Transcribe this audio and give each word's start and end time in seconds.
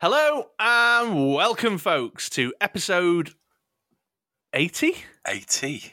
Hello 0.00 0.50
and 0.58 1.34
welcome, 1.34 1.76
folks, 1.78 2.30
to 2.30 2.54
episode 2.60 3.34
80? 4.52 4.96
80. 5.26 5.92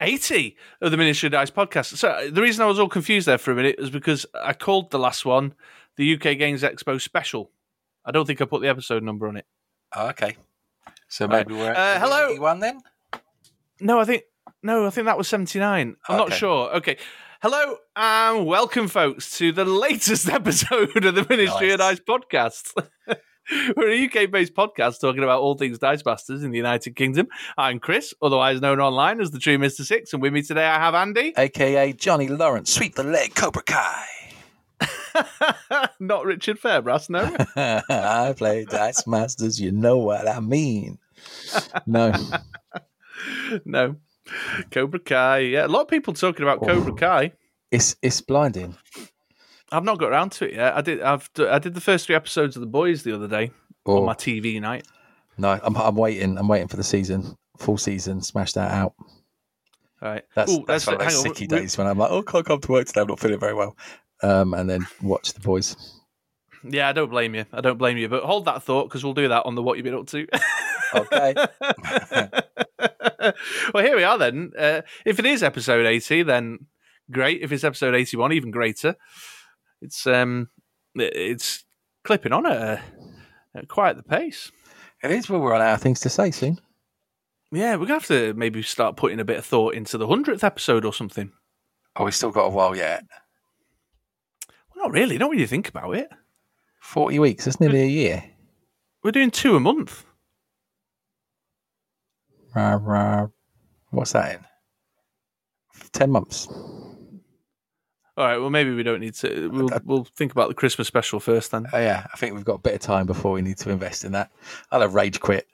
80 0.00 0.56
of 0.80 0.90
the 0.90 0.96
Ministry 0.96 1.26
of 1.26 1.32
Dice 1.32 1.50
podcast. 1.50 1.96
So, 1.96 2.28
the 2.30 2.40
reason 2.40 2.62
I 2.62 2.66
was 2.66 2.78
all 2.78 2.88
confused 2.88 3.26
there 3.26 3.36
for 3.38 3.50
a 3.50 3.54
minute 3.54 3.76
is 3.78 3.90
because 3.90 4.26
I 4.34 4.52
called 4.52 4.90
the 4.90 4.98
last 4.98 5.24
one 5.24 5.54
the 5.96 6.14
UK 6.14 6.38
Games 6.38 6.62
Expo 6.62 7.00
special. 7.00 7.50
I 8.04 8.12
don't 8.12 8.24
think 8.26 8.40
I 8.40 8.44
put 8.46 8.62
the 8.62 8.68
episode 8.68 9.02
number 9.02 9.28
on 9.28 9.36
it. 9.36 9.46
Oh, 9.94 10.08
okay. 10.10 10.36
So 11.08 11.26
Right. 11.26 11.46
maybe 11.46 11.60
we're 11.60 11.72
Uh, 11.72 11.98
hello? 11.98 12.30
81 12.30 12.60
then? 12.60 12.80
No, 13.80 13.98
I 14.00 14.04
think 14.04 14.22
no, 14.62 14.86
I 14.86 14.90
think 14.90 15.06
that 15.06 15.18
was 15.18 15.26
79. 15.28 15.96
I'm 16.08 16.16
not 16.16 16.32
sure. 16.32 16.70
Okay. 16.76 16.96
Hello 17.42 17.76
and 17.96 18.44
welcome, 18.44 18.86
folks, 18.86 19.38
to 19.38 19.50
the 19.50 19.64
latest 19.64 20.28
episode 20.30 21.02
of 21.06 21.14
the 21.14 21.26
Ministry 21.26 21.72
of 21.72 21.78
Nice. 21.78 21.98
Dice 21.98 22.00
podcast. 22.00 22.74
We're 23.76 23.88
a 23.92 24.04
UK 24.04 24.30
based 24.30 24.52
podcast 24.52 25.00
talking 25.00 25.22
about 25.22 25.40
all 25.40 25.54
things 25.54 25.78
Dice 25.78 26.04
Masters 26.04 26.44
in 26.44 26.50
the 26.50 26.58
United 26.58 26.96
Kingdom. 26.96 27.28
I'm 27.56 27.78
Chris, 27.78 28.12
otherwise 28.20 28.60
known 28.60 28.78
online 28.78 29.22
as 29.22 29.30
the 29.30 29.38
True 29.38 29.56
Mr. 29.56 29.86
Six, 29.86 30.12
and 30.12 30.20
with 30.20 30.34
me 30.34 30.42
today 30.42 30.66
I 30.66 30.74
have 30.74 30.94
Andy. 30.94 31.32
AKA 31.38 31.94
Johnny 31.94 32.28
Lawrence, 32.28 32.74
sweep 32.74 32.94
the 32.94 33.04
leg, 33.04 33.34
Cobra 33.34 33.62
Kai. 33.62 34.04
not 35.98 36.26
Richard 36.26 36.60
Fairbrass, 36.60 37.08
no. 37.08 37.34
I 37.88 38.34
play 38.36 38.66
Dice 38.66 39.06
Masters, 39.06 39.58
you 39.58 39.72
know 39.72 39.96
what 39.96 40.28
I 40.28 40.40
mean. 40.40 40.98
No. 41.86 42.12
no. 43.64 43.96
Cobra 44.70 45.00
Kai. 45.00 45.38
Yeah, 45.38 45.66
a 45.66 45.68
lot 45.68 45.82
of 45.82 45.88
people 45.88 46.12
talking 46.14 46.42
about 46.42 46.60
Cobra 46.60 46.92
Kai. 46.94 47.32
It's 47.70 47.96
it's 48.02 48.20
blinding. 48.20 48.76
I've 49.72 49.84
not 49.84 49.98
got 49.98 50.10
around 50.10 50.32
to 50.32 50.46
it 50.48 50.54
yet. 50.54 50.76
I 50.76 50.80
did. 50.80 51.00
I've. 51.02 51.30
I 51.38 51.58
did 51.58 51.74
the 51.74 51.80
first 51.80 52.06
three 52.06 52.14
episodes 52.16 52.56
of 52.56 52.60
The 52.60 52.66
Boys 52.66 53.02
the 53.04 53.14
other 53.14 53.28
day 53.28 53.52
on 53.86 53.98
Oh, 53.98 54.04
my 54.04 54.14
TV 54.14 54.60
night. 54.60 54.86
no, 55.38 55.58
I'm, 55.62 55.76
I'm 55.76 55.94
waiting. 55.94 56.36
I'm 56.38 56.48
waiting 56.48 56.68
for 56.68 56.76
the 56.76 56.82
season, 56.84 57.36
full 57.58 57.78
season. 57.78 58.20
Smash 58.22 58.52
that 58.54 58.70
out. 58.72 58.94
Right. 60.02 60.24
That's 60.34 60.50
Ooh, 60.52 60.64
that's 60.66 60.86
one 60.86 60.96
of 60.96 61.00
those 61.02 61.24
on, 61.24 61.30
sicky 61.32 61.40
we- 61.42 61.46
days 61.46 61.76
when 61.78 61.86
I'm 61.86 61.98
like, 61.98 62.10
oh, 62.10 62.22
can't 62.22 62.44
come 62.46 62.60
to 62.60 62.72
work 62.72 62.86
today. 62.86 63.02
I'm 63.02 63.06
not 63.06 63.20
feeling 63.20 63.38
very 63.38 63.54
well. 63.54 63.76
Um, 64.22 64.54
and 64.54 64.68
then 64.68 64.86
watch 65.02 65.32
the 65.34 65.40
boys. 65.40 65.76
Yeah, 66.62 66.88
I 66.88 66.92
don't 66.92 67.08
blame 67.10 67.34
you. 67.34 67.46
I 67.52 67.60
don't 67.62 67.78
blame 67.78 67.96
you. 67.96 68.08
But 68.08 68.22
hold 68.24 68.44
that 68.46 68.62
thought 68.62 68.88
because 68.88 69.02
we'll 69.04 69.14
do 69.14 69.28
that 69.28 69.46
on 69.46 69.54
the 69.54 69.62
What 69.62 69.76
You've 69.78 69.84
Been 69.84 69.94
Up 69.94 70.06
to. 70.08 70.26
Okay. 70.94 71.34
well, 73.74 73.84
here 73.84 73.96
we 73.96 74.04
are 74.04 74.18
then. 74.18 74.52
Uh, 74.58 74.82
if 75.04 75.18
it 75.18 75.26
is 75.26 75.42
episode 75.42 75.86
80, 75.86 76.22
then 76.24 76.66
great. 77.10 77.42
If 77.42 77.52
it's 77.52 77.64
episode 77.64 77.94
81, 77.94 78.32
even 78.32 78.50
greater. 78.50 78.96
It's 79.82 80.06
um, 80.06 80.48
it's 80.94 81.64
clipping 82.04 82.32
on 82.32 82.46
at, 82.46 82.56
a, 82.56 82.82
at 83.54 83.68
quite 83.68 83.96
the 83.96 84.02
pace. 84.02 84.50
It 85.02 85.10
is. 85.10 85.28
We'll 85.28 85.40
run 85.40 85.62
out 85.62 85.74
of 85.74 85.82
things 85.82 86.00
to 86.00 86.10
say 86.10 86.30
soon. 86.30 86.60
Yeah, 87.52 87.76
we're 87.76 87.86
gonna 87.86 87.94
have 87.94 88.06
to 88.08 88.34
maybe 88.34 88.62
start 88.62 88.96
putting 88.96 89.18
a 89.18 89.24
bit 89.24 89.38
of 89.38 89.44
thought 89.44 89.74
into 89.74 89.98
the 89.98 90.06
hundredth 90.06 90.44
episode 90.44 90.84
or 90.84 90.92
something. 90.92 91.32
Oh, 91.96 92.04
we 92.04 92.12
still 92.12 92.30
got 92.30 92.44
a 92.44 92.50
while 92.50 92.76
yet. 92.76 93.04
Well, 94.48 94.84
not 94.84 94.92
really. 94.92 95.18
Not 95.18 95.30
when 95.30 95.38
you 95.38 95.46
think 95.46 95.68
about 95.68 95.96
it. 95.96 96.08
40 96.80 97.18
weeks. 97.18 97.44
That's 97.44 97.60
nearly 97.60 97.82
a 97.82 97.86
year. 97.86 98.24
We're 99.02 99.10
doing 99.10 99.30
two 99.30 99.56
a 99.56 99.60
month. 99.60 100.04
Rah, 102.54 102.78
rah. 102.80 103.26
What's 103.90 104.12
that 104.12 104.36
in? 104.36 104.44
10 105.92 106.10
months. 106.10 106.46
All 106.48 108.26
right. 108.26 108.38
Well, 108.38 108.50
maybe 108.50 108.74
we 108.74 108.82
don't 108.82 109.00
need 109.00 109.14
to. 109.14 109.48
We'll 109.50 109.72
uh, 109.72 109.76
uh, 109.76 109.80
we'll 109.84 110.04
think 110.16 110.32
about 110.32 110.48
the 110.48 110.54
Christmas 110.54 110.86
special 110.88 111.20
first 111.20 111.50
then. 111.52 111.66
Oh, 111.72 111.78
yeah, 111.78 112.06
I 112.12 112.16
think 112.16 112.34
we've 112.34 112.44
got 112.44 112.54
a 112.54 112.58
bit 112.58 112.74
of 112.74 112.80
time 112.80 113.06
before 113.06 113.32
we 113.32 113.42
need 113.42 113.56
to 113.58 113.70
invest 113.70 114.04
in 114.04 114.12
that. 114.12 114.30
I'll 114.70 114.80
have 114.82 114.94
rage 114.94 115.20
quit. 115.20 115.46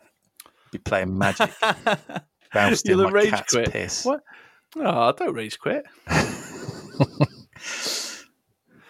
Be 0.73 0.79
playing 0.79 1.17
magic. 1.17 1.51
Bounced 2.53 2.87
in 2.87 2.91
You'll 2.99 2.99
my 2.99 3.05
have 3.05 3.13
rage 3.13 3.31
cat's 3.31 3.53
quit. 3.53 3.71
piss. 3.71 4.05
What? 4.05 4.23
Oh, 4.77 5.13
don't 5.13 5.35
rage 5.35 5.59
quit. 5.59 5.85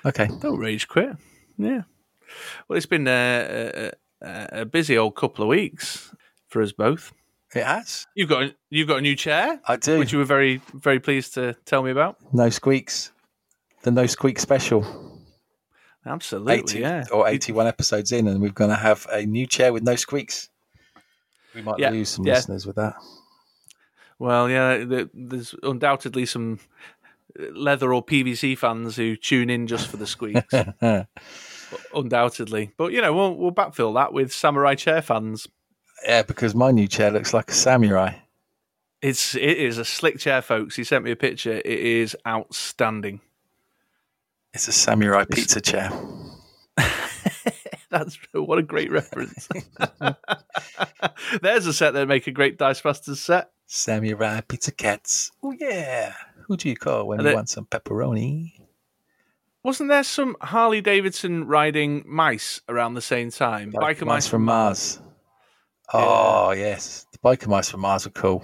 Okay. 0.06 0.28
Don't 0.40 0.58
rage 0.58 0.86
quit. 0.86 1.16
Yeah. 1.58 1.82
Well, 2.68 2.76
it's 2.76 2.86
been 2.86 3.08
a, 3.08 3.90
a, 4.22 4.60
a 4.60 4.64
busy 4.64 4.96
old 4.96 5.16
couple 5.16 5.42
of 5.42 5.48
weeks 5.48 6.14
for 6.48 6.62
us 6.62 6.70
both. 6.70 7.12
It 7.54 7.64
has. 7.64 8.06
You've 8.14 8.28
got 8.28 8.52
you've 8.70 8.88
got 8.88 8.98
a 8.98 9.02
new 9.02 9.14
chair, 9.16 9.60
I 9.66 9.76
do. 9.76 9.98
which 9.98 10.12
you 10.12 10.18
were 10.18 10.24
very 10.24 10.60
very 10.74 10.98
pleased 11.00 11.34
to 11.34 11.54
tell 11.64 11.82
me 11.82 11.90
about. 11.90 12.16
No 12.32 12.50
squeaks. 12.50 13.12
The 13.82 13.90
No 13.92 14.06
Squeak 14.06 14.38
special. 14.40 14.84
Absolutely, 16.04 16.54
80 16.54 16.78
yeah. 16.80 17.04
or 17.12 17.28
81 17.28 17.66
episodes 17.66 18.10
in, 18.12 18.26
and 18.28 18.40
we're 18.40 18.50
going 18.50 18.70
to 18.70 18.76
have 18.76 19.06
a 19.12 19.24
new 19.26 19.46
chair 19.46 19.72
with 19.72 19.82
no 19.84 19.96
squeaks. 19.96 20.48
We 21.54 21.62
might 21.62 21.78
Yeah, 21.78 21.90
lose 21.90 22.08
some 22.10 22.24
yeah. 22.26 22.34
listeners 22.34 22.66
with 22.66 22.76
that. 22.76 22.94
Well, 24.18 24.48
yeah, 24.48 24.84
th- 24.84 25.08
there's 25.14 25.54
undoubtedly 25.62 26.26
some 26.26 26.58
leather 27.52 27.92
or 27.92 28.04
PVC 28.04 28.56
fans 28.56 28.96
who 28.96 29.14
tune 29.16 29.50
in 29.50 29.66
just 29.66 29.88
for 29.88 29.96
the 29.98 30.06
squeaks. 30.06 30.52
undoubtedly, 31.94 32.72
but 32.76 32.92
you 32.92 33.00
know, 33.00 33.12
we'll 33.12 33.34
we'll 33.34 33.52
backfill 33.52 33.94
that 33.94 34.12
with 34.12 34.32
samurai 34.32 34.74
chair 34.74 35.02
fans. 35.02 35.48
Yeah, 36.04 36.22
because 36.22 36.54
my 36.54 36.70
new 36.70 36.86
chair 36.88 37.10
looks 37.10 37.32
like 37.34 37.50
a 37.50 37.54
samurai. 37.54 38.14
It's 39.02 39.34
it 39.34 39.58
is 39.58 39.78
a 39.78 39.84
slick 39.84 40.18
chair, 40.18 40.42
folks. 40.42 40.74
He 40.76 40.84
sent 40.84 41.04
me 41.04 41.10
a 41.10 41.16
picture. 41.16 41.58
It 41.58 41.66
is 41.66 42.16
outstanding. 42.26 43.20
It's 44.54 44.68
a 44.68 44.72
samurai 44.72 45.24
pizza 45.30 45.60
chair. 45.60 45.90
That's 47.90 48.18
what 48.32 48.58
a 48.58 48.62
great 48.62 48.90
reference. 48.90 49.48
There's 51.42 51.66
a 51.66 51.72
set 51.72 51.92
that 51.94 52.08
make 52.08 52.26
a 52.26 52.30
great 52.32 52.58
Dice 52.58 52.84
Masters 52.84 53.20
set. 53.20 53.50
Samurai 53.66 54.40
pizza 54.42 54.72
cats. 54.72 55.30
Oh 55.42 55.52
yeah. 55.52 56.14
Who 56.46 56.56
do 56.56 56.68
you 56.68 56.76
call 56.76 57.06
when 57.08 57.18
And 57.20 57.26
you 57.26 57.32
it- 57.32 57.36
want 57.36 57.48
some 57.48 57.66
pepperoni? 57.66 58.52
Wasn't 59.62 59.88
there 59.88 60.04
some 60.04 60.36
Harley 60.40 60.80
Davidson 60.80 61.44
riding 61.48 62.04
mice 62.06 62.60
around 62.68 62.94
the 62.94 63.00
same 63.02 63.32
time? 63.32 63.72
Biker 63.72 64.06
mice, 64.06 64.28
from 64.28 64.44
Mars. 64.44 65.00
Oh 65.92 66.52
yes, 66.52 67.06
the 67.12 67.18
biker 67.18 67.48
mice 67.48 67.70
from 67.70 67.80
Mars 67.80 68.06
are 68.06 68.10
cool. 68.10 68.42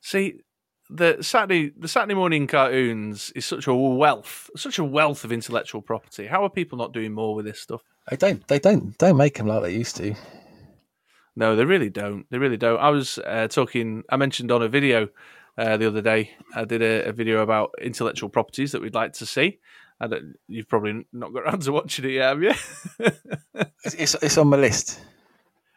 See, 0.00 0.40
the 0.90 1.18
Saturday 1.22 1.72
the 1.76 1.88
Saturday 1.88 2.14
morning 2.14 2.46
cartoons 2.46 3.32
is 3.34 3.46
such 3.46 3.66
a 3.66 3.74
wealth, 3.74 4.50
such 4.56 4.78
a 4.78 4.84
wealth 4.84 5.24
of 5.24 5.32
intellectual 5.32 5.80
property. 5.80 6.26
How 6.26 6.44
are 6.44 6.50
people 6.50 6.78
not 6.78 6.92
doing 6.92 7.12
more 7.12 7.34
with 7.34 7.46
this 7.46 7.60
stuff? 7.60 7.82
They 8.10 8.16
don't. 8.16 8.46
They 8.48 8.58
don't. 8.58 8.96
Don't 8.98 9.16
make 9.16 9.38
them 9.38 9.46
like 9.46 9.62
they 9.62 9.74
used 9.74 9.96
to. 9.96 10.14
No, 11.36 11.56
they 11.56 11.64
really 11.64 11.90
don't. 11.90 12.26
They 12.30 12.38
really 12.38 12.58
don't. 12.58 12.78
I 12.78 12.90
was 12.90 13.18
uh, 13.18 13.48
talking. 13.48 14.04
I 14.10 14.16
mentioned 14.16 14.52
on 14.52 14.62
a 14.62 14.68
video 14.68 15.08
uh, 15.56 15.76
the 15.76 15.86
other 15.86 16.02
day. 16.02 16.32
I 16.54 16.64
did 16.64 16.82
a, 16.82 17.08
a 17.08 17.12
video 17.12 17.40
about 17.40 17.74
intellectual 17.80 18.28
properties 18.28 18.72
that 18.72 18.82
we'd 18.82 18.94
like 18.94 19.14
to 19.14 19.26
see. 19.26 19.58
I 20.00 20.06
don't, 20.06 20.34
you've 20.48 20.68
probably 20.68 21.06
not 21.12 21.32
got 21.32 21.42
around 21.44 21.62
to 21.62 21.72
watching 21.72 22.04
it 22.04 22.12
yet, 22.12 22.28
have 22.28 22.42
you? 22.42 22.52
It's, 23.84 23.94
it's, 23.96 24.14
it's 24.22 24.38
on 24.38 24.48
my 24.48 24.56
list. 24.56 24.98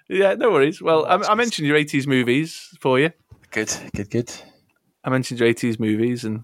Yeah, 0.09 0.35
no 0.35 0.51
worries. 0.51 0.81
Well, 0.81 1.05
I, 1.05 1.15
I 1.15 1.35
mentioned 1.35 1.67
your 1.67 1.77
'80s 1.77 2.07
movies 2.07 2.75
for 2.79 2.99
you. 2.99 3.11
Good. 3.51 3.73
Good. 3.95 4.09
Good. 4.09 4.33
I 5.03 5.09
mentioned 5.09 5.39
your 5.39 5.49
'80s 5.49 5.79
movies, 5.79 6.23
and 6.23 6.43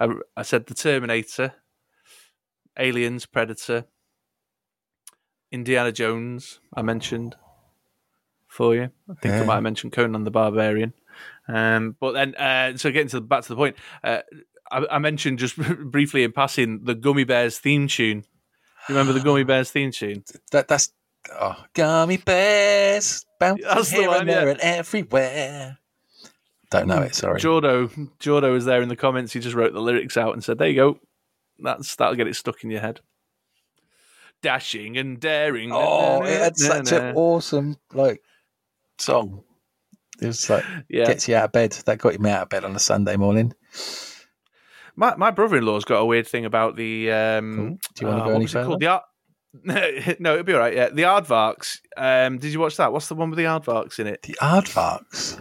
I, 0.00 0.08
I 0.36 0.42
said 0.42 0.66
The 0.66 0.74
Terminator, 0.74 1.54
Aliens, 2.78 3.26
Predator, 3.26 3.86
Indiana 5.50 5.92
Jones. 5.92 6.60
I 6.74 6.82
mentioned 6.82 7.36
for 8.46 8.74
you. 8.74 8.90
I 9.10 9.14
think 9.20 9.34
I 9.34 9.44
might 9.44 9.54
have 9.54 9.62
mentioned 9.62 9.92
Conan 9.92 10.24
the 10.24 10.30
Barbarian. 10.30 10.94
Um, 11.46 11.96
but 11.98 12.12
then, 12.12 12.34
uh, 12.34 12.76
so 12.76 12.90
getting 12.90 13.08
to 13.08 13.16
the, 13.16 13.26
back 13.26 13.42
to 13.42 13.48
the 13.48 13.56
point, 13.56 13.76
uh, 14.04 14.20
I, 14.70 14.84
I 14.92 14.98
mentioned 14.98 15.38
just 15.38 15.56
briefly 15.90 16.24
in 16.24 16.32
passing 16.32 16.84
the 16.84 16.94
Gummy 16.94 17.24
Bears 17.24 17.58
theme 17.58 17.88
tune. 17.88 18.24
You 18.88 18.94
remember 18.94 19.12
the 19.12 19.20
Gummy 19.24 19.44
Bears 19.44 19.70
theme 19.70 19.90
tune? 19.90 20.24
That 20.50 20.68
that's 20.68 20.92
oh, 21.32 21.64
gummy 21.74 22.16
bears 22.16 23.24
bouncing 23.38 23.64
That's 23.64 23.90
the 23.90 23.96
here 23.96 24.08
one, 24.08 24.20
and 24.20 24.28
there 24.28 24.46
yeah. 24.46 24.52
and 24.52 24.60
everywhere. 24.60 25.78
Don't 26.70 26.86
know 26.86 27.02
it. 27.02 27.14
Sorry. 27.14 27.40
Jordo, 27.40 27.88
Jordo 28.18 28.52
was 28.52 28.66
there 28.66 28.82
in 28.82 28.88
the 28.88 28.96
comments. 28.96 29.32
He 29.32 29.40
just 29.40 29.54
wrote 29.54 29.72
the 29.72 29.80
lyrics 29.80 30.16
out 30.16 30.34
and 30.34 30.44
said, 30.44 30.58
"There 30.58 30.68
you 30.68 30.76
go. 30.76 31.00
That's 31.58 31.96
that'll 31.96 32.14
get 32.14 32.28
it 32.28 32.36
stuck 32.36 32.62
in 32.62 32.70
your 32.70 32.80
head." 32.80 33.00
Dashing 34.42 34.96
and 34.96 35.18
daring. 35.18 35.70
Oh, 35.72 36.22
it 36.22 36.38
had 36.38 36.56
such 36.56 36.92
an 36.92 37.16
awesome 37.16 37.76
like 37.92 38.22
song. 38.98 39.44
It 40.20 40.26
was 40.26 40.48
like 40.50 40.64
yeah. 40.88 41.06
gets 41.06 41.28
you 41.28 41.36
out 41.36 41.46
of 41.46 41.52
bed. 41.52 41.72
That 41.86 41.98
got 41.98 42.18
me 42.18 42.30
out 42.30 42.42
of 42.42 42.48
bed 42.48 42.64
on 42.64 42.76
a 42.76 42.80
Sunday 42.80 43.16
morning. 43.16 43.54
My 44.94 45.14
my 45.16 45.30
brother 45.30 45.56
in 45.56 45.64
law's 45.64 45.84
got 45.84 45.98
a 45.98 46.04
weird 46.04 46.26
thing 46.26 46.44
about 46.44 46.76
the. 46.76 47.10
Um, 47.12 47.78
Do 47.94 48.00
you 48.00 48.06
wanna 48.08 48.22
oh, 48.22 48.26
go 48.26 48.32
what 48.32 48.42
any 48.42 48.66
called? 48.66 48.80
The 48.80 48.86
art. 48.88 49.04
no, 49.64 50.32
it'll 50.32 50.42
be 50.42 50.52
all 50.52 50.58
right. 50.58 50.74
Yeah, 50.74 50.88
the 50.90 51.02
Aardvarks. 51.02 51.80
Um, 51.96 52.38
did 52.38 52.52
you 52.52 52.60
watch 52.60 52.76
that? 52.76 52.92
What's 52.92 53.08
the 53.08 53.14
one 53.14 53.30
with 53.30 53.38
the 53.38 53.44
Aardvarks 53.44 53.98
in 53.98 54.06
it? 54.06 54.22
The 54.22 54.36
aardvarks. 54.40 55.40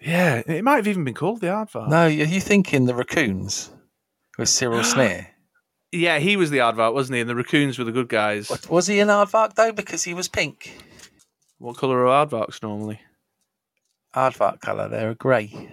Yeah, 0.00 0.42
it 0.46 0.64
might 0.64 0.76
have 0.76 0.88
even 0.88 1.04
been 1.04 1.14
called 1.14 1.40
the 1.40 1.48
Aardvark. 1.48 1.88
No, 1.88 2.06
are 2.06 2.08
you 2.08 2.40
thinking 2.40 2.86
the 2.86 2.94
raccoons 2.94 3.70
with 4.38 4.48
Cyril 4.48 4.82
Sneer? 4.84 5.28
Yeah, 5.92 6.18
he 6.20 6.36
was 6.36 6.50
the 6.50 6.58
aardvark, 6.58 6.94
wasn't 6.94 7.16
he? 7.16 7.20
And 7.20 7.28
the 7.28 7.34
raccoons 7.34 7.78
were 7.78 7.84
the 7.84 7.92
good 7.92 8.08
guys. 8.08 8.48
What, 8.48 8.70
was 8.70 8.86
he 8.86 9.00
an 9.00 9.08
aardvark 9.08 9.54
though? 9.54 9.72
Because 9.72 10.04
he 10.04 10.14
was 10.14 10.28
pink. 10.28 10.76
What 11.58 11.76
colour 11.76 12.06
are 12.06 12.26
aardvarks 12.26 12.62
normally? 12.62 13.00
Aardvark 14.14 14.60
colour. 14.60 14.88
They're 14.88 15.10
a 15.10 15.14
grey. 15.14 15.68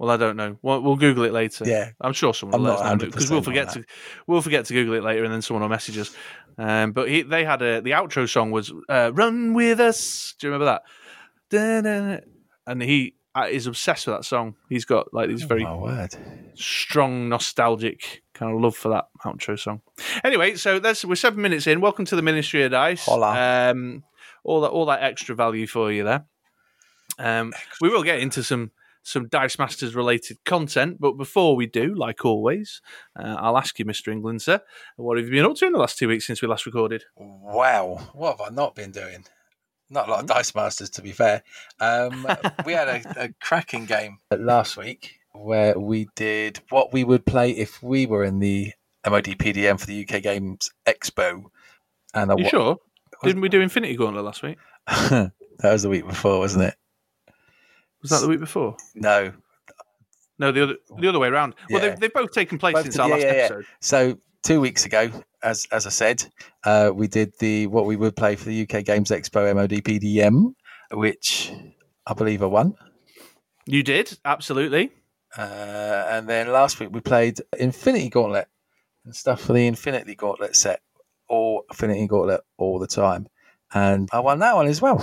Oh, 0.00 0.06
well, 0.06 0.14
I 0.14 0.16
don't 0.16 0.36
know. 0.36 0.56
We'll, 0.62 0.80
we'll 0.80 0.96
Google 0.96 1.24
it 1.24 1.32
later. 1.32 1.64
Yeah. 1.66 1.90
I'm 2.00 2.14
sure 2.14 2.32
someone 2.32 2.54
I'm 2.54 2.62
will 2.62 2.70
not 2.70 2.80
let 2.80 2.86
us 2.86 3.00
know 3.02 3.06
because 3.06 3.30
we'll 3.30 3.42
forget 3.42 3.68
to 3.74 3.84
we'll 4.26 4.40
forget 4.40 4.64
to 4.66 4.72
Google 4.72 4.94
it 4.94 5.04
later, 5.04 5.24
and 5.24 5.32
then 5.32 5.42
someone 5.42 5.60
will 5.60 5.68
message 5.68 5.98
us. 5.98 6.16
Um, 6.56 6.92
but 6.92 7.08
he, 7.10 7.20
they 7.22 7.44
had 7.44 7.60
a 7.60 7.82
the 7.82 7.90
outro 7.90 8.28
song 8.28 8.50
was 8.50 8.72
uh, 8.88 9.12
"Run 9.12 9.52
with 9.52 9.78
Us." 9.78 10.34
Do 10.38 10.46
you 10.46 10.52
remember 10.52 10.72
that? 10.72 10.82
Da-da-da. 11.50 12.24
And 12.66 12.82
he 12.82 13.16
uh, 13.34 13.48
is 13.50 13.66
obsessed 13.66 14.06
with 14.06 14.16
that 14.16 14.24
song. 14.24 14.54
He's 14.70 14.86
got 14.86 15.12
like 15.12 15.28
these 15.28 15.42
very 15.42 15.64
My 15.64 15.74
word. 15.74 16.16
strong 16.54 17.28
nostalgic 17.28 18.22
kind 18.32 18.54
of 18.54 18.60
love 18.60 18.76
for 18.76 18.88
that 18.88 19.08
outro 19.24 19.58
song. 19.58 19.82
Anyway, 20.24 20.54
so 20.54 20.78
that's 20.78 21.04
we're 21.04 21.14
seven 21.14 21.42
minutes 21.42 21.66
in. 21.66 21.82
Welcome 21.82 22.06
to 22.06 22.16
the 22.16 22.22
Ministry 22.22 22.62
of 22.62 22.70
Dice. 22.70 23.04
Hola. 23.04 23.70
Um, 23.70 24.04
all 24.44 24.62
that 24.62 24.68
all 24.68 24.86
that 24.86 25.02
extra 25.02 25.34
value 25.34 25.66
for 25.66 25.92
you 25.92 26.04
there. 26.04 26.24
Um, 27.18 27.52
we 27.82 27.90
will 27.90 28.02
get 28.02 28.20
into 28.20 28.42
some 28.42 28.70
some 29.02 29.28
Dice 29.28 29.58
Masters 29.58 29.94
related 29.94 30.38
content, 30.44 30.98
but 31.00 31.12
before 31.12 31.56
we 31.56 31.66
do, 31.66 31.94
like 31.94 32.24
always, 32.24 32.80
uh, 33.18 33.36
I'll 33.38 33.58
ask 33.58 33.78
you, 33.78 33.84
Mister 33.84 34.10
England, 34.10 34.42
sir, 34.42 34.60
what 34.96 35.16
have 35.16 35.26
you 35.26 35.32
been 35.32 35.44
up 35.44 35.56
to 35.56 35.66
in 35.66 35.72
the 35.72 35.78
last 35.78 35.98
two 35.98 36.08
weeks 36.08 36.26
since 36.26 36.42
we 36.42 36.48
last 36.48 36.66
recorded? 36.66 37.04
Wow, 37.16 38.10
what 38.12 38.38
have 38.38 38.52
I 38.52 38.54
not 38.54 38.74
been 38.74 38.90
doing? 38.90 39.24
Not 39.88 40.06
a 40.06 40.10
lot 40.10 40.20
of 40.20 40.26
Dice 40.26 40.54
Masters, 40.54 40.90
to 40.90 41.02
be 41.02 41.12
fair. 41.12 41.42
Um, 41.80 42.26
we 42.64 42.72
had 42.72 42.88
a, 42.88 43.24
a 43.24 43.28
cracking 43.40 43.86
game 43.86 44.18
last 44.30 44.76
week 44.76 45.18
where 45.32 45.78
we 45.78 46.08
did 46.14 46.60
what 46.70 46.92
we 46.92 47.02
would 47.04 47.26
play 47.26 47.50
if 47.50 47.82
we 47.82 48.06
were 48.06 48.22
in 48.24 48.38
the 48.38 48.72
MOD 49.08 49.24
PDM 49.24 49.80
for 49.80 49.86
the 49.86 50.02
UK 50.06 50.22
Games 50.22 50.70
Expo. 50.86 51.44
And 52.14 52.30
I 52.30 52.36
You 52.36 52.44
wa- 52.44 52.50
sure? 52.50 52.76
Didn't 53.24 53.42
we 53.42 53.48
do 53.48 53.60
Infinity 53.60 53.96
Gauntlet 53.96 54.24
last 54.24 54.42
week? 54.42 54.58
that 54.86 55.32
was 55.62 55.82
the 55.82 55.88
week 55.88 56.06
before, 56.06 56.38
wasn't 56.38 56.64
it? 56.64 56.74
Was 58.02 58.10
that 58.10 58.20
the 58.20 58.28
week 58.28 58.40
before? 58.40 58.76
No. 58.94 59.32
No, 60.38 60.52
the 60.52 60.62
other 60.62 60.76
the 60.98 61.08
other 61.08 61.18
way 61.18 61.28
around. 61.28 61.54
Well, 61.70 61.82
Yeah. 61.82 61.90
they've, 61.90 62.00
they've 62.00 62.12
both 62.12 62.32
taken 62.32 62.58
place 62.58 62.72
Both 62.74 62.84
since 62.84 62.98
our 62.98 63.08
yeah, 63.08 63.14
last 63.14 63.22
yeah, 63.24 63.28
episode. 63.30 63.64
So 63.80 64.18
two 64.42 64.60
weeks 64.60 64.86
ago, 64.86 65.10
as 65.42 65.66
as 65.70 65.86
I 65.86 65.90
said, 65.90 66.24
uh, 66.64 66.92
we 66.94 67.08
did 67.08 67.34
the 67.40 67.66
what 67.66 67.84
we 67.84 67.96
would 67.96 68.16
play 68.16 68.36
for 68.36 68.46
the 68.46 68.62
UK 68.62 68.84
Games 68.84 69.10
Expo 69.10 69.54
MOD 69.54 69.70
PDM, 69.84 70.54
which 70.92 71.52
I 72.06 72.14
believe 72.14 72.42
I 72.42 72.46
won. 72.46 72.74
You 73.66 73.82
did 73.82 74.18
absolutely. 74.24 74.92
Uh, 75.36 76.06
and 76.08 76.28
then 76.28 76.50
last 76.50 76.80
week 76.80 76.88
we 76.90 77.00
played 77.00 77.38
Infinity 77.58 78.08
Gauntlet 78.08 78.48
and 79.04 79.14
stuff 79.14 79.42
for 79.42 79.52
the 79.52 79.66
Infinity 79.66 80.14
Gauntlet 80.14 80.56
set, 80.56 80.80
or 81.28 81.64
Infinity 81.70 82.06
Gauntlet 82.08 82.40
all 82.56 82.78
the 82.78 82.86
time, 82.88 83.28
and 83.74 84.08
I 84.10 84.20
won 84.20 84.38
that 84.38 84.56
one 84.56 84.66
as 84.68 84.80
well. 84.80 84.98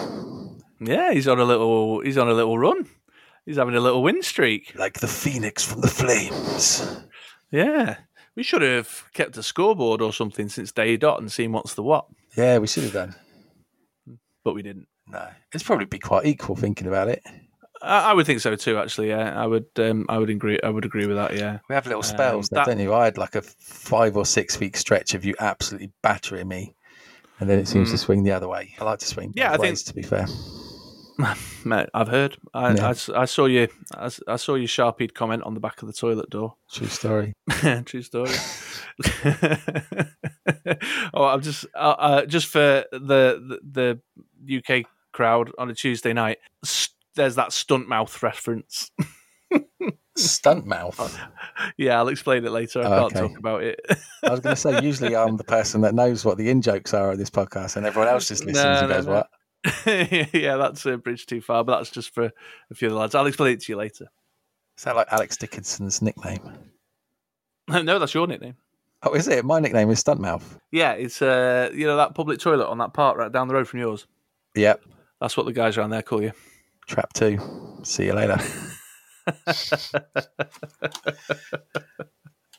Yeah, 0.79 1.11
he's 1.11 1.27
on 1.27 1.39
a 1.39 1.43
little 1.45 2.01
he's 2.01 2.17
on 2.17 2.29
a 2.29 2.33
little 2.33 2.57
run. 2.57 2.87
He's 3.45 3.57
having 3.57 3.75
a 3.75 3.79
little 3.79 4.03
win 4.03 4.21
streak. 4.21 4.73
Like 4.75 4.99
the 4.99 5.07
phoenix 5.07 5.63
from 5.63 5.81
the 5.81 5.87
flames. 5.87 6.97
Yeah. 7.51 7.97
We 8.35 8.43
should 8.43 8.61
have 8.61 9.05
kept 9.13 9.37
a 9.37 9.43
scoreboard 9.43 10.01
or 10.01 10.11
something 10.13 10.49
since 10.49 10.71
day 10.71 10.97
dot 10.97 11.19
and 11.21 11.31
seen 11.31 11.51
what's 11.53 11.73
the 11.73 11.81
what, 11.81 12.05
Yeah, 12.35 12.57
we 12.59 12.67
should 12.67 12.83
have 12.83 12.93
done. 12.93 13.15
but 14.43 14.53
we 14.53 14.61
didn't. 14.61 14.87
No, 15.07 15.27
it's 15.53 15.63
probably 15.63 15.85
be 15.85 15.97
quite 15.99 16.25
equal 16.25 16.55
thinking 16.55 16.85
about 16.87 17.07
it. 17.07 17.23
I, 17.81 18.11
I 18.11 18.13
would 18.13 18.25
think 18.25 18.41
so 18.41 18.55
too. 18.55 18.77
Actually, 18.77 19.09
yeah, 19.09 19.41
I 19.41 19.47
would. 19.47 19.65
Um, 19.77 20.05
I 20.09 20.17
would 20.17 20.29
agree. 20.29 20.59
I 20.63 20.69
would 20.69 20.83
agree 20.85 21.07
with 21.07 21.15
that. 21.15 21.35
Yeah. 21.35 21.59
We 21.69 21.75
have 21.75 21.85
little 21.87 21.99
Um, 21.99 22.03
spells, 22.03 22.49
though, 22.49 22.57
that- 22.57 22.67
don't 22.67 22.79
you? 22.79 22.93
I 22.93 23.05
had 23.05 23.17
like 23.17 23.35
a 23.35 23.41
five 23.41 24.17
or 24.17 24.25
six 24.25 24.59
week 24.59 24.75
stretch 24.77 25.13
of 25.13 25.23
you 25.25 25.33
absolutely 25.39 25.91
battering 26.03 26.47
me, 26.49 26.75
and 27.39 27.49
then 27.49 27.57
it 27.59 27.67
seems 27.67 27.91
to 27.91 27.97
swing 27.97 28.23
the 28.23 28.33
other 28.33 28.47
way. 28.49 28.75
I 28.79 28.83
like 28.83 28.99
to 28.99 29.05
swing. 29.07 29.31
Yeah, 29.35 29.53
I 29.53 29.57
think- 29.57 29.79
to 29.85 29.93
be 29.93 30.01
fair. 30.03 30.27
Mate, 31.65 31.89
I've 31.93 32.07
heard. 32.09 32.37
I, 32.53 32.73
Yeah. 32.75 32.93
I 33.15 33.21
I 33.21 33.25
saw 33.25 33.45
you. 33.45 33.67
I, 33.95 34.09
I 34.27 34.35
saw 34.35 34.55
your 34.55 34.67
sharpied 34.67 35.13
comment 35.15 35.43
on 35.43 35.53
the 35.53 35.59
back 35.59 35.81
of 35.81 35.87
the 35.87 35.93
toilet 35.93 36.29
door. 36.29 36.55
True 36.71 36.87
story. 36.87 37.33
True 37.85 38.01
story. 38.03 38.31
oh, 41.13 41.25
I'm 41.25 41.41
just 41.41 41.65
uh, 41.75 41.95
uh, 41.97 42.25
just 42.25 42.47
for 42.47 42.85
the, 42.91 43.59
the 43.63 43.99
the 44.43 44.57
UK 44.57 44.85
crowd 45.11 45.51
on 45.57 45.69
a 45.69 45.73
Tuesday 45.73 46.13
night. 46.13 46.37
s- 46.63 46.89
There's 47.15 47.35
that 47.35 47.51
stunt 47.53 47.87
mouth 47.87 48.21
reference. 48.21 48.91
Stunt 50.17 50.65
mouth. 50.65 51.19
yeah, 51.77 51.97
I'll 51.99 52.07
explain 52.07 52.43
it 52.43 52.49
later. 52.51 52.81
I 52.81 52.85
Oh, 52.85 52.89
can't 53.09 53.15
okay. 53.15 53.27
talk 53.27 53.37
about 53.37 53.63
it. 53.63 53.79
I 54.23 54.31
was 54.31 54.39
going 54.39 54.55
to 54.55 54.59
say, 54.61 54.81
usually 54.81 55.15
I'm 55.15 55.37
the 55.37 55.43
person 55.43 55.81
that 55.81 55.93
knows 55.93 56.25
what 56.25 56.37
the 56.39 56.49
in 56.49 56.61
jokes 56.63 56.91
are 56.93 57.11
of 57.11 57.19
this 57.19 57.29
podcast, 57.29 57.75
and 57.77 57.85
everyone 57.85 58.09
else 58.09 58.27
just 58.27 58.43
listens 58.43 58.63
No, 58.63 58.71
and 58.79 58.89
no, 58.89 58.95
goes, 58.95 59.05
no. 59.05 59.13
"What?" 59.13 59.27
yeah, 60.33 60.57
that's 60.57 60.85
a 60.85 60.97
bridge 60.97 61.25
too 61.25 61.41
far, 61.41 61.63
but 61.63 61.77
that's 61.77 61.91
just 61.91 62.13
for 62.13 62.31
a 62.71 62.75
few 62.75 62.87
of 62.87 62.93
the 62.93 62.99
lads. 62.99 63.15
I'll 63.15 63.25
explain 63.25 63.53
it 63.53 63.61
to 63.61 63.71
you 63.71 63.77
later. 63.77 64.07
Is 64.77 64.83
that 64.83 64.95
like 64.95 65.07
Alex 65.11 65.37
Dickinson's 65.37 66.01
nickname? 66.01 66.41
no, 67.67 67.99
that's 67.99 68.13
your 68.13 68.27
nickname. 68.27 68.55
Oh, 69.03 69.13
is 69.13 69.27
it? 69.27 69.45
My 69.45 69.59
nickname 69.59 69.89
is 69.89 70.03
Stuntmouth. 70.03 70.59
Yeah, 70.71 70.93
it's 70.93 71.21
uh, 71.21 71.69
you 71.73 71.85
know 71.85 71.97
that 71.97 72.15
public 72.15 72.39
toilet 72.39 72.67
on 72.67 72.77
that 72.79 72.93
part 72.93 73.17
right 73.17 73.31
down 73.31 73.47
the 73.47 73.53
road 73.53 73.67
from 73.67 73.79
yours. 73.79 74.07
Yep. 74.55 74.83
That's 75.21 75.35
what 75.35 75.45
the 75.45 75.53
guys 75.53 75.77
around 75.77 75.91
there 75.91 76.01
call 76.01 76.21
you. 76.21 76.31
Trap 76.87 77.13
two. 77.13 77.39
See 77.83 78.05
you 78.05 78.13
later. 78.13 78.37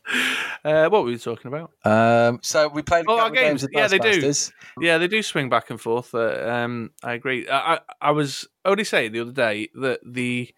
Uh, 0.64 0.88
what 0.88 1.04
were 1.04 1.10
we 1.10 1.18
talking 1.18 1.52
about? 1.52 1.70
Um, 1.84 2.40
so 2.42 2.66
we 2.68 2.82
played 2.82 3.06
a 3.06 3.10
Oh, 3.10 3.30
games 3.30 3.62
games. 3.62 3.72
Yeah, 3.72 3.86
they 3.86 3.98
do. 4.00 4.32
Yeah, 4.80 4.98
they 4.98 5.06
do 5.06 5.22
swing 5.22 5.48
back 5.48 5.70
and 5.70 5.80
forth. 5.80 6.12
Uh, 6.14 6.48
um, 6.50 6.90
I 7.02 7.12
agree. 7.14 7.48
I, 7.48 7.74
I, 7.74 7.80
I 8.00 8.10
was 8.10 8.46
only 8.64 8.82
saying 8.82 9.12
the 9.12 9.20
other 9.20 9.32
day 9.32 9.68
that 9.76 10.00
the 10.04 10.52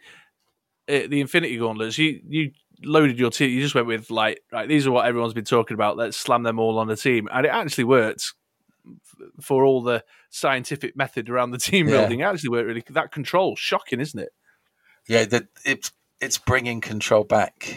uh, 0.88 1.06
the 1.08 1.20
Infinity 1.20 1.58
Gauntlets, 1.58 1.98
you 1.98 2.20
you 2.26 2.52
loaded 2.82 3.18
your 3.18 3.30
team. 3.30 3.50
You 3.50 3.60
just 3.60 3.74
went 3.74 3.86
with 3.86 4.10
like, 4.10 4.40
right, 4.50 4.66
these 4.66 4.86
are 4.86 4.90
what 4.90 5.04
everyone's 5.06 5.34
been 5.34 5.44
talking 5.44 5.74
about. 5.74 5.98
Let's 5.98 6.16
slam 6.16 6.44
them 6.44 6.58
all 6.58 6.78
on 6.78 6.88
the 6.88 6.96
team, 6.96 7.28
and 7.30 7.44
it 7.44 7.50
actually 7.50 7.84
worked 7.84 8.32
for 9.40 9.64
all 9.66 9.82
the 9.82 10.02
scientific 10.30 10.96
method 10.96 11.28
around 11.28 11.50
the 11.50 11.58
team 11.58 11.86
Yeah. 11.88 11.98
building. 11.98 12.20
It 12.20 12.24
actually 12.24 12.50
worked 12.50 12.66
really. 12.66 12.84
That 12.90 13.12
control, 13.12 13.54
shocking, 13.54 14.00
isn't 14.00 14.18
it? 14.18 14.30
Yeah, 15.06 15.26
the, 15.26 15.46
it's 15.64 15.92
it's 16.20 16.38
bringing 16.38 16.80
control 16.80 17.24
back, 17.24 17.76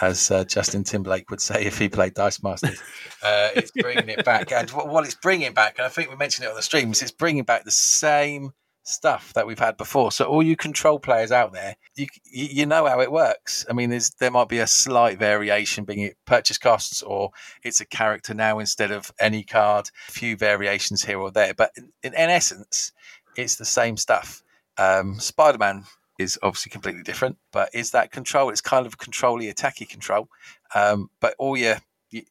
as 0.00 0.30
uh, 0.30 0.44
Justin 0.44 0.84
Timberlake 0.84 1.30
would 1.30 1.40
say 1.40 1.64
if 1.64 1.78
he 1.78 1.88
played 1.88 2.14
Dice 2.14 2.42
Masters. 2.42 2.80
uh, 3.22 3.50
it's 3.54 3.70
bringing 3.70 4.08
it 4.08 4.24
back, 4.24 4.52
and 4.52 4.70
what, 4.70 4.88
what 4.88 5.04
it's 5.04 5.14
bringing 5.14 5.52
back, 5.52 5.78
and 5.78 5.86
I 5.86 5.88
think 5.88 6.10
we 6.10 6.16
mentioned 6.16 6.46
it 6.46 6.50
on 6.50 6.56
the 6.56 6.62
streams, 6.62 7.02
it's 7.02 7.10
bringing 7.10 7.44
back 7.44 7.64
the 7.64 7.70
same 7.70 8.52
stuff 8.84 9.32
that 9.34 9.46
we've 9.46 9.58
had 9.58 9.76
before. 9.76 10.10
So 10.10 10.24
all 10.24 10.42
you 10.42 10.56
control 10.56 10.98
players 10.98 11.30
out 11.30 11.52
there, 11.52 11.76
you 11.96 12.06
you, 12.24 12.66
know 12.66 12.86
how 12.86 13.00
it 13.00 13.12
works. 13.12 13.64
I 13.68 13.72
mean, 13.72 13.96
there 14.18 14.30
might 14.30 14.48
be 14.48 14.58
a 14.58 14.66
slight 14.66 15.18
variation, 15.18 15.84
being 15.84 16.00
it 16.00 16.16
purchase 16.24 16.58
costs, 16.58 17.02
or 17.02 17.30
it's 17.62 17.80
a 17.80 17.86
character 17.86 18.34
now 18.34 18.58
instead 18.58 18.90
of 18.90 19.12
any 19.20 19.44
card. 19.44 19.88
A 20.08 20.12
few 20.12 20.36
variations 20.36 21.04
here 21.04 21.18
or 21.18 21.30
there, 21.30 21.54
but 21.54 21.70
in, 21.76 21.92
in 22.02 22.14
essence, 22.14 22.92
it's 23.36 23.56
the 23.56 23.64
same 23.64 23.96
stuff. 23.96 24.42
Um, 24.78 25.20
Spider-Man 25.20 25.84
is 26.18 26.38
obviously 26.42 26.70
completely 26.70 27.02
different, 27.02 27.36
but 27.52 27.70
is 27.74 27.90
that 27.92 28.10
control? 28.12 28.50
It's 28.50 28.60
kind 28.60 28.86
of 28.86 28.98
controlly 28.98 29.52
attacky 29.52 29.88
control. 29.88 30.28
Um, 30.74 31.08
but 31.20 31.34
all 31.38 31.56
your 31.56 31.76
you, 32.10 32.22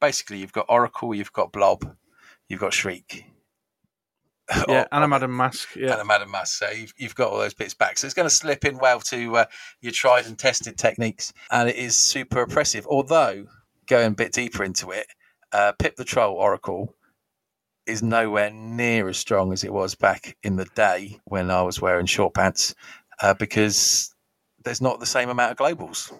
basically 0.00 0.38
you've 0.38 0.52
got 0.52 0.66
Oracle, 0.68 1.14
you've 1.14 1.32
got 1.32 1.52
Blob, 1.52 1.96
you've 2.48 2.60
got 2.60 2.72
Shriek. 2.72 3.24
Yeah, 4.68 4.82
Or- 4.82 4.88
and 4.92 5.04
a 5.04 5.08
Madam 5.08 5.36
Mask. 5.36 5.74
Yeah, 5.74 5.92
and 5.92 6.00
a 6.02 6.04
Madam 6.04 6.30
Mask. 6.30 6.58
So 6.58 6.70
you've, 6.70 6.94
you've 6.96 7.14
got 7.16 7.32
all 7.32 7.38
those 7.38 7.54
bits 7.54 7.74
back. 7.74 7.98
So 7.98 8.06
it's 8.06 8.14
going 8.14 8.28
to 8.28 8.34
slip 8.34 8.64
in 8.64 8.78
well 8.78 9.00
to 9.00 9.36
uh, 9.38 9.44
your 9.80 9.92
tried 9.92 10.26
and 10.26 10.38
tested 10.38 10.78
techniques, 10.78 11.32
and 11.50 11.68
it 11.68 11.74
is 11.76 11.96
super 11.96 12.42
oppressive. 12.42 12.86
Although 12.86 13.46
going 13.88 14.12
a 14.12 14.14
bit 14.14 14.32
deeper 14.32 14.62
into 14.62 14.92
it, 14.92 15.08
uh, 15.52 15.72
Pip 15.78 15.96
the 15.96 16.04
Troll 16.04 16.36
Oracle 16.36 16.94
is 17.86 18.02
nowhere 18.02 18.50
near 18.50 19.08
as 19.08 19.16
strong 19.16 19.52
as 19.52 19.62
it 19.64 19.72
was 19.72 19.94
back 19.94 20.36
in 20.42 20.56
the 20.56 20.64
day 20.76 21.20
when 21.24 21.50
I 21.50 21.62
was 21.62 21.80
wearing 21.80 22.06
short 22.06 22.34
pants, 22.34 22.74
uh, 23.20 23.34
because 23.34 24.14
there's 24.64 24.80
not 24.80 25.00
the 25.00 25.06
same 25.06 25.28
amount 25.28 25.52
of 25.52 25.56
globals. 25.56 26.12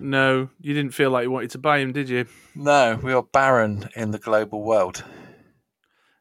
no, 0.00 0.48
you 0.60 0.74
didn't 0.74 0.94
feel 0.94 1.10
like 1.10 1.24
you 1.24 1.30
wanted 1.30 1.50
to 1.50 1.58
buy 1.58 1.78
him, 1.78 1.92
did 1.92 2.08
you? 2.08 2.26
No, 2.54 2.98
we 3.02 3.12
are 3.12 3.22
barren 3.22 3.88
in 3.96 4.10
the 4.10 4.18
global 4.18 4.62
world. 4.62 5.04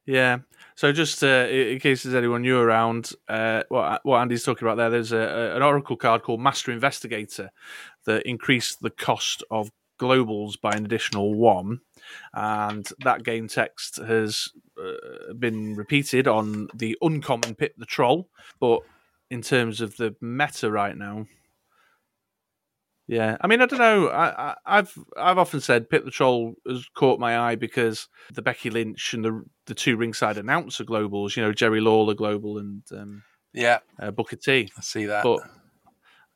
Yeah. 0.06 0.40
So 0.76 0.94
just 0.94 1.24
uh, 1.24 1.48
in 1.50 1.78
case 1.80 2.04
there's 2.04 2.16
anyone 2.16 2.42
new 2.42 2.58
around, 2.58 3.12
uh, 3.28 3.64
what 3.68 4.00
what 4.06 4.20
Andy's 4.20 4.44
talking 4.44 4.66
about 4.66 4.78
there, 4.78 4.90
there's 4.90 5.12
a, 5.12 5.18
a, 5.18 5.56
an 5.58 5.62
Oracle 5.62 5.98
card 5.98 6.24
called 6.24 6.40
Master 6.40 6.72
Investigator 6.72 7.52
that 8.06 8.24
increased 8.24 8.82
the 8.82 8.90
cost 8.90 9.44
of 9.52 9.72
globals 10.00 10.60
by 10.60 10.72
an 10.72 10.86
additional 10.86 11.34
one, 11.34 11.82
and 12.34 12.88
that 13.04 13.24
game 13.24 13.50
text 13.50 13.98
has 13.98 14.48
uh, 14.82 15.34
been 15.34 15.76
repeated 15.76 16.28
on 16.30 16.70
the 16.74 16.98
uncommon 17.02 17.56
Pip 17.56 17.74
the 17.78 17.86
Troll, 17.86 18.30
but 18.62 18.80
in 19.30 19.42
terms 19.42 19.82
of 19.82 19.98
the 19.98 20.16
meta 20.22 20.72
right 20.72 20.98
now, 20.98 21.26
Yeah, 23.10 23.38
I 23.42 23.48
mean, 23.48 23.60
I 23.60 23.66
don't 23.66 23.80
know. 23.80 24.10
I, 24.10 24.56
have 24.66 24.94
I've 25.18 25.40
often 25.40 25.62
said 25.62 25.90
Pip 25.90 26.06
the 26.06 26.12
Troll 26.12 26.54
has 26.68 26.86
caught 26.94 27.20
my 27.20 27.40
eye 27.40 27.56
because 27.56 28.08
the 28.32 28.44
Becky 28.44 28.70
Lynch 28.70 29.16
and 29.16 29.26
the 29.26 29.44
the 29.66 29.74
two 29.74 29.98
ringside 29.98 30.38
announcer 30.38 30.84
globals, 30.84 31.36
you 31.36 31.42
know, 31.42 31.52
Jerry 31.52 31.82
Lawler 31.82 32.14
global 32.14 32.60
and 32.60 32.84
um, 32.92 33.24
yeah, 33.52 33.80
uh, 34.00 34.12
Booker 34.12 34.36
T. 34.36 34.72
I 34.78 34.82
see 34.82 35.06
that, 35.08 35.24
but 35.24 35.42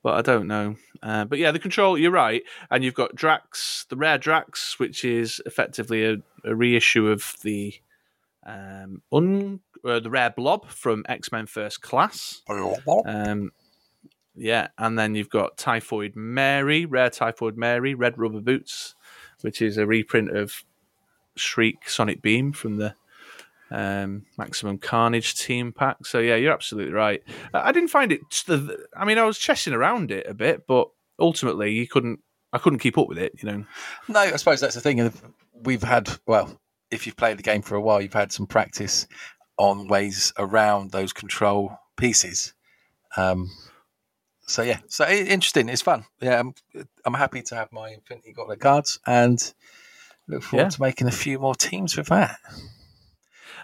but 0.02 0.16
I 0.16 0.22
don't 0.24 0.48
know. 0.48 0.76
Uh, 1.04 1.26
but 1.26 1.38
yeah, 1.38 1.52
the 1.52 1.60
control. 1.60 1.96
You're 1.96 2.10
right, 2.10 2.42
and 2.72 2.84
you've 2.84 2.96
got 2.96 3.14
Drax, 3.14 3.86
the 3.90 3.96
rare 3.96 4.18
Drax, 4.18 4.80
which 4.80 5.06
is 5.06 5.42
effectively 5.46 6.04
a, 6.06 6.18
a 6.44 6.56
reissue 6.56 7.08
of 7.08 7.36
the 7.44 7.76
um, 8.48 9.04
un, 9.12 9.60
uh, 9.86 10.00
the 10.00 10.10
rare 10.10 10.30
Blob 10.30 10.70
from 10.70 11.04
X 11.08 11.32
Men 11.32 11.46
First 11.46 11.82
Class. 11.82 12.42
Um, 13.06 13.52
yeah, 14.36 14.70
and 14.78 14.98
then 14.98 15.16
you've 15.16 15.30
got 15.30 15.58
Typhoid 15.58 16.16
Mary, 16.16 16.86
Rare 16.86 17.10
Typhoid 17.10 17.58
Mary, 17.58 17.94
Red 17.94 18.18
Rubber 18.18 18.42
Boots, 18.42 18.96
which 19.42 19.62
is 19.62 19.78
a 19.78 19.86
reprint 19.86 20.36
of 20.36 20.64
Shriek 21.36 21.88
Sonic 21.88 22.22
Beam 22.22 22.52
from 22.52 22.78
the 22.78 22.96
um, 23.70 24.26
Maximum 24.38 24.78
Carnage 24.78 25.36
team 25.36 25.72
pack. 25.72 26.06
So 26.06 26.20
yeah, 26.20 26.36
you're 26.36 26.54
absolutely 26.54 26.94
right. 26.94 27.22
I 27.54 27.72
didn't 27.72 27.90
find 27.90 28.12
it. 28.12 28.22
The, 28.46 28.88
I 28.96 29.06
mean, 29.06 29.18
I 29.18 29.24
was 29.24 29.38
chessing 29.38 29.74
around 29.74 30.12
it 30.12 30.26
a 30.28 30.34
bit, 30.34 30.66
but 30.68 30.90
ultimately, 31.20 31.74
you 31.74 31.88
couldn't. 31.88 32.20
I 32.52 32.60
couldn't 32.60 32.80
keep 32.80 32.98
up 32.98 33.08
with 33.08 33.18
it. 33.18 33.34
You 33.42 33.52
know. 33.52 33.66
No, 34.08 34.20
I 34.20 34.36
suppose 34.36 34.62
that's 34.62 34.76
the 34.76 34.82
thing. 34.82 35.12
We've 35.54 35.84
had 35.84 36.10
well, 36.28 36.60
if 36.92 37.06
you've 37.06 37.18
played 37.18 37.38
the 37.38 37.44
game 37.44 37.62
for 37.62 37.76
a 37.76 37.82
while, 37.82 38.02
you've 38.02 38.14
had 38.14 38.32
some 38.32 38.46
practice 38.46 39.08
on 39.58 39.88
ways 39.88 40.34
around 40.38 40.92
those 40.92 41.14
control 41.14 41.78
pieces. 41.96 42.54
Um, 43.16 43.50
so 44.46 44.62
yeah, 44.62 44.80
so 44.88 45.08
interesting. 45.08 45.70
It's 45.70 45.82
fun. 45.82 46.06
Yeah, 46.22 46.40
I'm, 46.40 46.54
I'm 47.06 47.14
happy 47.14 47.42
to 47.44 47.56
have 47.56 47.72
my 47.72 47.90
Infinity 47.90 48.34
Gauntlet 48.34 48.60
cards 48.60 49.00
and 49.08 49.54
look 50.28 50.44
forward 50.44 50.66
yeah. 50.66 50.70
to 50.70 50.82
making 50.82 51.08
a 51.08 51.12
few 51.12 51.40
more 51.40 51.56
teams 51.56 51.96
with 51.96 52.08
that. 52.08 52.38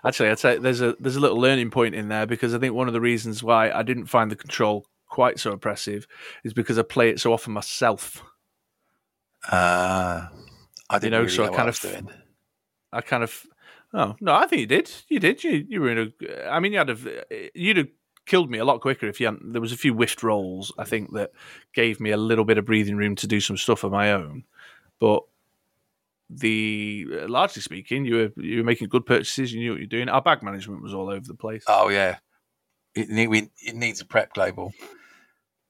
Actually, 0.05 0.29
I'd 0.29 0.39
say 0.39 0.57
there's 0.57 0.81
a 0.81 0.95
there's 0.99 1.17
a 1.17 1.19
little 1.19 1.39
learning 1.39 1.71
point 1.71 1.95
in 1.95 2.07
there 2.07 2.25
because 2.25 2.53
I 2.53 2.59
think 2.59 2.73
one 2.73 2.87
of 2.87 2.93
the 2.93 3.01
reasons 3.01 3.43
why 3.43 3.71
I 3.71 3.83
didn't 3.83 4.05
find 4.05 4.31
the 4.31 4.35
control 4.35 4.85
quite 5.07 5.39
so 5.39 5.51
oppressive 5.51 6.07
is 6.43 6.53
because 6.53 6.79
I 6.79 6.83
play 6.83 7.09
it 7.09 7.19
so 7.19 7.33
often 7.33 7.51
myself. 7.51 8.23
Uh, 9.51 10.27
I 10.89 10.99
didn't 10.99 11.03
you 11.03 11.09
know, 11.09 11.19
really 11.19 11.29
so 11.29 11.45
know 11.45 11.53
I 11.53 11.55
kind 11.55 11.69
of 11.69 11.79
doing. 11.79 12.09
I 12.93 13.01
kind 13.01 13.23
of 13.23 13.45
oh 13.93 14.15
no, 14.19 14.33
I 14.33 14.47
think 14.47 14.61
you 14.61 14.67
did. 14.67 14.91
You 15.07 15.19
did. 15.19 15.43
You 15.43 15.65
you 15.67 15.81
were 15.81 15.89
in 15.89 16.13
a. 16.21 16.49
I 16.49 16.59
mean, 16.59 16.73
you 16.73 16.77
had 16.77 16.89
a. 16.89 17.49
You'd 17.53 17.77
have 17.77 17.87
killed 18.25 18.49
me 18.49 18.59
a 18.59 18.65
lot 18.65 18.81
quicker 18.81 19.07
if 19.07 19.19
you 19.19 19.25
hadn't. 19.25 19.53
There 19.53 19.61
was 19.61 19.71
a 19.71 19.77
few 19.77 19.93
whiffed 19.93 20.23
rolls, 20.23 20.71
I 20.77 20.85
think, 20.85 21.13
that 21.13 21.31
gave 21.73 21.99
me 21.99 22.11
a 22.11 22.17
little 22.17 22.45
bit 22.45 22.57
of 22.57 22.65
breathing 22.65 22.95
room 22.95 23.15
to 23.15 23.27
do 23.27 23.39
some 23.39 23.57
stuff 23.57 23.83
of 23.83 23.91
my 23.91 24.11
own. 24.11 24.43
But 24.99 25.23
the 26.29 27.07
largely 27.27 27.61
speaking, 27.61 28.05
you 28.05 28.15
were 28.15 28.43
you 28.43 28.57
were 28.57 28.63
making 28.63 28.89
good 28.89 29.05
purchases. 29.05 29.51
You 29.51 29.59
knew 29.59 29.71
what 29.71 29.79
you're 29.79 29.87
doing. 29.87 30.09
Our 30.09 30.21
bag 30.21 30.43
management 30.43 30.83
was 30.83 30.93
all 30.93 31.09
over 31.09 31.25
the 31.25 31.33
place. 31.33 31.63
Oh 31.67 31.89
yeah, 31.89 32.17
it, 32.93 33.09
need, 33.09 33.27
we, 33.27 33.49
it 33.65 33.75
needs 33.75 34.01
a 34.01 34.05
prep 34.05 34.33
global. 34.33 34.73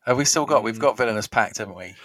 Have 0.05 0.17
we 0.17 0.25
still 0.25 0.45
got? 0.45 0.63
We've 0.63 0.75
mm. 0.75 0.81
got 0.81 0.97
Villainous 0.97 1.27
Pact, 1.27 1.59
haven't 1.59 1.75
we? 1.75 1.95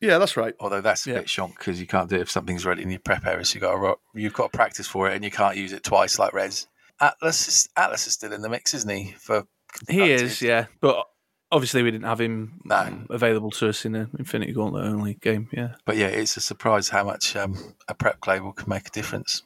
Yeah, 0.00 0.18
that's 0.18 0.36
right. 0.36 0.54
Although 0.60 0.80
that's 0.80 1.06
a 1.06 1.10
yeah. 1.10 1.18
bit 1.18 1.26
shonk 1.26 1.56
because 1.58 1.80
you 1.80 1.86
can't 1.86 2.08
do 2.08 2.16
it 2.16 2.22
if 2.22 2.30
something's 2.30 2.66
ready 2.66 2.82
in 2.82 2.90
your 2.90 3.00
prep 3.00 3.26
area. 3.26 3.44
So 3.44 3.56
you 3.56 3.60
got 3.60 3.98
you've 4.14 4.32
got 4.32 4.52
to 4.52 4.56
practice 4.56 4.86
for 4.86 5.08
it, 5.08 5.14
and 5.14 5.24
you 5.24 5.30
can't 5.30 5.56
use 5.56 5.72
it 5.72 5.82
twice 5.82 6.18
like 6.18 6.32
Res. 6.32 6.66
Atlas 7.00 7.48
is, 7.48 7.68
Atlas 7.76 8.06
is 8.06 8.14
still 8.14 8.32
in 8.32 8.42
the 8.42 8.48
mix, 8.48 8.74
isn't 8.74 8.90
he? 8.90 9.14
For 9.18 9.46
he 9.88 10.10
is, 10.10 10.40
yeah. 10.40 10.66
But 10.80 11.04
obviously, 11.52 11.82
we 11.82 11.90
didn't 11.90 12.06
have 12.06 12.20
him 12.20 12.60
no. 12.64 13.04
available 13.10 13.50
to 13.52 13.68
us 13.68 13.84
in 13.84 13.94
an 13.94 14.10
Infinity 14.18 14.52
Gauntlet 14.52 14.86
only 14.86 15.14
game. 15.14 15.48
Yeah, 15.52 15.74
but 15.84 15.96
yeah, 15.96 16.08
it's 16.08 16.36
a 16.36 16.40
surprise 16.40 16.88
how 16.88 17.04
much 17.04 17.36
um, 17.36 17.56
a 17.88 17.94
prep 17.94 18.20
global 18.20 18.52
can 18.52 18.68
make 18.68 18.88
a 18.88 18.90
difference. 18.90 19.42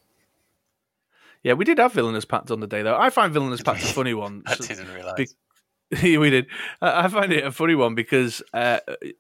Yeah, 1.43 1.55
we 1.55 1.65
did 1.65 1.79
have 1.79 1.93
Villainous 1.93 2.27
Pact 2.27 2.51
on 2.51 2.61
the 2.61 2.67
day 2.67 2.83
though. 2.83 2.97
I 2.97 3.11
find 3.11 3.33
Villainous 3.33 3.63
Pact 3.63 3.83
a 3.83 3.87
funny 3.87 4.15
one. 4.15 4.43
I 4.47 4.55
didn't 4.57 4.93
realise. 4.93 5.15
Be- 5.17 5.29
we 6.03 6.31
did. 6.31 6.47
I 6.81 7.09
find 7.09 7.33
it 7.33 7.45
a 7.45 7.53
funny 7.53 7.75
one 7.75 7.95
because 7.95 8.43
uh, 8.55 8.79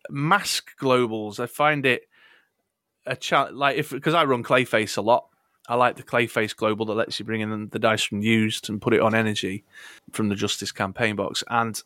mask 0.08 0.78
globals. 0.80 1.40
I 1.40 1.46
find 1.46 1.84
it 1.84 2.02
a 3.06 3.16
challenge. 3.16 3.56
Like 3.56 3.76
if 3.76 3.90
because 3.90 4.14
I 4.14 4.24
run 4.24 4.44
Clayface 4.44 4.96
a 4.96 5.00
lot, 5.00 5.26
I 5.68 5.74
like 5.74 5.96
the 5.96 6.02
Clayface 6.02 6.54
Global 6.54 6.86
that 6.86 6.94
lets 6.94 7.18
you 7.18 7.24
bring 7.24 7.40
in 7.40 7.68
the 7.68 7.78
dice 7.78 8.02
from 8.02 8.22
used 8.22 8.68
and 8.68 8.80
put 8.80 8.94
it 8.94 9.00
on 9.00 9.14
energy 9.14 9.64
from 10.12 10.28
the 10.28 10.34
Justice 10.36 10.72
campaign 10.72 11.16
box. 11.16 11.42
And 11.48 11.80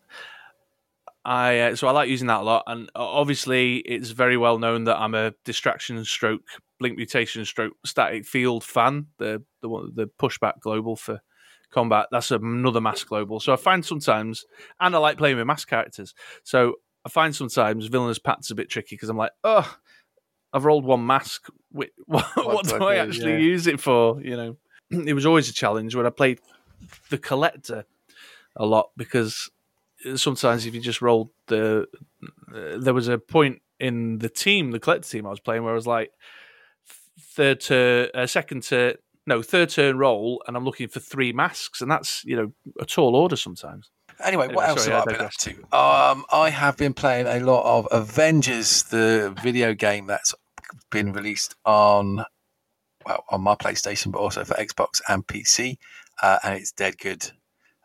I 1.25 1.59
uh, 1.61 1.77
so 1.77 1.89
I 1.89 1.93
like 1.93 2.11
using 2.11 2.29
that 2.29 2.41
a 2.41 2.45
lot. 2.45 2.65
And 2.67 2.91
obviously, 2.95 3.77
it's 3.79 4.11
very 4.11 4.37
well 4.37 4.59
known 4.59 4.85
that 4.85 4.99
I'm 4.99 5.15
a 5.15 5.33
distraction 5.45 6.05
stroke, 6.05 6.43
blink 6.79 6.97
mutation 6.97 7.45
stroke, 7.45 7.73
static 7.87 8.27
field 8.27 8.65
fan. 8.65 9.07
The 9.19 9.43
the 9.63 9.69
the 9.95 10.11
pushback 10.21 10.61
global 10.61 10.97
for 10.97 11.23
combat. 11.75 12.07
That's 12.11 12.31
another 12.31 12.81
mask 12.81 13.09
global. 13.09 13.41
So 13.41 13.53
I 13.53 13.57
find 13.57 13.85
sometimes, 13.85 14.45
and 14.81 14.95
I 14.95 14.99
like 14.99 15.19
playing 15.19 15.37
with 15.37 15.47
mask 15.47 15.69
characters. 15.69 16.15
So 16.43 16.77
I 17.05 17.09
find 17.09 17.35
sometimes 17.35 17.87
Villainous 17.87 18.19
Pact 18.19 18.51
a 18.51 18.55
bit 18.55 18.71
tricky 18.71 18.97
because 18.97 19.09
I'm 19.09 19.17
like, 19.17 19.33
oh, 19.43 19.77
I've 20.53 20.65
rolled 20.65 20.85
one 20.85 21.07
mask. 21.07 21.49
What, 21.77 21.91
what, 22.07 22.25
what 22.37 22.69
do 22.69 22.77
I, 22.77 22.95
I 22.95 22.97
actually 22.99 23.33
yeah. 23.33 23.39
use 23.39 23.67
it 23.67 23.81
for? 23.81 24.21
You 24.23 24.37
know, 24.37 24.57
it 24.91 25.13
was 25.13 25.27
always 25.27 25.49
a 25.49 25.53
challenge 25.53 25.97
when 25.97 26.07
I 26.07 26.11
played 26.11 26.39
the 27.11 27.19
collector 27.19 27.85
a 28.55 28.65
lot 28.65 28.91
because 28.97 29.51
sometimes 30.15 30.67
if 30.67 30.73
you 30.73 30.81
just 30.81 31.03
rolled 31.03 31.31
the, 31.49 31.89
uh, 32.55 32.79
there 32.79 32.95
was 32.95 33.09
a 33.09 33.19
point 33.19 33.61
in 33.81 34.19
the 34.19 34.29
team, 34.29 34.71
the 34.71 34.79
collector 34.79 35.09
team 35.09 35.27
I 35.27 35.31
was 35.31 35.41
playing, 35.41 35.65
where 35.65 35.73
I 35.73 35.75
was 35.75 35.89
like 35.89 36.13
third 37.19 37.59
to 37.63 38.11
uh, 38.15 38.29
second 38.29 38.63
to 38.65 38.97
no 39.27 39.43
third 39.43 39.71
turn 39.71 39.99
roll, 39.99 40.43
and 40.47 40.57
I'm 40.57 40.65
looking 40.65 40.89
for 40.89 41.01
three 41.01 41.33
masks, 41.33 41.81
and 41.81 41.91
that's 41.91 42.25
you 42.25 42.37
know 42.37 42.53
a 42.81 42.85
tall 42.85 43.17
order 43.17 43.37
sometimes. 43.37 43.91
Anyway, 44.23 44.49
what 44.49 44.69
else 44.69 44.85
sorry, 44.85 44.97
have 44.97 45.09
I, 45.09 45.11
I 45.11 45.17
been 45.17 45.27
up 45.27 45.33
to? 45.33 45.51
Um, 45.77 46.25
I 46.31 46.51
have 46.51 46.77
been 46.77 46.95
playing 46.95 47.27
a 47.27 47.45
lot 47.45 47.65
of 47.65 47.89
Avengers, 47.91 48.85
the 48.85 49.35
video 49.43 49.75
game 49.75 50.07
that's 50.07 50.35
been 50.91 51.13
released 51.13 51.55
on 51.65 52.25
well 53.07 53.25
on 53.31 53.41
my 53.41 53.55
PlayStation, 53.55 54.13
but 54.13 54.19
also 54.19 54.45
for 54.45 54.55
Xbox 54.55 55.01
and 55.09 55.27
PC, 55.27 55.77
uh, 56.23 56.39
and 56.45 56.55
it's 56.55 56.73
dead 56.73 56.99
good. 56.99 57.31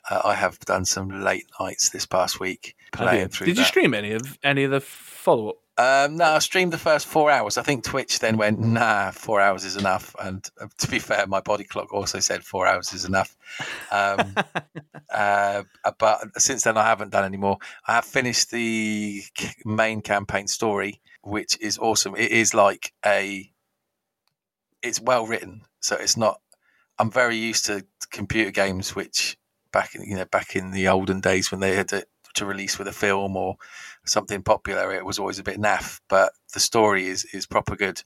Uh, 0.10 0.22
I 0.26 0.36
have 0.36 0.60
done 0.60 0.86
some 0.86 1.24
late 1.24 1.46
nights 1.60 1.90
this 1.90 2.06
past 2.06 2.40
week 2.40 2.76
playing 2.92 3.30
through. 3.30 3.48
Did 3.48 3.58
that. 3.58 3.62
you 3.62 3.66
stream 3.66 3.94
any 3.94 4.14
of 4.14 4.38
any 4.44 4.64
of 4.64 4.72
the 4.72 4.82
follow 4.82 5.50
up? 5.50 5.58
Um, 5.80 6.18
no, 6.18 6.26
I 6.26 6.40
streamed 6.40 6.74
the 6.74 6.78
first 6.78 7.08
four 7.08 7.32
hours. 7.32 7.58
I 7.58 7.62
think 7.62 7.86
Twitch 7.86 8.20
then 8.20 8.36
went, 8.36 8.60
nah, 8.60 9.12
four 9.12 9.40
hours 9.40 9.64
is 9.64 9.78
enough. 9.78 10.14
And 10.22 10.46
uh, 10.60 10.68
to 10.80 10.88
be 10.90 11.00
fair, 11.00 11.26
my 11.26 11.40
body 11.40 11.64
clock 11.64 11.94
also 11.94 12.20
said 12.20 12.44
four 12.44 12.68
hours 12.68 12.92
is 12.92 13.06
enough. 13.06 13.38
Um, 13.90 14.36
uh, 15.14 15.64
but 15.98 16.42
since 16.42 16.64
then, 16.64 16.76
I 16.76 16.84
haven't 16.84 17.12
done 17.12 17.24
any 17.24 17.38
more. 17.38 17.60
I 17.88 17.94
have 17.94 18.04
finished 18.04 18.52
the 18.52 19.22
main 19.64 20.02
campaign 20.02 20.48
story, 20.48 21.00
which 21.22 21.58
is 21.62 21.78
awesome. 21.78 22.14
It 22.18 22.32
is 22.32 22.54
like 22.54 22.92
a, 23.06 23.50
it's 24.84 25.00
well 25.00 25.26
written, 25.26 25.62
so 25.80 25.96
it's 25.96 26.18
not. 26.18 26.42
I'm 26.98 27.10
very 27.10 27.38
used 27.38 27.68
to 27.68 27.86
computer 28.12 28.52
games, 28.52 28.98
which 28.98 29.38
back 29.72 29.96
in 29.96 30.04
you 30.04 30.18
know 30.18 30.26
back 30.26 30.58
in 30.58 30.72
the 30.72 30.90
olden 30.90 31.22
days 31.22 31.52
when 31.52 31.62
they 31.62 31.78
had 31.78 31.88
to, 31.90 32.06
to 32.36 32.46
release 32.46 32.78
with 32.78 32.88
a 32.88 32.94
film 32.94 33.36
or 33.36 33.58
something 34.06 34.42
popular, 34.44 34.94
it 34.94 35.06
was 35.06 35.20
always 35.20 35.40
a 35.40 35.44
bit 35.44 35.60
naff. 35.60 36.00
But 36.10 36.34
the 36.54 36.60
story 36.60 37.08
is 37.08 37.26
is 37.26 37.46
proper 37.46 37.76
good. 37.76 38.02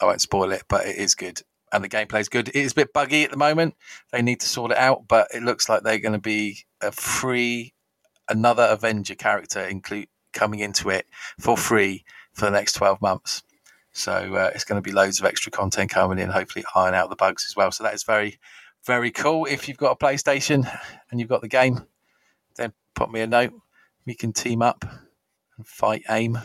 I 0.00 0.06
won't 0.06 0.20
spoil 0.20 0.52
it, 0.52 0.64
but 0.68 0.86
it 0.86 0.96
is 0.96 1.14
good. 1.14 1.42
And 1.72 1.82
the 1.82 1.88
gameplay 1.88 2.20
is 2.20 2.28
good. 2.28 2.48
It 2.48 2.56
is 2.56 2.72
a 2.72 2.76
bit 2.76 2.92
buggy 2.92 3.24
at 3.24 3.30
the 3.30 3.36
moment. 3.36 3.74
They 4.12 4.22
need 4.22 4.40
to 4.40 4.48
sort 4.48 4.70
it 4.70 4.78
out, 4.78 5.08
but 5.08 5.28
it 5.34 5.42
looks 5.42 5.68
like 5.68 5.82
they're 5.82 5.98
going 5.98 6.12
to 6.12 6.18
be 6.18 6.64
a 6.80 6.92
free 6.92 7.74
another 8.28 8.66
Avenger 8.70 9.14
character 9.14 9.60
include 9.60 10.08
coming 10.32 10.60
into 10.60 10.90
it 10.90 11.06
for 11.38 11.56
free 11.56 12.04
for 12.32 12.46
the 12.46 12.50
next 12.50 12.72
12 12.72 13.00
months. 13.00 13.42
So 13.92 14.34
uh, 14.34 14.50
it's 14.54 14.64
going 14.64 14.82
to 14.82 14.86
be 14.86 14.92
loads 14.92 15.20
of 15.20 15.26
extra 15.26 15.52
content 15.52 15.90
coming 15.90 16.18
in, 16.18 16.28
hopefully 16.28 16.64
iron 16.74 16.94
out 16.94 17.10
the 17.10 17.16
bugs 17.16 17.46
as 17.48 17.54
well. 17.54 17.70
So 17.70 17.84
that 17.84 17.94
is 17.94 18.02
very, 18.02 18.40
very 18.84 19.12
cool. 19.12 19.46
If 19.46 19.68
you've 19.68 19.78
got 19.78 19.92
a 19.92 20.04
PlayStation 20.04 20.68
and 21.10 21.20
you've 21.20 21.28
got 21.28 21.42
the 21.42 21.48
game, 21.48 21.86
then 22.56 22.72
put 22.94 23.10
me 23.12 23.20
a 23.20 23.26
note. 23.26 23.52
We 24.06 24.14
can 24.14 24.32
team 24.32 24.62
up 24.62 24.84
and 25.56 25.66
fight 25.66 26.02
AIM. 26.08 26.38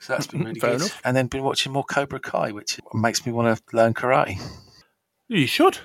So 0.00 0.12
that's 0.12 0.26
been 0.28 0.44
really 0.44 0.60
good. 0.60 0.76
Enough. 0.76 1.00
And 1.04 1.16
then 1.16 1.26
been 1.26 1.42
watching 1.42 1.72
more 1.72 1.84
Cobra 1.84 2.20
Kai, 2.20 2.52
which 2.52 2.80
makes 2.94 3.26
me 3.26 3.32
want 3.32 3.56
to 3.56 3.76
learn 3.76 3.94
karate. 3.94 4.40
You 5.28 5.46
should. 5.46 5.78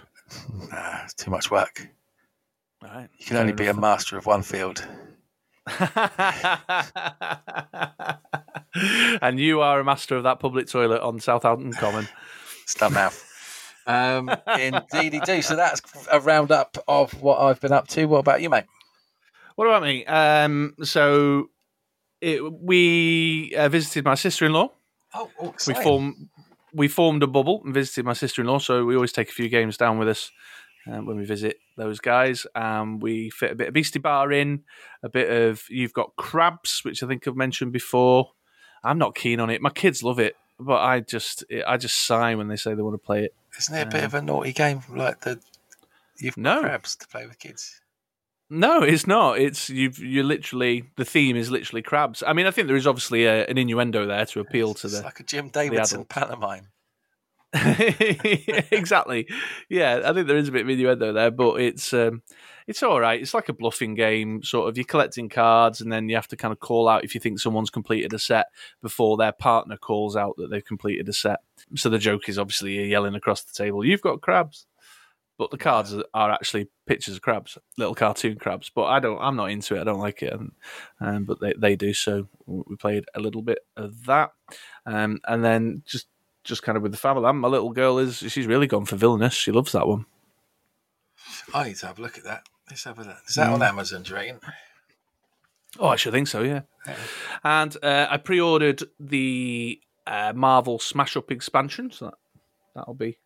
Nah, 0.71 1.03
it's 1.03 1.13
too 1.13 1.31
much 1.31 1.49
work. 1.51 1.87
Right. 2.81 3.09
You 3.17 3.25
can 3.25 3.35
Fair 3.35 3.39
only 3.41 3.51
enough. 3.51 3.57
be 3.57 3.67
a 3.67 3.73
master 3.73 4.17
of 4.17 4.25
one 4.25 4.41
field. 4.43 4.85
and 9.21 9.39
you 9.39 9.61
are 9.61 9.79
a 9.79 9.83
master 9.83 10.17
of 10.17 10.23
that 10.23 10.39
public 10.39 10.67
toilet 10.67 11.01
on 11.01 11.19
Southampton 11.19 11.73
Common. 11.73 12.07
Stop 12.65 12.91
mouth. 12.93 13.29
Um, 13.85 14.31
indeed, 14.57 15.21
do. 15.25 15.41
So 15.41 15.57
that's 15.57 15.81
a 16.09 16.21
roundup 16.21 16.77
of 16.87 17.21
what 17.21 17.41
I've 17.41 17.59
been 17.59 17.73
up 17.73 17.89
to. 17.89 18.05
What 18.05 18.19
about 18.19 18.41
you, 18.41 18.49
mate? 18.49 18.63
What 19.55 19.67
about 19.67 19.83
me? 19.83 20.05
Um, 20.05 20.75
so 20.83 21.50
it, 22.22 22.41
we 22.62 23.53
uh, 23.55 23.69
visited 23.69 24.05
my 24.05 24.15
sister-in-law. 24.15 24.72
Oh, 25.13 25.29
oh 25.39 25.53
We 25.67 25.74
formed 25.74 26.15
we 26.74 26.88
formed 26.88 27.22
a 27.22 27.27
bubble 27.27 27.62
and 27.63 27.74
visited 27.74 28.03
my 28.03 28.13
sister-in-law. 28.13 28.57
So 28.60 28.83
we 28.86 28.95
always 28.95 29.12
take 29.12 29.29
a 29.29 29.33
few 29.33 29.48
games 29.48 29.77
down 29.77 30.00
with 30.00 30.10
us 30.10 30.31
uh, 30.88 30.98
when 30.98 31.17
we 31.17 31.25
visit 31.25 31.57
those 31.77 32.00
guys. 32.00 32.48
Um, 32.55 33.00
we 33.00 33.29
fit 33.29 33.51
a 33.51 33.55
bit 33.55 33.67
of 33.67 33.74
Beasty 33.75 34.01
Bar 34.01 34.31
in, 34.31 34.63
a 35.03 35.10
bit 35.10 35.29
of 35.29 35.63
you've 35.69 35.93
got 35.93 36.15
crabs, 36.15 36.81
which 36.83 37.03
I 37.03 37.07
think 37.07 37.27
I've 37.27 37.36
mentioned 37.36 37.74
before. 37.74 38.31
I'm 38.83 38.98
not 38.98 39.15
keen 39.15 39.39
on 39.39 39.50
it. 39.50 39.62
My 39.62 39.69
kids 39.69 40.01
love 40.01 40.19
it, 40.19 40.36
but 40.60 40.81
I 40.81 41.01
just 41.01 41.43
I 41.67 41.77
just 41.77 42.05
sigh 42.07 42.33
when 42.36 42.48
they 42.48 42.55
say 42.55 42.74
they 42.74 42.81
want 42.81 42.95
to 42.95 43.05
play 43.05 43.25
it. 43.25 43.36
Isn't 43.57 43.75
it 43.75 43.81
a 43.83 43.91
bit 43.91 44.03
of 44.03 44.13
a 44.15 44.22
naughty 44.22 44.51
game 44.51 44.81
like 44.89 45.22
the 45.22 45.39
you've 46.17 46.36
got 46.36 46.41
No. 46.41 46.62
crabs 46.62 46.95
to 46.95 47.07
play 47.07 47.27
with 47.27 47.38
kids? 47.38 47.79
No, 48.55 48.83
it's 48.83 49.07
not. 49.07 49.39
It's 49.39 49.67
you've 49.72 49.98
you 49.98 50.22
literally 50.22 50.83
the 50.95 51.05
theme 51.05 51.36
is 51.36 51.50
literally 51.50 51.81
crabs. 51.81 52.22
I 52.25 52.33
mean, 52.33 52.45
I 52.45 52.51
think 52.51 52.67
there 52.67 52.75
is 52.75 52.86
obviously 52.86 53.25
a, 53.25 53.48
an 53.48 53.57
innuendo 53.57 54.05
there 54.05 54.27
to 54.27 54.41
appeal 54.41 54.75
to 54.75 54.88
the 54.88 55.01
like 55.01 55.19
a 55.19 55.24
Jim 55.24 55.50
Davidson 55.50 56.05
pantomime. 56.05 56.67
exactly. 58.72 59.27
Yeah, 59.69 60.01
I 60.05 60.13
think 60.13 60.27
there 60.27 60.38
is 60.38 60.50
a 60.50 60.51
bit 60.51 60.62
of 60.62 60.69
innuendo 60.69 61.13
there, 61.13 61.31
but 61.31 61.62
it's 61.62 61.93
um, 61.93 62.22
it's 62.67 62.83
all 62.83 63.00
right. 63.00 63.19
It's 63.19 63.33
like 63.33 63.50
a 63.50 63.53
bluffing 63.53 63.95
game, 63.95 64.43
sort 64.43 64.69
of. 64.69 64.77
You're 64.77 64.86
collecting 64.86 65.29
cards, 65.29 65.81
and 65.81 65.91
then 65.91 66.07
you 66.07 66.15
have 66.15 66.27
to 66.27 66.38
kind 66.38 66.51
of 66.51 66.60
call 66.60 66.88
out 66.88 67.03
if 67.03 67.15
you 67.15 67.22
think 67.22 67.39
someone's 67.39 67.72
completed 67.72 68.13
a 68.13 68.19
set 68.19 68.48
before 68.83 69.17
their 69.17 69.31
partner 69.31 69.77
calls 69.77 70.15
out 70.15 70.36
that 70.38 70.51
they've 70.51 70.63
completed 70.63 71.10
a 71.10 71.13
set. 71.13 71.39
So 71.75 71.89
the 71.89 71.98
joke 71.98 72.29
is 72.29 72.38
obviously 72.38 72.74
you're 72.75 72.86
yelling 72.86 73.15
across 73.15 73.41
the 73.41 73.53
table, 73.53 73.83
"You've 73.83 74.01
got 74.01 74.22
crabs," 74.22 74.67
but 75.37 75.51
the 75.51 75.57
cards 75.57 75.93
are- 75.93 76.05
are 76.13 76.31
actually 76.31 76.69
pictures 76.85 77.15
of 77.15 77.21
crabs, 77.21 77.57
little 77.77 77.95
cartoon 77.95 78.37
crabs. 78.37 78.69
But 78.73 78.85
I 78.85 78.99
don't. 78.99 79.19
I'm 79.19 79.35
not 79.35 79.51
into 79.51 79.75
it. 79.75 79.81
I 79.81 79.83
don't 79.83 79.99
like 79.99 80.21
it, 80.21 80.33
and, 80.33 80.51
um, 80.99 81.25
but 81.25 81.39
they 81.39 81.53
they 81.57 81.75
do. 81.75 81.93
So 81.93 82.27
we 82.45 82.75
played 82.75 83.05
a 83.15 83.19
little 83.19 83.41
bit 83.41 83.59
of 83.75 84.05
that, 84.05 84.31
um, 84.85 85.19
and 85.27 85.43
then 85.43 85.83
just 85.85 86.07
just 86.43 86.63
kind 86.63 86.75
of 86.77 86.83
with 86.83 86.91
the 86.91 86.97
family. 86.97 87.31
My 87.33 87.47
little 87.47 87.71
girl 87.71 87.97
is 87.99 88.17
she's 88.17 88.47
really 88.47 88.67
gone 88.67 88.85
for 88.85 88.95
villainous. 88.95 89.33
She 89.33 89.51
loves 89.51 89.71
that 89.71 89.87
one. 89.87 90.05
I 91.53 91.65
need 91.67 91.77
to 91.77 91.87
have 91.87 91.99
a 91.99 92.01
look 92.01 92.17
at 92.17 92.25
that. 92.25 92.43
Let's 92.69 92.83
have 92.83 92.99
a 92.99 93.03
look. 93.03 93.17
Is 93.27 93.35
that 93.35 93.49
on 93.49 93.61
Amazon, 93.61 94.03
do? 94.03 94.39
Oh, 95.79 95.87
I 95.87 95.95
should 95.95 96.13
think 96.13 96.27
so. 96.27 96.43
Yeah. 96.43 96.61
And 97.43 97.75
uh, 97.81 98.07
I 98.09 98.17
pre-ordered 98.17 98.83
the 98.99 99.79
uh, 100.05 100.33
Marvel 100.35 100.79
Smash 100.79 101.17
Up 101.17 101.31
expansion, 101.31 101.91
so 101.91 102.05
that, 102.05 102.13
that'll 102.75 102.93
be 102.93 103.17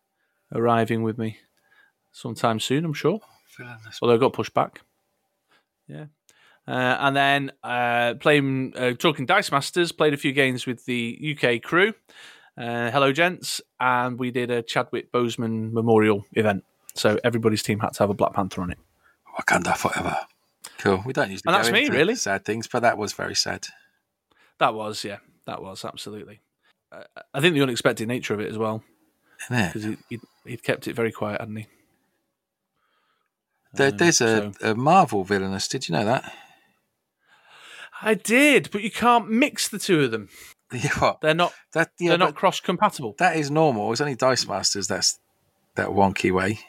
arriving 0.52 1.02
with 1.02 1.18
me 1.18 1.38
sometime 2.18 2.58
soon. 2.60 2.84
I'm 2.84 2.92
sure. 2.92 3.20
Although 4.02 4.14
it 4.14 4.18
got 4.18 4.32
pushed 4.32 4.54
back. 4.54 4.80
Yeah. 5.86 6.06
Uh, 6.66 6.96
and 7.00 7.16
then 7.16 7.52
uh, 7.62 8.14
playing, 8.20 8.74
uh, 8.76 8.92
talking 8.92 9.24
Dice 9.24 9.50
Masters, 9.50 9.92
played 9.92 10.12
a 10.12 10.18
few 10.18 10.32
games 10.32 10.66
with 10.66 10.84
the 10.84 11.36
UK 11.36 11.62
crew. 11.62 11.94
Uh, 12.56 12.90
hello, 12.90 13.12
gents. 13.12 13.60
And 13.80 14.18
we 14.18 14.30
did 14.30 14.50
a 14.50 14.62
Chadwick 14.62 15.10
Boseman 15.12 15.72
memorial 15.72 16.26
event. 16.32 16.64
So 16.94 17.18
everybody's 17.24 17.62
team 17.62 17.78
had 17.78 17.92
to 17.94 18.00
have 18.00 18.10
a 18.10 18.14
Black 18.14 18.34
Panther 18.34 18.62
on 18.62 18.70
it. 18.72 18.78
Wakanda 19.38 19.76
forever. 19.76 20.16
Cool. 20.78 21.02
We 21.06 21.12
don't 21.12 21.30
usually 21.30 21.44
And 21.46 21.54
go 21.64 21.70
that's 21.70 21.72
me, 21.72 21.88
really. 21.88 22.16
sad 22.16 22.44
things, 22.44 22.66
but 22.66 22.80
that 22.80 22.98
was 22.98 23.12
very 23.12 23.34
sad. 23.34 23.66
That 24.58 24.74
was, 24.74 25.04
yeah, 25.04 25.18
that 25.46 25.62
was 25.62 25.84
absolutely. 25.84 26.40
Uh, 26.90 27.04
I 27.32 27.40
think 27.40 27.54
the 27.54 27.62
unexpected 27.62 28.08
nature 28.08 28.34
of 28.34 28.40
it 28.40 28.50
as 28.50 28.58
well, 28.58 28.82
because 29.48 29.84
he, 30.08 30.18
he'd 30.44 30.62
kept 30.62 30.88
it 30.88 30.96
very 30.96 31.12
quiet, 31.12 31.40
hadn't 31.40 31.56
he? 31.56 31.66
There, 33.74 33.90
Um, 33.90 33.96
there's 33.96 34.20
a, 34.20 34.52
so- 34.60 34.70
a 34.70 34.74
Marvel 34.74 35.24
villainous. 35.24 35.68
Did 35.68 35.88
you 35.88 35.94
know 35.94 36.04
that? 36.04 36.32
I 38.00 38.14
did, 38.14 38.70
but 38.70 38.82
you 38.82 38.90
can't 38.90 39.28
mix 39.30 39.68
the 39.68 39.78
two 39.78 40.02
of 40.04 40.10
them. 40.10 40.28
Yeah, 40.70 40.90
what? 40.98 41.22
They're 41.22 41.32
not. 41.32 41.54
That, 41.72 41.92
yeah, 41.98 42.10
they're 42.10 42.18
not 42.18 42.34
cross 42.34 42.60
compatible. 42.60 43.14
that 43.18 43.38
is 43.38 43.50
normal. 43.50 43.90
It's 43.90 44.02
only 44.02 44.14
Dice 44.16 44.46
Masters 44.46 44.86
that's 44.86 45.18
that 45.76 45.88
wonky 45.88 46.30
way. 46.30 46.60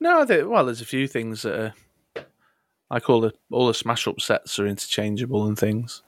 No, 0.00 0.24
think, 0.24 0.48
well, 0.48 0.64
there's 0.64 0.80
a 0.80 0.86
few 0.86 1.06
things 1.06 1.42
that 1.42 1.54
are. 1.60 1.74
I 2.90 2.98
call 2.98 3.20
the 3.20 3.32
all 3.50 3.66
the 3.66 3.74
smash 3.74 4.08
up 4.08 4.22
sets 4.22 4.58
are 4.58 4.66
interchangeable 4.66 5.46
and 5.46 5.58
things. 5.58 6.02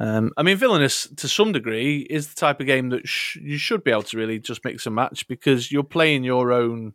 Um, 0.00 0.32
I 0.36 0.42
mean, 0.42 0.56
Villainous 0.56 1.06
to 1.18 1.28
some 1.28 1.52
degree 1.52 1.98
is 2.10 2.26
the 2.28 2.34
type 2.34 2.58
of 2.58 2.66
game 2.66 2.88
that 2.88 3.06
sh- 3.06 3.36
you 3.40 3.56
should 3.56 3.84
be 3.84 3.92
able 3.92 4.02
to 4.02 4.18
really 4.18 4.40
just 4.40 4.64
mix 4.64 4.86
and 4.86 4.94
match 4.96 5.28
because 5.28 5.70
you're 5.70 5.84
playing 5.84 6.24
your 6.24 6.50
own, 6.52 6.94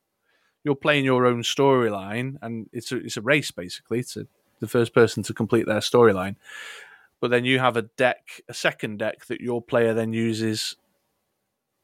you're 0.63 0.75
playing 0.75 1.05
your 1.05 1.25
own 1.25 1.43
storyline, 1.43 2.37
and 2.41 2.69
it's 2.71 2.91
a 2.91 2.97
it's 2.97 3.17
a 3.17 3.21
race 3.21 3.51
basically 3.51 4.03
to 4.03 4.27
the 4.59 4.67
first 4.67 4.93
person 4.93 5.23
to 5.23 5.33
complete 5.33 5.65
their 5.65 5.79
storyline. 5.79 6.35
But 7.19 7.31
then 7.31 7.45
you 7.45 7.59
have 7.59 7.77
a 7.77 7.83
deck, 7.83 8.41
a 8.49 8.53
second 8.53 8.97
deck 8.97 9.25
that 9.25 9.41
your 9.41 9.61
player 9.61 9.93
then 9.93 10.13
uses 10.13 10.75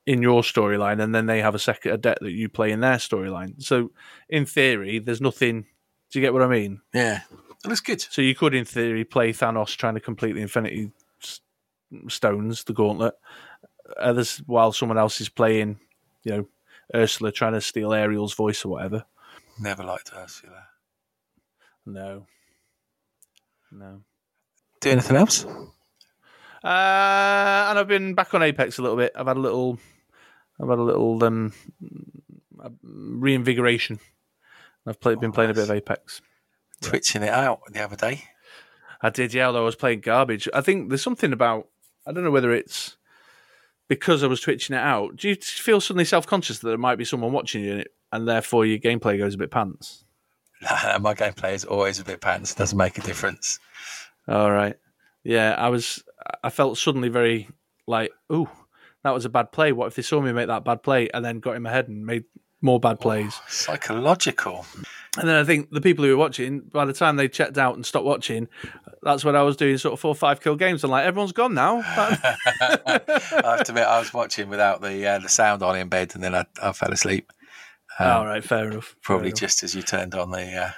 in 0.05 0.21
your 0.21 0.41
storyline, 0.41 1.01
and 1.01 1.13
then 1.13 1.25
they 1.25 1.41
have 1.41 1.53
a 1.53 1.59
second 1.59 1.91
a 1.91 1.97
deck 1.97 2.19
that 2.21 2.31
you 2.31 2.49
play 2.49 2.71
in 2.71 2.79
their 2.79 2.95
storyline. 2.95 3.61
So, 3.61 3.91
in 4.29 4.45
theory, 4.45 4.99
there's 4.99 5.21
nothing. 5.21 5.65
Do 6.09 6.19
you 6.19 6.25
get 6.25 6.33
what 6.33 6.41
I 6.41 6.47
mean? 6.47 6.81
Yeah, 6.93 7.21
looks 7.65 7.81
good. 7.81 8.01
So 8.01 8.21
you 8.21 8.33
could, 8.33 8.55
in 8.55 8.65
theory, 8.65 9.03
play 9.03 9.33
Thanos 9.33 9.75
trying 9.75 9.95
to 9.95 9.99
complete 9.99 10.33
the 10.33 10.41
Infinity 10.41 10.91
Stones, 12.07 12.63
the 12.63 12.73
Gauntlet, 12.73 13.13
uh, 13.89 13.99
others 13.99 14.37
while 14.45 14.71
someone 14.71 14.97
else 14.97 15.19
is 15.21 15.29
playing, 15.29 15.79
you 16.23 16.31
know, 16.31 16.47
Ursula 16.93 17.31
trying 17.31 17.53
to 17.53 17.61
steal 17.61 17.93
Ariel's 17.93 18.33
voice 18.33 18.63
or 18.65 18.69
whatever. 18.69 19.05
Never 19.59 19.83
liked 19.83 20.11
Ursula. 20.15 20.63
No, 21.85 22.25
no. 23.71 24.01
Do 24.81 24.89
anything 24.91 25.17
else? 25.17 25.45
Uh, 26.63 27.67
and 27.69 27.79
I've 27.79 27.87
been 27.87 28.13
back 28.13 28.33
on 28.33 28.43
Apex 28.43 28.77
a 28.77 28.81
little 28.81 28.97
bit. 28.97 29.13
I've 29.15 29.27
had 29.27 29.37
a 29.37 29.39
little, 29.39 29.79
I've 30.61 30.69
had 30.69 30.79
a 30.79 30.83
little 30.83 31.23
um, 31.23 31.53
reinvigoration. 32.83 33.99
I've 34.85 34.99
played, 34.99 35.19
been 35.19 35.31
playing 35.31 35.51
a 35.51 35.53
bit 35.53 35.63
of 35.63 35.71
Apex. 35.71 36.21
Twitching 36.81 37.23
it 37.23 37.29
out 37.29 37.61
the 37.71 37.83
other 37.83 37.95
day. 37.95 38.23
I 39.01 39.09
did, 39.09 39.33
yeah. 39.33 39.47
Although 39.47 39.61
I 39.61 39.65
was 39.65 39.75
playing 39.75 40.01
garbage, 40.01 40.47
I 40.53 40.61
think 40.61 40.89
there's 40.89 41.03
something 41.03 41.33
about 41.33 41.67
I 42.05 42.11
don't 42.11 42.23
know 42.23 42.31
whether 42.31 42.51
it's 42.51 42.96
because 43.87 44.23
I 44.23 44.27
was 44.27 44.41
twitching 44.41 44.75
it 44.75 44.79
out. 44.79 45.17
Do 45.17 45.29
you 45.29 45.35
feel 45.35 45.81
suddenly 45.81 46.05
self-conscious 46.05 46.59
that 46.59 46.67
there 46.67 46.77
might 46.77 46.97
be 46.97 47.05
someone 47.05 47.31
watching 47.31 47.63
you, 47.63 47.83
and 48.11 48.27
therefore 48.27 48.65
your 48.65 48.79
gameplay 48.79 49.17
goes 49.17 49.35
a 49.35 49.37
bit 49.37 49.51
pants? 49.51 50.03
My 50.99 51.13
gameplay 51.13 51.53
is 51.53 51.65
always 51.65 51.99
a 51.99 52.03
bit 52.03 52.21
pants. 52.21 52.55
Doesn't 52.55 52.77
make 52.77 52.97
a 52.97 53.01
difference. 53.01 53.59
All 54.27 54.51
right, 54.51 54.75
yeah. 55.23 55.55
I 55.57 55.69
was, 55.69 56.03
I 56.43 56.49
felt 56.49 56.77
suddenly 56.77 57.09
very 57.09 57.49
like, 57.87 58.11
ooh, 58.31 58.49
that 59.03 59.13
was 59.13 59.25
a 59.25 59.29
bad 59.29 59.51
play. 59.51 59.71
What 59.71 59.87
if 59.87 59.95
they 59.95 60.01
saw 60.01 60.19
me 60.19 60.33
make 60.33 60.47
that 60.47 60.65
bad 60.65 60.83
play 60.83 61.09
and 61.13 61.23
then 61.23 61.39
got 61.39 61.55
in 61.55 61.63
my 61.63 61.71
head 61.71 61.87
and 61.87 62.05
made 62.05 62.25
more 62.61 62.79
bad 62.79 62.99
plays? 62.99 63.39
Psychological. 63.47 64.65
And 65.17 65.27
then 65.27 65.35
I 65.35 65.43
think 65.43 65.71
the 65.71 65.81
people 65.81 66.05
who 66.05 66.11
were 66.11 66.17
watching, 66.17 66.59
by 66.59 66.85
the 66.85 66.93
time 66.93 67.15
they 67.15 67.27
checked 67.27 67.57
out 67.57 67.75
and 67.75 67.85
stopped 67.85 68.05
watching, 68.05 68.47
that's 69.01 69.25
when 69.25 69.35
I 69.35 69.41
was 69.41 69.55
doing 69.57 69.77
sort 69.77 69.93
of 69.93 69.99
four 69.99 70.11
or 70.11 70.15
five 70.15 70.41
kill 70.41 70.55
games. 70.55 70.83
I'm 70.83 70.91
like, 70.91 71.05
everyone's 71.05 71.31
gone 71.31 71.53
now. 71.53 71.77
I 71.85 73.01
have 73.43 73.63
to 73.63 73.71
admit, 73.71 73.85
I 73.85 73.99
was 73.99 74.13
watching 74.13 74.49
without 74.49 74.81
the 74.81 75.05
uh, 75.07 75.19
the 75.19 75.29
sound 75.29 75.63
on 75.63 75.75
in 75.77 75.87
bed, 75.89 76.11
and 76.13 76.23
then 76.23 76.35
I, 76.35 76.45
I 76.61 76.71
fell 76.73 76.91
asleep. 76.91 77.31
Um, 77.99 78.07
All 78.11 78.25
right, 78.25 78.43
fair 78.43 78.69
enough. 78.69 78.85
fair 78.85 78.95
Probably 79.01 79.29
enough. 79.29 79.39
just 79.39 79.63
as 79.63 79.73
you 79.73 79.81
turned 79.81 80.13
on 80.13 80.31
the 80.31 80.53
uh, 80.55 80.71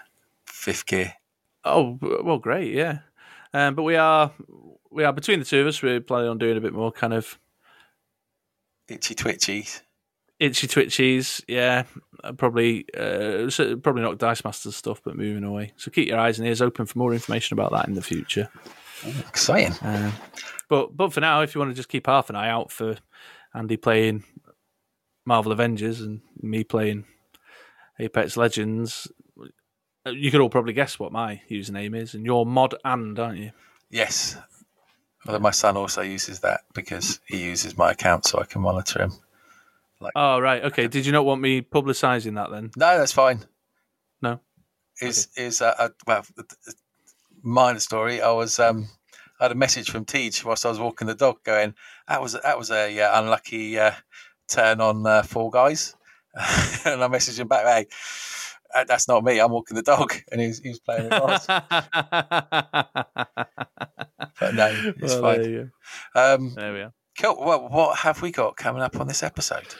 fifth 0.46 0.86
gear. 0.86 1.14
Oh 1.66 1.98
well, 2.02 2.38
great, 2.38 2.74
yeah. 2.74 3.00
Um, 3.54 3.76
but 3.76 3.84
we 3.84 3.96
are 3.96 4.32
we 4.92 5.04
are 5.04 5.14
between 5.14 5.40
the 5.40 5.46
two 5.46 5.62
of 5.62 5.68
us. 5.68 5.82
We're 5.82 6.00
planning 6.00 6.30
on 6.30 6.38
doing 6.38 6.58
a 6.58 6.62
bit 6.62 6.74
more 6.74 6.92
kind 6.92 7.14
of 7.14 7.38
Itchy 8.88 9.16
twitchy. 9.16 9.68
Itchy 10.40 10.68
twitchies. 10.68 11.44
Yeah, 11.48 11.84
Uh, 12.24 12.34
probably 12.34 12.86
uh, 12.98 13.50
probably 13.82 14.02
not 14.02 14.18
Dice 14.18 14.44
Masters 14.44 14.76
stuff, 14.76 15.02
but 15.04 15.16
moving 15.16 15.44
away. 15.44 15.74
So 15.78 15.92
keep 15.92 16.08
your 16.08 16.20
eyes 16.20 16.40
and 16.40 16.48
ears 16.48 16.62
open 16.62 16.86
for 16.86 16.98
more 17.00 17.14
information 17.14 17.58
about 17.58 17.72
that 17.72 17.88
in 17.88 17.94
the 17.94 18.02
future. 18.02 18.50
Exciting. 19.28 19.74
Um, 19.82 20.12
but 20.68 20.96
but 20.96 21.14
for 21.14 21.22
now, 21.22 21.42
if 21.42 21.56
you 21.56 21.60
want 21.60 21.72
to 21.72 21.76
just 21.76 21.90
keep 21.90 22.08
half 22.08 22.30
an 22.30 22.36
eye 22.36 22.50
out 22.50 22.72
for 22.72 22.98
Andy 23.54 23.78
playing 23.78 24.24
Marvel 25.26 25.52
Avengers 25.52 26.02
and 26.02 26.22
me 26.42 26.64
playing 26.64 27.06
Apex 28.00 28.36
Legends, 28.36 29.08
uh, 30.06 30.12
you 30.12 30.32
could 30.32 30.42
all 30.42 30.50
probably 30.50 30.74
guess 30.74 31.00
what 31.00 31.12
my 31.12 31.42
username 31.50 31.96
is, 31.96 32.14
and 32.14 32.26
you're 32.26 32.46
Mod 32.46 32.76
and, 32.84 33.18
aren't 33.18 33.38
you? 33.40 33.52
Yes. 33.90 34.38
Although 35.26 35.40
my 35.40 35.52
son 35.52 35.78
also 35.78 36.02
uses 36.02 36.40
that 36.42 36.62
because 36.74 37.20
he 37.26 37.44
uses 37.44 37.78
my 37.78 37.92
account 37.92 38.26
so 38.26 38.40
I 38.40 38.46
can 38.46 38.62
monitor 38.62 39.04
him. 39.04 39.12
Oh 40.16 40.40
right, 40.40 40.64
okay. 40.66 40.88
Did 40.88 41.06
you 41.06 41.12
not 41.12 41.26
want 41.26 41.42
me 41.42 41.62
publicising 41.62 42.36
that 42.36 42.52
then? 42.52 42.72
No, 42.78 42.98
that's 42.98 43.12
fine. 43.12 43.44
No. 44.22 44.40
Is 45.02 45.28
is 45.36 45.62
uh, 45.62 45.74
uh, 45.78 45.90
well, 46.08 46.26
minor 47.42 47.80
story. 47.80 48.22
I 48.22 48.32
was 48.32 48.60
um, 48.60 48.88
I 49.40 49.46
had 49.46 49.52
a 49.52 49.56
message 49.56 49.90
from 49.90 50.06
Teach 50.06 50.44
whilst 50.44 50.66
I 50.66 50.70
was 50.70 50.80
walking 50.80 51.08
the 51.08 51.16
dog, 51.16 51.44
going, 51.44 51.74
"That 52.08 52.22
was 52.22 52.34
that 52.34 52.58
was 52.58 52.70
a 52.72 53.00
uh, 53.00 53.22
unlucky 53.22 53.80
uh, 53.80 53.92
turn 54.48 54.82
on 54.82 55.06
uh, 55.06 55.24
Fall 55.24 55.50
Guys," 55.50 55.96
and 56.36 57.04
I 57.04 57.08
messaged 57.08 57.40
him 57.40 57.48
back, 57.48 57.66
"Hey, 57.66 57.88
Uh, 58.76 58.84
that's 58.84 59.08
not 59.08 59.24
me. 59.24 59.40
I'm 59.40 59.52
walking 59.52 59.76
the 59.76 59.82
dog, 59.84 60.14
and 60.32 60.40
he's 60.42 60.60
he's 60.60 60.80
playing 60.80 61.10
with 61.10 61.20
Morris. 61.20 61.46
but 61.48 61.66
no, 64.54 64.68
it's 64.98 65.02
Well, 65.14 65.22
fine. 65.22 65.42
there, 65.42 65.50
you 65.52 65.72
Um, 66.16 66.54
there 66.56 66.74
we 66.74 66.80
are. 66.82 66.94
Cool. 67.20 67.38
Well, 67.38 67.70
what 67.70 68.00
have 68.00 68.22
we 68.22 68.32
got 68.32 68.56
coming 68.56 68.82
up 68.82 69.00
on 69.00 69.08
this 69.08 69.24
episode? 69.24 69.76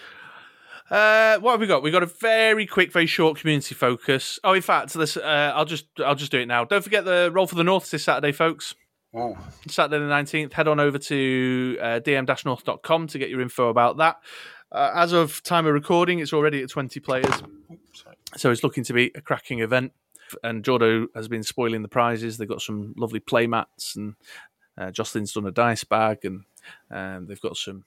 Uh, 0.90 1.38
what 1.40 1.52
have 1.52 1.62
we 1.62 1.68
got? 1.68 1.84
We 1.84 1.92
got 1.92 2.04
a 2.04 2.08
very 2.08 2.66
quick, 2.66 2.92
very 2.92 3.06
short 3.06 3.38
community 3.38 3.76
focus. 3.76 4.40
Oh, 4.44 4.54
in 4.54 4.62
fact, 4.62 4.94
this 4.94 5.18
uh, 5.18 5.54
I'll 5.56 5.66
just 5.66 5.86
I'll 6.04 6.16
just 6.16 6.32
do 6.32 6.40
it 6.40 6.48
now. 6.48 6.66
Don't 6.66 6.84
forget 6.84 7.06
the 7.06 7.30
roll 7.32 7.48
for 7.48 7.56
the 7.56 7.64
North 7.64 7.90
this 7.92 8.04
Saturday, 8.04 8.32
folks. 8.32 8.76
Ooh, 9.16 9.38
Saturday 9.68 10.04
the 10.04 10.12
19th, 10.12 10.54
head 10.54 10.68
on 10.68 10.80
over 10.80 11.00
to 11.00 11.78
uh, 11.82 12.00
dm-north.com 12.00 13.08
to 13.08 13.18
get 13.18 13.30
your 13.30 13.42
info 13.42 13.70
about 13.70 13.98
that. 13.98 14.18
Uh, 14.72 14.92
as 14.94 15.14
of 15.14 15.42
time 15.42 15.66
of 15.66 15.74
recording, 15.74 16.20
it's 16.20 16.32
already 16.32 16.62
at 16.62 16.70
20 16.70 17.00
players, 17.00 17.26
sorry. 17.92 18.16
so 18.38 18.52
it's 18.52 18.64
looking 18.64 18.84
to 18.84 18.94
be 18.94 19.12
a 19.16 19.22
cracking 19.22 19.62
event. 19.62 19.94
And 20.44 20.64
Jordo 20.64 21.08
has 21.16 21.28
been 21.28 21.42
spoiling 21.42 21.82
the 21.82 21.88
prizes. 21.88 22.38
They've 22.38 22.48
got 22.48 22.62
some 22.62 22.94
lovely 22.96 23.20
play 23.20 23.48
mats, 23.48 23.96
and 23.96 24.14
uh, 24.80 24.92
Jocelyn's 24.92 25.34
done 25.34 25.46
a 25.46 25.52
dice 25.52 25.84
bag, 25.84 26.20
and 26.24 26.44
um, 26.90 27.28
they've 27.28 27.42
got 27.42 27.58
some 27.58 27.84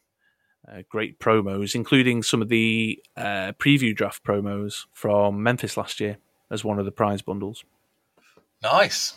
uh, 0.68 0.82
great 0.88 1.18
promos, 1.18 1.74
including 1.74 2.22
some 2.22 2.42
of 2.42 2.48
the 2.48 3.02
uh, 3.16 3.52
preview 3.58 3.94
draft 3.94 4.22
promos 4.24 4.86
from 4.92 5.42
Memphis 5.42 5.76
last 5.76 6.00
year 6.00 6.18
as 6.50 6.64
one 6.64 6.78
of 6.78 6.84
the 6.84 6.92
prize 6.92 7.22
bundles. 7.22 7.64
Nice. 8.62 9.14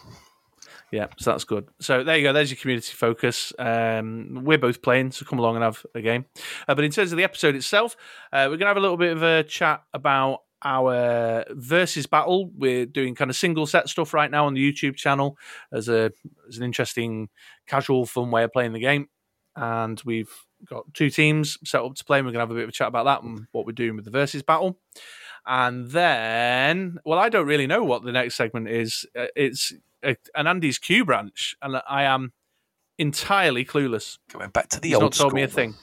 Yeah, 0.91 1.07
so 1.17 1.31
that's 1.31 1.43
good. 1.43 1.67
So 1.79 2.03
there 2.03 2.17
you 2.17 2.23
go. 2.23 2.31
There's 2.31 2.49
your 2.49 2.57
community 2.57 2.93
focus. 2.93 3.51
Um, 3.59 4.43
we're 4.43 4.57
both 4.57 4.81
playing, 4.81 5.11
so 5.11 5.25
come 5.25 5.39
along 5.39 5.55
and 5.55 5.63
have 5.63 5.85
a 5.93 6.01
game. 6.01 6.25
Uh, 6.67 6.75
but 6.75 6.85
in 6.85 6.91
terms 6.91 7.11
of 7.11 7.17
the 7.17 7.23
episode 7.23 7.55
itself, 7.55 7.97
uh, 8.31 8.45
we're 8.45 8.57
going 8.57 8.61
to 8.61 8.67
have 8.67 8.77
a 8.77 8.81
little 8.81 8.97
bit 8.97 9.11
of 9.11 9.21
a 9.21 9.43
chat 9.43 9.83
about 9.93 10.43
our 10.63 11.45
versus 11.49 12.05
battle. 12.05 12.49
We're 12.55 12.85
doing 12.85 13.13
kind 13.13 13.29
of 13.29 13.35
single 13.35 13.67
set 13.67 13.89
stuff 13.89 14.13
right 14.13 14.31
now 14.31 14.47
on 14.47 14.53
the 14.53 14.71
YouTube 14.71 14.95
channel 14.95 15.38
as 15.71 15.89
a 15.89 16.11
as 16.47 16.57
an 16.57 16.63
interesting, 16.63 17.29
casual, 17.67 18.06
fun 18.06 18.32
way 18.32 18.43
of 18.43 18.51
playing 18.54 18.73
the 18.73 18.80
game. 18.80 19.08
And 19.56 20.01
we've 20.06 20.30
got 20.67 20.86
two 20.93 21.10
teams 21.10 21.58
set 21.63 21.82
up 21.82 21.95
to 21.95 22.04
play, 22.06 22.19
and 22.19 22.25
we're 22.25 22.34
going 22.34 22.39
to 22.45 22.47
have 22.47 22.51
a 22.51 22.56
bit 22.56 22.63
of 22.63 22.69
a 22.69 22.73
chat 22.73 22.88
about 22.89 23.06
that 23.06 23.23
and 23.23 23.47
what 23.51 23.65
we're 23.65 23.71
doing 23.71 23.95
with 23.95 24.06
the 24.06 24.12
versus 24.12 24.43
battle. 24.43 24.78
And 25.45 25.89
then, 25.91 26.97
well, 27.06 27.19
I 27.19 27.30
don't 27.30 27.45
really 27.47 27.67
know 27.67 27.84
what 27.84 28.04
the 28.04 28.12
next 28.12 28.36
segment 28.36 28.67
is. 28.67 29.06
Uh, 29.17 29.28
It's 29.36 29.71
a, 30.04 30.17
an 30.34 30.47
Andy's 30.47 30.78
Q 30.80 31.06
branch, 31.06 31.56
and 31.62 31.82
I 31.88 32.04
am 32.04 32.34
entirely 32.97 33.63
clueless. 33.65 34.17
Going 34.32 34.49
back 34.49 34.69
to 34.69 34.80
the 34.80 34.89
He's 34.89 34.95
old 34.95 35.04
not 35.04 35.13
told 35.13 35.34
me 35.34 35.43
a 35.43 35.47
school. 35.47 35.56
thing. 35.56 35.75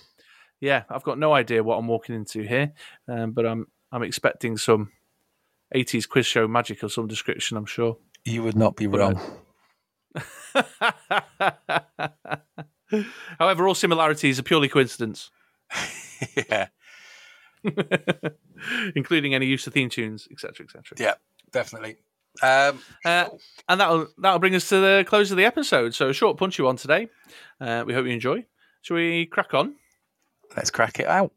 Yeah, 0.61 0.83
I've 0.91 1.03
got 1.03 1.19
no 1.19 1.33
idea 1.33 1.63
what 1.63 1.77
I'm 1.77 1.89
walking 1.89 2.15
into 2.15 2.43
here, 2.43 2.73
um, 3.09 3.33
but 3.33 3.47
I'm 3.47 3.67
I'm 3.91 4.03
expecting 4.03 4.57
some 4.57 4.91
80s 5.75 6.09
quiz 6.09 6.27
show 6.27 6.47
magic 6.49 6.83
of 6.83 6.93
some 6.93 7.07
description. 7.07 7.57
I'm 7.57 7.67
sure. 7.67 7.97
You 8.25 8.43
would 8.43 8.57
not 8.57 8.77
be 8.77 8.87
wrong. 8.87 9.21
However, 13.39 13.67
all 13.67 13.75
similarities 13.75 14.39
are 14.39 14.43
purely 14.43 14.69
coincidence, 14.69 15.31
yeah, 16.51 16.67
including 18.95 19.35
any 19.35 19.47
use 19.47 19.67
of 19.67 19.73
theme 19.73 19.89
tunes, 19.89 20.29
etc., 20.31 20.67
etc. 20.67 20.97
yeah, 20.99 21.15
definitely. 21.53 21.97
Um, 22.43 22.81
Uh, 23.05 23.27
and 23.69 23.81
that'll 23.81 24.09
that'll 24.19 24.39
bring 24.39 24.55
us 24.55 24.69
to 24.71 24.81
the 24.81 25.05
close 25.07 25.31
of 25.31 25.37
the 25.37 25.45
episode. 25.45 25.95
So 25.95 26.09
a 26.09 26.13
short, 26.13 26.39
punchy 26.39 26.63
one 26.63 26.77
today. 26.77 27.09
Uh, 27.61 27.85
we 27.87 27.95
hope 27.95 28.07
you 28.07 28.13
enjoy. 28.13 28.45
Shall 28.83 28.97
we 28.97 29.27
crack 29.27 29.55
on? 29.55 29.77
let's 30.57 30.71
crack 30.71 31.01
it 31.01 31.07
out. 31.07 31.33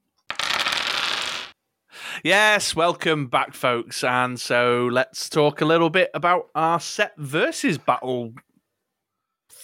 Yes, 2.23 2.75
welcome 2.75 3.27
back, 3.27 3.53
folks. 3.53 4.03
And 4.03 4.39
so 4.39 4.89
let's 4.91 5.29
talk 5.29 5.61
a 5.61 5.65
little 5.65 5.89
bit 5.89 6.09
about 6.13 6.47
our 6.55 6.79
set 6.79 7.13
versus 7.17 7.77
battle 7.77 8.33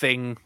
thing. 0.01 0.37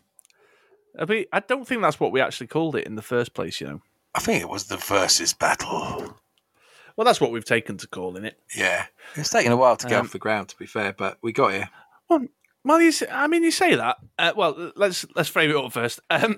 I, 0.99 1.05
mean, 1.05 1.25
I 1.33 1.39
don't 1.39 1.67
think 1.67 1.81
that's 1.81 1.99
what 1.99 2.11
we 2.11 2.21
actually 2.21 2.47
called 2.47 2.75
it 2.75 2.85
in 2.85 2.95
the 2.95 3.01
first 3.01 3.33
place, 3.33 3.59
you 3.59 3.67
know. 3.67 3.81
I 4.13 4.19
think 4.19 4.41
it 4.41 4.49
was 4.49 4.65
the 4.65 4.77
versus 4.77 5.33
battle. 5.33 6.17
Well, 6.95 7.05
that's 7.05 7.19
what 7.19 7.31
we've 7.31 7.43
taken 7.43 7.77
to 7.77 7.87
calling 7.87 8.23
it. 8.23 8.39
Yeah, 8.55 8.85
it's 9.15 9.29
taken 9.29 9.51
a 9.51 9.57
while 9.57 9.75
to 9.75 9.87
get 9.87 9.99
Um, 9.99 10.05
off 10.05 10.11
the 10.13 10.19
ground, 10.19 10.49
to 10.49 10.57
be 10.57 10.65
fair, 10.65 10.93
but 10.93 11.17
we 11.21 11.33
got 11.33 11.51
here. 11.51 11.69
Well, 12.65 12.81
you 12.81 12.91
say, 12.91 13.05
I 13.11 13.27
mean, 13.27 13.43
you 13.43 13.51
say 13.51 13.75
that. 13.75 13.97
Uh, 14.17 14.31
well, 14.35 14.71
let's 14.75 15.05
let's 15.15 15.29
frame 15.29 15.51
it 15.51 15.55
up 15.55 15.71
first. 15.71 15.99
Um, 16.09 16.35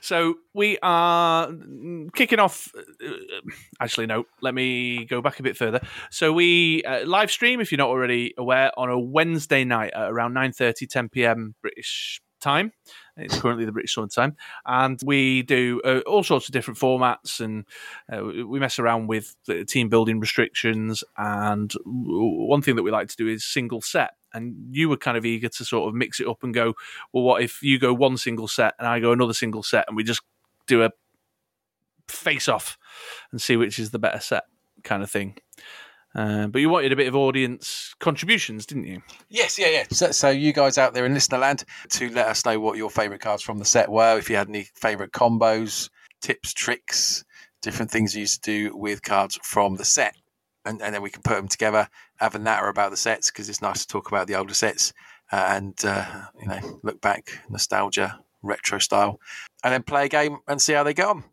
so 0.00 0.36
we 0.54 0.78
are 0.82 1.50
kicking 2.14 2.38
off. 2.38 2.72
Uh, 2.74 3.10
actually, 3.78 4.06
no. 4.06 4.24
Let 4.40 4.54
me 4.54 5.04
go 5.04 5.20
back 5.20 5.38
a 5.38 5.42
bit 5.42 5.56
further. 5.56 5.80
So 6.10 6.32
we 6.32 6.82
uh, 6.84 7.04
live 7.04 7.30
stream, 7.30 7.60
if 7.60 7.70
you're 7.72 7.78
not 7.78 7.90
already 7.90 8.32
aware, 8.38 8.70
on 8.78 8.88
a 8.88 8.98
Wednesday 8.98 9.64
night 9.64 9.92
at 9.92 10.10
around 10.10 10.32
9.30, 10.32 10.88
10 10.88 11.08
p.m. 11.10 11.54
British 11.60 12.22
time. 12.46 12.72
It's 13.16 13.40
currently 13.40 13.64
the 13.64 13.72
British 13.72 13.94
Summer 13.94 14.08
Time, 14.08 14.36
and 14.66 15.00
we 15.04 15.42
do 15.42 15.80
uh, 15.84 16.00
all 16.06 16.22
sorts 16.22 16.48
of 16.48 16.52
different 16.52 16.78
formats, 16.78 17.40
and 17.40 17.64
uh, 18.12 18.22
we 18.46 18.60
mess 18.60 18.78
around 18.78 19.08
with 19.08 19.34
team 19.66 19.88
building 19.88 20.20
restrictions. 20.20 21.02
And 21.16 21.72
one 21.84 22.62
thing 22.62 22.76
that 22.76 22.82
we 22.82 22.90
like 22.90 23.08
to 23.08 23.16
do 23.16 23.26
is 23.26 23.44
single 23.44 23.80
set. 23.80 24.10
And 24.34 24.54
you 24.70 24.90
were 24.90 24.98
kind 24.98 25.16
of 25.16 25.24
eager 25.24 25.48
to 25.48 25.64
sort 25.64 25.88
of 25.88 25.94
mix 25.94 26.20
it 26.20 26.28
up 26.28 26.44
and 26.44 26.52
go, 26.52 26.74
well, 27.12 27.24
what 27.24 27.42
if 27.42 27.62
you 27.62 27.78
go 27.78 27.94
one 27.94 28.18
single 28.18 28.48
set 28.48 28.74
and 28.78 28.86
I 28.86 29.00
go 29.00 29.12
another 29.12 29.32
single 29.32 29.62
set, 29.62 29.86
and 29.88 29.96
we 29.96 30.04
just 30.04 30.20
do 30.66 30.84
a 30.84 30.90
face 32.08 32.48
off 32.48 32.76
and 33.32 33.40
see 33.40 33.56
which 33.56 33.78
is 33.78 33.90
the 33.90 33.98
better 33.98 34.20
set, 34.20 34.44
kind 34.84 35.02
of 35.02 35.10
thing. 35.10 35.36
Uh, 36.16 36.46
but 36.46 36.62
you 36.62 36.70
wanted 36.70 36.92
a 36.92 36.96
bit 36.96 37.08
of 37.08 37.14
audience 37.14 37.94
contributions, 38.00 38.64
didn't 38.64 38.86
you? 38.86 39.02
Yes, 39.28 39.58
yeah, 39.58 39.68
yeah. 39.68 39.84
So, 39.90 40.12
so 40.12 40.30
you 40.30 40.54
guys 40.54 40.78
out 40.78 40.94
there 40.94 41.04
in 41.04 41.12
listener 41.12 41.36
land 41.36 41.64
to 41.90 42.08
let 42.08 42.28
us 42.28 42.46
know 42.46 42.58
what 42.58 42.78
your 42.78 42.88
favourite 42.88 43.20
cards 43.20 43.42
from 43.42 43.58
the 43.58 43.66
set 43.66 43.90
were. 43.90 44.16
If 44.16 44.30
you 44.30 44.36
had 44.36 44.48
any 44.48 44.66
favourite 44.74 45.12
combos, 45.12 45.90
tips, 46.22 46.54
tricks, 46.54 47.22
different 47.60 47.90
things 47.90 48.14
you 48.14 48.20
used 48.20 48.42
to 48.44 48.50
do 48.50 48.76
with 48.76 49.02
cards 49.02 49.38
from 49.42 49.76
the 49.76 49.84
set, 49.84 50.16
and, 50.64 50.80
and 50.80 50.94
then 50.94 51.02
we 51.02 51.10
can 51.10 51.20
put 51.20 51.34
them 51.34 51.48
together, 51.48 51.86
have 52.16 52.34
a 52.34 52.38
natter 52.38 52.68
about 52.68 52.90
the 52.90 52.96
sets 52.96 53.30
because 53.30 53.50
it's 53.50 53.60
nice 53.60 53.82
to 53.82 53.86
talk 53.86 54.08
about 54.08 54.26
the 54.26 54.36
older 54.36 54.54
sets 54.54 54.94
uh, 55.32 55.48
and 55.50 55.84
uh, 55.84 56.06
you 56.40 56.48
know 56.48 56.80
look 56.82 57.00
back, 57.02 57.40
nostalgia, 57.50 58.18
retro 58.42 58.78
style, 58.78 59.20
and 59.62 59.74
then 59.74 59.82
play 59.82 60.06
a 60.06 60.08
game 60.08 60.38
and 60.48 60.62
see 60.62 60.72
how 60.72 60.82
they 60.82 60.94
get 60.94 61.06
on. 61.08 61.24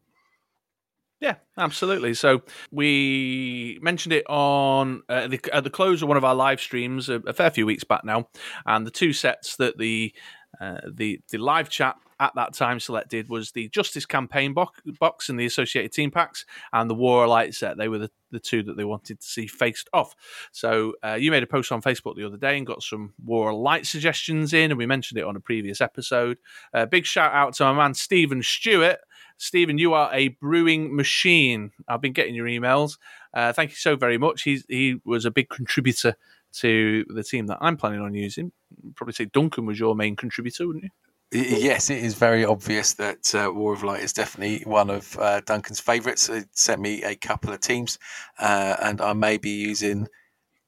Yeah, 1.23 1.35
absolutely. 1.57 2.15
So 2.15 2.41
we 2.69 3.79
mentioned 3.81 4.11
it 4.11 4.29
on 4.29 5.03
uh, 5.07 5.29
the, 5.29 5.39
at 5.53 5.63
the 5.63 5.69
close 5.69 6.01
of 6.01 6.09
one 6.09 6.17
of 6.17 6.25
our 6.25 6.35
live 6.35 6.59
streams 6.59 7.07
a, 7.07 7.21
a 7.25 7.31
fair 7.31 7.49
few 7.49 7.65
weeks 7.65 7.85
back 7.85 8.03
now, 8.03 8.27
and 8.65 8.85
the 8.85 8.91
two 8.91 9.13
sets 9.13 9.55
that 9.55 9.77
the 9.77 10.13
uh, 10.59 10.81
the 10.93 11.21
the 11.31 11.37
live 11.37 11.69
chat 11.69 11.95
at 12.19 12.33
that 12.35 12.53
time 12.53 12.77
selected 12.77 13.29
was 13.29 13.51
the 13.51 13.69
Justice 13.69 14.05
campaign 14.05 14.53
box, 14.53 14.81
box 14.99 15.29
and 15.29 15.39
the 15.39 15.45
associated 15.45 15.93
team 15.93 16.11
packs, 16.11 16.45
and 16.73 16.89
the 16.89 16.93
War 16.93 17.25
Light 17.25 17.55
set. 17.55 17.77
They 17.77 17.87
were 17.87 17.99
the, 17.99 18.11
the 18.31 18.39
two 18.39 18.61
that 18.63 18.75
they 18.75 18.83
wanted 18.83 19.21
to 19.21 19.25
see 19.25 19.47
faced 19.47 19.89
off. 19.93 20.15
So 20.51 20.93
uh, 21.03 21.13
you 21.13 21.31
made 21.31 21.43
a 21.43 21.47
post 21.47 21.71
on 21.71 21.81
Facebook 21.81 22.17
the 22.17 22.25
other 22.25 22.37
day 22.37 22.57
and 22.57 22.67
got 22.67 22.83
some 22.83 23.13
War 23.23 23.53
Light 23.53 23.85
suggestions 23.85 24.53
in, 24.53 24.71
and 24.71 24.77
we 24.77 24.85
mentioned 24.85 25.19
it 25.19 25.25
on 25.25 25.37
a 25.37 25.41
previous 25.41 25.79
episode. 25.79 26.37
Uh, 26.73 26.85
big 26.85 27.05
shout 27.05 27.33
out 27.33 27.53
to 27.55 27.63
my 27.63 27.73
man 27.73 27.93
Stephen 27.93 28.43
Stewart. 28.43 28.99
Stephen, 29.43 29.77
you 29.77 29.93
are 29.93 30.09
a 30.13 30.29
brewing 30.29 30.95
machine. 30.95 31.71
I've 31.85 31.99
been 31.99 32.13
getting 32.13 32.33
your 32.33 32.47
emails. 32.47 32.97
Uh, 33.33 33.51
thank 33.51 33.71
you 33.71 33.75
so 33.75 33.97
very 33.97 34.17
much. 34.17 34.43
He's, 34.43 34.63
he 34.69 35.01
was 35.03 35.25
a 35.25 35.31
big 35.31 35.49
contributor 35.49 36.15
to 36.53 37.03
the 37.09 37.23
team 37.23 37.47
that 37.47 37.57
I'm 37.59 37.75
planning 37.75 37.99
on 37.99 38.13
using. 38.13 38.53
Probably 38.95 39.11
say 39.11 39.25
Duncan 39.25 39.65
was 39.65 39.77
your 39.77 39.95
main 39.95 40.15
contributor, 40.15 40.65
wouldn't 40.65 40.85
you? 40.85 40.89
Yes, 41.33 41.89
it 41.89 42.01
is 42.01 42.13
very 42.13 42.45
obvious 42.45 42.93
that 42.93 43.35
uh, 43.35 43.51
War 43.53 43.73
of 43.73 43.83
Light 43.83 44.01
is 44.01 44.13
definitely 44.13 44.61
one 44.65 44.89
of 44.89 45.17
uh, 45.19 45.41
Duncan's 45.41 45.81
favourites. 45.81 46.29
It 46.29 46.47
sent 46.53 46.79
me 46.79 47.03
a 47.03 47.15
couple 47.15 47.51
of 47.51 47.59
teams, 47.59 47.99
uh, 48.39 48.77
and 48.81 49.01
I 49.01 49.11
may 49.11 49.37
be 49.37 49.49
using 49.49 50.07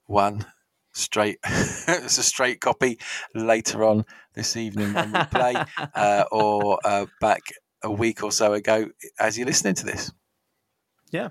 one 0.07 0.45
straight. 0.91 1.37
it's 1.45 2.17
a 2.17 2.23
straight 2.23 2.59
copy 2.59 2.99
later 3.33 3.85
on 3.85 4.03
this 4.33 4.57
evening 4.57 4.91
when 4.93 5.13
we 5.13 5.23
play, 5.25 5.55
uh, 5.95 6.25
or 6.29 6.79
uh, 6.83 7.05
back 7.21 7.43
a 7.85 7.91
week 7.91 8.23
or 8.23 8.31
so 8.31 8.53
ago 8.53 8.89
as 9.19 9.37
you're 9.37 9.47
listening 9.47 9.75
to 9.75 9.85
this. 9.85 10.11
Yeah. 11.11 11.29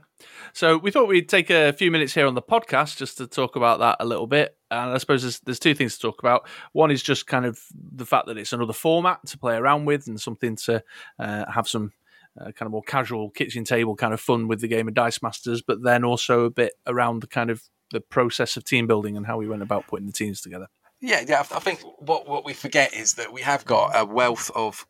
So 0.53 0.79
we 0.79 0.91
thought 0.91 1.09
we'd 1.09 1.29
take 1.29 1.51
a 1.51 1.73
few 1.73 1.91
minutes 1.91 2.15
here 2.15 2.27
on 2.27 2.35
the 2.35 2.43
podcast 2.43 2.97
just 2.97 3.19
to 3.19 3.27
talk 3.27 3.57
about 3.57 3.81
that 3.81 3.97
a 4.01 4.07
little 4.07 4.27
bit. 4.27 4.57
And 4.71 4.93
I 4.93 4.99
suppose 4.99 5.23
there's, 5.23 5.41
there's 5.41 5.59
two 5.59 5.75
things 5.75 5.97
to 5.97 6.01
talk 6.01 6.21
about. 6.21 6.49
One 6.73 6.91
is 6.91 7.03
just 7.03 7.27
kind 7.27 7.45
of 7.45 7.61
the 7.75 8.07
fact 8.07 8.29
that 8.29 8.39
it's 8.39 8.53
another 8.53 8.73
format 8.73 9.27
to 9.27 9.39
play 9.39 9.57
around 9.57 9.85
with 9.85 10.07
and 10.07 10.19
something 10.19 10.57
to 10.57 10.83
uh, 11.19 11.51
have 11.51 11.69
some 11.69 11.93
uh, 12.41 12.53
kind 12.53 12.67
of 12.67 12.71
more 12.71 12.83
casual 12.83 13.31
kitchen 13.31 13.65
table 13.65 13.95
kind 13.97 14.15
of 14.15 14.21
fun 14.21 14.49
with 14.49 14.61
the 14.61 14.69
game 14.69 14.89
of 14.89 14.95
Dice 14.95 15.23
Masters, 15.23 15.61
but 15.61 15.83
then 15.83 16.05
also 16.05 16.45
a 16.45 16.51
bit 16.51 16.75
around 16.87 17.21
the 17.21 17.27
kind 17.27 17.51
of 17.51 17.63
the 17.91 18.01
process 18.01 18.57
of 18.57 18.65
team 18.65 18.87
building 18.87 19.17
and 19.17 19.27
how 19.27 19.37
we 19.37 19.49
went 19.49 19.63
about 19.63 19.87
putting 19.87 20.07
the 20.07 20.13
teams 20.13 20.41
together. 20.41 20.69
Yeah, 21.01 21.23
yeah. 21.27 21.41
I 21.41 21.59
think 21.59 21.81
what 21.99 22.27
what 22.27 22.47
we 22.47 22.55
forget 22.55 22.95
is 22.95 23.15
that 23.15 23.33
we 23.33 23.43
have 23.43 23.67
got 23.67 23.93
a 23.95 24.07
wealth 24.07 24.51
of 24.55 24.87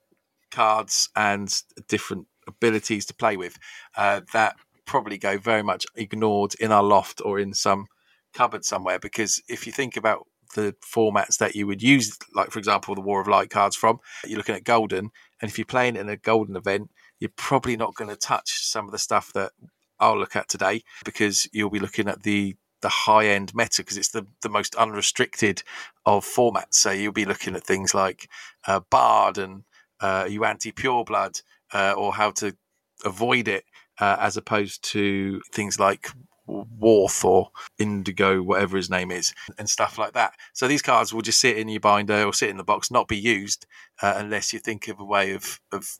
cards 0.54 1.08
and 1.16 1.62
different 1.88 2.26
abilities 2.46 3.04
to 3.06 3.14
play 3.14 3.36
with 3.36 3.58
uh, 3.96 4.20
that 4.32 4.54
probably 4.84 5.18
go 5.18 5.38
very 5.38 5.62
much 5.62 5.86
ignored 5.96 6.54
in 6.60 6.70
our 6.70 6.82
loft 6.82 7.20
or 7.24 7.38
in 7.38 7.54
some 7.54 7.86
cupboard 8.34 8.64
somewhere 8.64 8.98
because 8.98 9.42
if 9.48 9.66
you 9.66 9.72
think 9.72 9.96
about 9.96 10.26
the 10.54 10.74
formats 10.82 11.38
that 11.38 11.56
you 11.56 11.66
would 11.66 11.82
use, 11.82 12.16
like 12.34 12.50
for 12.50 12.58
example, 12.58 12.94
the 12.94 13.00
War 13.00 13.20
of 13.20 13.28
Light 13.28 13.50
cards 13.50 13.74
from, 13.74 13.98
you're 14.24 14.36
looking 14.36 14.54
at 14.54 14.64
Golden, 14.64 15.10
and 15.40 15.50
if 15.50 15.58
you're 15.58 15.64
playing 15.64 15.96
in 15.96 16.08
a 16.08 16.16
Golden 16.16 16.56
event, 16.56 16.90
you're 17.18 17.30
probably 17.36 17.76
not 17.76 17.94
going 17.94 18.10
to 18.10 18.16
touch 18.16 18.64
some 18.64 18.84
of 18.84 18.92
the 18.92 18.98
stuff 18.98 19.32
that 19.32 19.52
I'll 19.98 20.18
look 20.18 20.36
at 20.36 20.48
today 20.48 20.82
because 21.04 21.48
you'll 21.52 21.70
be 21.70 21.80
looking 21.80 22.08
at 22.08 22.22
the 22.22 22.56
the 22.82 22.88
high 22.90 23.26
end 23.28 23.54
meta 23.54 23.82
because 23.82 23.96
it's 23.96 24.10
the, 24.10 24.26
the 24.42 24.48
most 24.50 24.74
unrestricted 24.74 25.62
of 26.04 26.22
formats. 26.22 26.74
So 26.74 26.90
you'll 26.90 27.12
be 27.12 27.24
looking 27.24 27.56
at 27.56 27.64
things 27.64 27.94
like 27.94 28.28
uh, 28.66 28.80
Bard 28.90 29.38
and 29.38 29.64
uh, 30.00 30.26
you 30.28 30.44
anti 30.44 30.72
pure 30.72 31.04
blood 31.04 31.40
uh, 31.72 31.94
or 31.96 32.14
how 32.14 32.30
to 32.32 32.56
avoid 33.04 33.48
it, 33.48 33.64
uh, 34.00 34.16
as 34.20 34.36
opposed 34.36 34.82
to 34.92 35.40
things 35.52 35.78
like 35.78 36.08
Warth 36.46 37.24
or 37.24 37.50
Indigo, 37.78 38.42
whatever 38.42 38.76
his 38.76 38.90
name 38.90 39.10
is, 39.10 39.32
and 39.58 39.68
stuff 39.68 39.98
like 39.98 40.12
that. 40.12 40.34
So 40.52 40.68
these 40.68 40.82
cards 40.82 41.12
will 41.12 41.22
just 41.22 41.40
sit 41.40 41.56
in 41.56 41.68
your 41.68 41.80
binder 41.80 42.24
or 42.24 42.34
sit 42.34 42.50
in 42.50 42.56
the 42.56 42.64
box, 42.64 42.90
not 42.90 43.08
be 43.08 43.16
used 43.16 43.66
uh, 44.02 44.14
unless 44.16 44.52
you 44.52 44.58
think 44.58 44.88
of 44.88 45.00
a 45.00 45.04
way 45.04 45.32
of, 45.32 45.60
of 45.72 45.98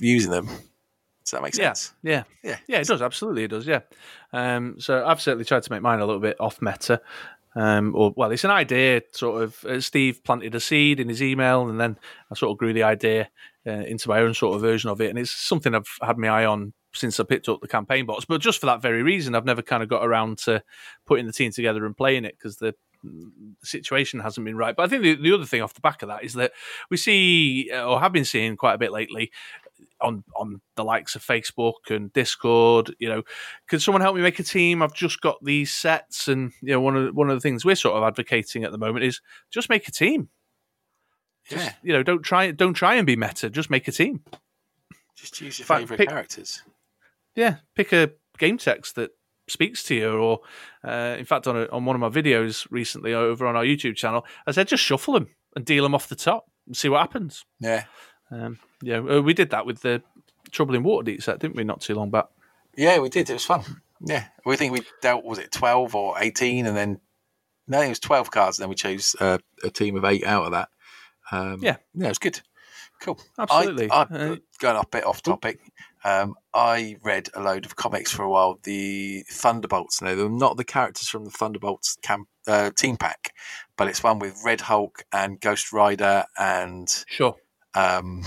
using 0.00 0.30
them. 0.30 0.46
Does 1.24 1.32
that 1.32 1.42
make 1.42 1.54
sense? 1.54 1.92
Yeah, 2.02 2.10
yeah, 2.10 2.24
yeah, 2.42 2.56
yeah. 2.66 2.80
It 2.80 2.88
does 2.88 3.02
absolutely. 3.02 3.44
It 3.44 3.48
does. 3.48 3.66
Yeah. 3.66 3.80
Um, 4.32 4.76
so 4.80 5.04
I've 5.04 5.20
certainly 5.20 5.44
tried 5.44 5.62
to 5.62 5.72
make 5.72 5.82
mine 5.82 6.00
a 6.00 6.06
little 6.06 6.20
bit 6.20 6.36
off 6.40 6.60
meta. 6.60 7.00
Um, 7.56 7.94
or 7.96 8.12
well, 8.16 8.30
it's 8.30 8.44
an 8.44 8.50
idea. 8.50 9.02
Sort 9.12 9.42
of, 9.42 9.64
uh, 9.64 9.80
Steve 9.80 10.22
planted 10.24 10.54
a 10.54 10.60
seed 10.60 11.00
in 11.00 11.08
his 11.08 11.22
email, 11.22 11.68
and 11.68 11.80
then 11.80 11.96
I 12.30 12.34
sort 12.34 12.52
of 12.52 12.58
grew 12.58 12.72
the 12.72 12.84
idea 12.84 13.28
uh, 13.66 13.70
into 13.70 14.08
my 14.08 14.20
own 14.20 14.34
sort 14.34 14.54
of 14.54 14.60
version 14.60 14.90
of 14.90 15.00
it. 15.00 15.10
And 15.10 15.18
it's 15.18 15.30
something 15.30 15.74
I've 15.74 15.90
had 16.00 16.18
my 16.18 16.28
eye 16.28 16.44
on 16.44 16.72
since 16.92 17.20
I 17.20 17.24
picked 17.24 17.48
up 17.48 17.60
the 17.60 17.68
campaign 17.68 18.06
box. 18.06 18.24
But 18.24 18.40
just 18.40 18.60
for 18.60 18.66
that 18.66 18.82
very 18.82 19.02
reason, 19.02 19.34
I've 19.34 19.44
never 19.44 19.62
kind 19.62 19.82
of 19.82 19.88
got 19.88 20.04
around 20.04 20.38
to 20.38 20.62
putting 21.06 21.26
the 21.26 21.32
team 21.32 21.52
together 21.52 21.86
and 21.86 21.96
playing 21.96 22.24
it 22.24 22.36
because 22.38 22.56
the 22.56 22.74
situation 23.62 24.20
hasn't 24.20 24.44
been 24.44 24.56
right. 24.56 24.76
But 24.76 24.84
I 24.84 24.88
think 24.88 25.02
the, 25.02 25.14
the 25.14 25.32
other 25.32 25.46
thing 25.46 25.62
off 25.62 25.74
the 25.74 25.80
back 25.80 26.02
of 26.02 26.08
that 26.08 26.24
is 26.24 26.34
that 26.34 26.52
we 26.90 26.96
see 26.96 27.70
uh, 27.72 27.84
or 27.84 28.00
have 28.00 28.12
been 28.12 28.24
seeing 28.24 28.56
quite 28.56 28.74
a 28.74 28.78
bit 28.78 28.92
lately 28.92 29.30
on 30.02 30.24
on 30.36 30.60
the 30.76 30.84
likes 30.84 31.14
of 31.14 31.22
Facebook 31.24 31.74
and 31.90 32.12
Discord. 32.12 32.94
You 32.98 33.08
know, 33.08 33.22
can 33.68 33.80
someone 33.80 34.00
help 34.02 34.16
me 34.16 34.22
make 34.22 34.38
a 34.38 34.42
team? 34.44 34.82
I've 34.82 34.94
just 34.94 35.20
got 35.20 35.36
these 35.44 35.72
sets, 35.72 36.28
and 36.28 36.52
you 36.62 36.70
know, 36.72 36.80
one 36.80 36.96
of 36.96 37.14
one 37.14 37.30
of 37.30 37.36
the 37.36 37.40
things 37.40 37.64
we're 37.64 37.74
sort 37.76 37.96
of 37.96 38.02
advocating 38.04 38.64
at 38.64 38.72
the 38.72 38.78
moment 38.78 39.04
is 39.04 39.20
just 39.50 39.68
make 39.68 39.86
a 39.88 39.92
team. 39.92 40.28
Just, 41.48 41.64
Yeah. 41.66 41.72
you 41.82 41.92
know, 41.92 42.02
don't 42.02 42.22
try 42.22 42.50
don't 42.50 42.74
try 42.74 42.94
and 42.96 43.06
be 43.06 43.16
meta. 43.16 43.50
Just 43.50 43.70
make 43.70 43.88
a 43.88 43.92
team. 43.92 44.22
Just 45.16 45.40
use 45.40 45.58
your 45.58 45.66
favourite 45.66 45.98
pick- 45.98 46.08
characters. 46.08 46.62
Yeah, 47.34 47.56
pick 47.76 47.92
a 47.92 48.10
game 48.38 48.58
text 48.58 48.94
that 48.96 49.10
speaks 49.48 49.82
to 49.84 49.94
you, 49.94 50.12
or 50.12 50.40
uh, 50.84 51.16
in 51.18 51.24
fact, 51.24 51.46
on 51.46 51.56
a, 51.56 51.66
on 51.70 51.84
one 51.84 51.94
of 51.94 52.00
my 52.00 52.08
videos 52.08 52.66
recently 52.70 53.12
over 53.14 53.46
on 53.46 53.56
our 53.56 53.64
YouTube 53.64 53.96
channel, 53.96 54.24
I 54.46 54.52
said 54.52 54.68
just 54.68 54.82
shuffle 54.82 55.14
them 55.14 55.28
and 55.56 55.64
deal 55.64 55.82
them 55.82 55.94
off 55.94 56.08
the 56.08 56.16
top 56.16 56.44
and 56.66 56.76
see 56.76 56.88
what 56.88 57.00
happens. 57.00 57.44
Yeah. 57.58 57.84
Um, 58.30 58.58
yeah, 58.82 58.98
uh, 58.98 59.20
we 59.20 59.34
did 59.34 59.50
that 59.50 59.66
with 59.66 59.80
the 59.82 60.02
Trouble 60.50 60.74
in 60.74 60.82
Waterdeep 60.84 61.22
set, 61.22 61.38
didn't 61.40 61.56
we? 61.56 61.64
Not 61.64 61.80
too 61.80 61.94
long 61.94 62.10
back. 62.10 62.26
Yeah, 62.76 62.98
we 62.98 63.08
did. 63.08 63.28
It 63.30 63.34
was 63.34 63.44
fun. 63.44 63.82
Yeah. 64.02 64.24
We 64.46 64.56
think 64.56 64.72
we 64.72 64.82
dealt, 65.02 65.24
was 65.24 65.38
it 65.38 65.52
12 65.52 65.94
or 65.94 66.14
18? 66.18 66.66
And 66.66 66.76
then, 66.76 67.00
no, 67.68 67.80
it 67.82 67.88
was 67.88 68.00
12 68.00 68.30
cards. 68.30 68.58
And 68.58 68.62
then 68.64 68.70
we 68.70 68.74
chose 68.76 69.14
uh, 69.20 69.38
a 69.62 69.70
team 69.70 69.96
of 69.96 70.04
eight 70.04 70.24
out 70.24 70.44
of 70.46 70.52
that. 70.52 70.68
Um, 71.30 71.58
Yeah. 71.62 71.76
Yeah, 71.94 72.06
it 72.06 72.10
was 72.10 72.18
good. 72.18 72.40
Cool. 73.00 73.18
Absolutely. 73.38 73.90
I, 73.90 74.02
I, 74.02 74.02
Uh, 74.02 74.36
going 74.58 74.76
off 74.76 74.86
a 74.86 74.88
bit 74.88 75.04
off 75.04 75.22
topic, 75.22 75.60
um, 76.04 76.34
I 76.54 76.96
read 77.02 77.28
a 77.34 77.40
load 77.42 77.64
of 77.64 77.76
comics 77.76 78.12
for 78.12 78.22
a 78.24 78.30
while. 78.30 78.58
The 78.62 79.24
Thunderbolts. 79.30 80.02
No, 80.02 80.14
they're 80.14 80.28
not 80.28 80.56
the 80.56 80.64
characters 80.64 81.08
from 81.08 81.24
the 81.24 81.30
Thunderbolts 81.30 81.96
camp, 82.02 82.28
uh, 82.46 82.70
team 82.76 82.96
pack, 82.96 83.32
but 83.76 83.88
it's 83.88 84.02
one 84.02 84.18
with 84.18 84.40
Red 84.44 84.60
Hulk 84.62 85.04
and 85.12 85.40
Ghost 85.40 85.72
Rider 85.72 86.24
and 86.38 86.88
Sure. 87.08 87.36
Um, 87.74 88.22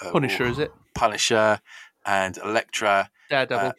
uh, 0.00 0.10
Punisher, 0.10 0.44
is 0.44 0.58
it? 0.58 0.72
Punisher 0.94 1.60
and 2.04 2.36
Elektra. 2.38 3.10
Daredevil. 3.30 3.68
Uh, 3.68 3.72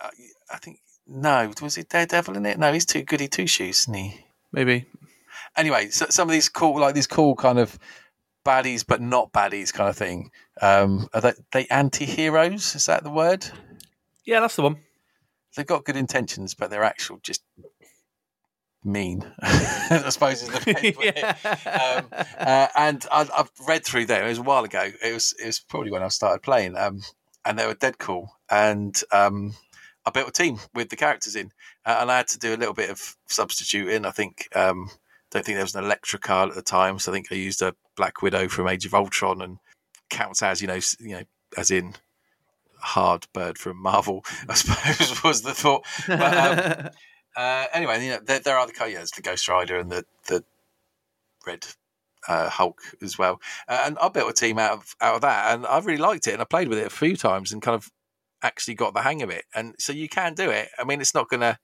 uh, 0.00 0.10
I 0.52 0.56
think 0.58 0.80
no, 1.06 1.52
was 1.60 1.76
it 1.76 1.88
Daredevil 1.88 2.36
in 2.36 2.46
it? 2.46 2.58
No, 2.58 2.72
he's 2.72 2.86
too 2.86 3.02
goody 3.02 3.28
two 3.28 3.46
shoes, 3.46 3.80
isn't 3.80 3.94
he? 3.94 4.24
Maybe. 4.52 4.86
Anyway, 5.56 5.90
so 5.90 6.06
some 6.08 6.28
of 6.28 6.32
these 6.32 6.48
cool, 6.48 6.78
like 6.78 6.94
these 6.94 7.08
cool 7.08 7.34
kind 7.34 7.58
of 7.58 7.78
baddies, 8.44 8.84
but 8.86 9.00
not 9.00 9.32
baddies 9.32 9.72
kind 9.72 9.90
of 9.90 9.96
thing. 9.96 10.30
Um, 10.62 11.08
are 11.12 11.20
they, 11.20 11.32
they 11.52 11.66
anti-heroes? 11.66 12.74
Is 12.74 12.86
that 12.86 13.02
the 13.02 13.10
word? 13.10 13.46
Yeah, 14.24 14.40
that's 14.40 14.56
the 14.56 14.62
one. 14.62 14.76
They've 15.56 15.66
got 15.66 15.84
good 15.84 15.96
intentions, 15.96 16.54
but 16.54 16.70
they're 16.70 16.84
actual 16.84 17.18
just 17.22 17.42
mean. 18.84 19.24
I 19.42 20.08
suppose 20.10 20.42
is 20.42 20.48
the 20.48 20.60
best 20.72 20.98
way. 20.98 21.12
yeah. 21.16 21.98
um, 21.98 22.06
uh, 22.38 22.68
and 22.76 23.06
I, 23.10 23.28
I've 23.36 23.50
read 23.66 23.84
through 23.84 24.06
them. 24.06 24.24
It 24.24 24.28
was 24.28 24.38
a 24.38 24.42
while 24.42 24.64
ago. 24.64 24.90
It 25.02 25.12
was 25.12 25.34
it 25.42 25.46
was 25.46 25.60
probably 25.60 25.90
when 25.90 26.02
I 26.02 26.08
started 26.08 26.42
playing, 26.42 26.76
um, 26.76 27.02
and 27.44 27.58
they 27.58 27.66
were 27.66 27.74
dead 27.74 27.98
cool. 27.98 28.36
And 28.50 29.00
um, 29.12 29.54
I 30.06 30.10
built 30.10 30.28
a 30.28 30.32
team 30.32 30.58
with 30.74 30.88
the 30.88 30.96
characters 30.96 31.36
in, 31.36 31.52
uh, 31.84 31.98
and 32.00 32.10
I 32.10 32.18
had 32.18 32.28
to 32.28 32.38
do 32.38 32.54
a 32.54 32.56
little 32.56 32.74
bit 32.74 32.90
of 32.90 33.16
substituting. 33.26 34.06
I 34.06 34.10
think 34.10 34.48
um, 34.54 34.90
don't 35.30 35.44
think 35.44 35.56
there 35.56 35.64
was 35.64 35.74
an 35.74 35.84
Elektra 35.84 36.18
card 36.18 36.50
at 36.50 36.56
the 36.56 36.62
time, 36.62 36.98
so 36.98 37.12
I 37.12 37.14
think 37.14 37.28
I 37.30 37.36
used 37.36 37.62
a 37.62 37.74
Black 37.96 38.22
Widow 38.22 38.48
from 38.48 38.68
Age 38.68 38.86
of 38.86 38.94
Ultron, 38.94 39.42
and 39.42 39.58
counts 40.08 40.42
as 40.42 40.60
you 40.60 40.68
know, 40.68 40.80
you 40.98 41.16
know, 41.16 41.22
as 41.56 41.70
in 41.70 41.94
hard 42.78 43.26
bird 43.32 43.58
from 43.58 43.76
Marvel. 43.76 44.24
I 44.48 44.54
suppose 44.54 45.22
was 45.22 45.42
the 45.42 45.54
thought. 45.54 45.84
But, 46.06 46.76
um, 46.76 46.90
uh, 47.40 47.66
anyway, 47.72 48.04
you 48.04 48.10
know, 48.10 48.20
there, 48.22 48.40
there 48.40 48.58
are 48.58 48.66
the 48.66 48.90
yeah, 48.90 49.02
the 49.16 49.22
Ghost 49.22 49.48
Rider 49.48 49.78
and 49.78 49.90
the 49.90 50.04
the 50.28 50.44
Red 51.46 51.66
uh, 52.28 52.50
Hulk 52.50 52.82
as 53.00 53.18
well. 53.18 53.40
Uh, 53.66 53.82
and 53.86 53.98
I 53.98 54.10
built 54.10 54.28
a 54.28 54.34
team 54.34 54.58
out 54.58 54.72
of 54.72 54.94
out 55.00 55.14
of 55.14 55.20
that, 55.22 55.54
and 55.54 55.66
I 55.66 55.78
really 55.78 55.96
liked 55.96 56.26
it, 56.26 56.34
and 56.34 56.42
I 56.42 56.44
played 56.44 56.68
with 56.68 56.76
it 56.76 56.86
a 56.86 56.90
few 56.90 57.16
times, 57.16 57.50
and 57.50 57.62
kind 57.62 57.74
of 57.74 57.90
actually 58.42 58.74
got 58.74 58.92
the 58.92 59.00
hang 59.00 59.22
of 59.22 59.30
it. 59.30 59.46
And 59.54 59.74
so 59.78 59.90
you 59.94 60.06
can 60.06 60.34
do 60.34 60.50
it. 60.50 60.68
I 60.78 60.84
mean, 60.84 61.00
it's 61.00 61.14
not 61.14 61.30
going 61.30 61.40
to 61.40 61.58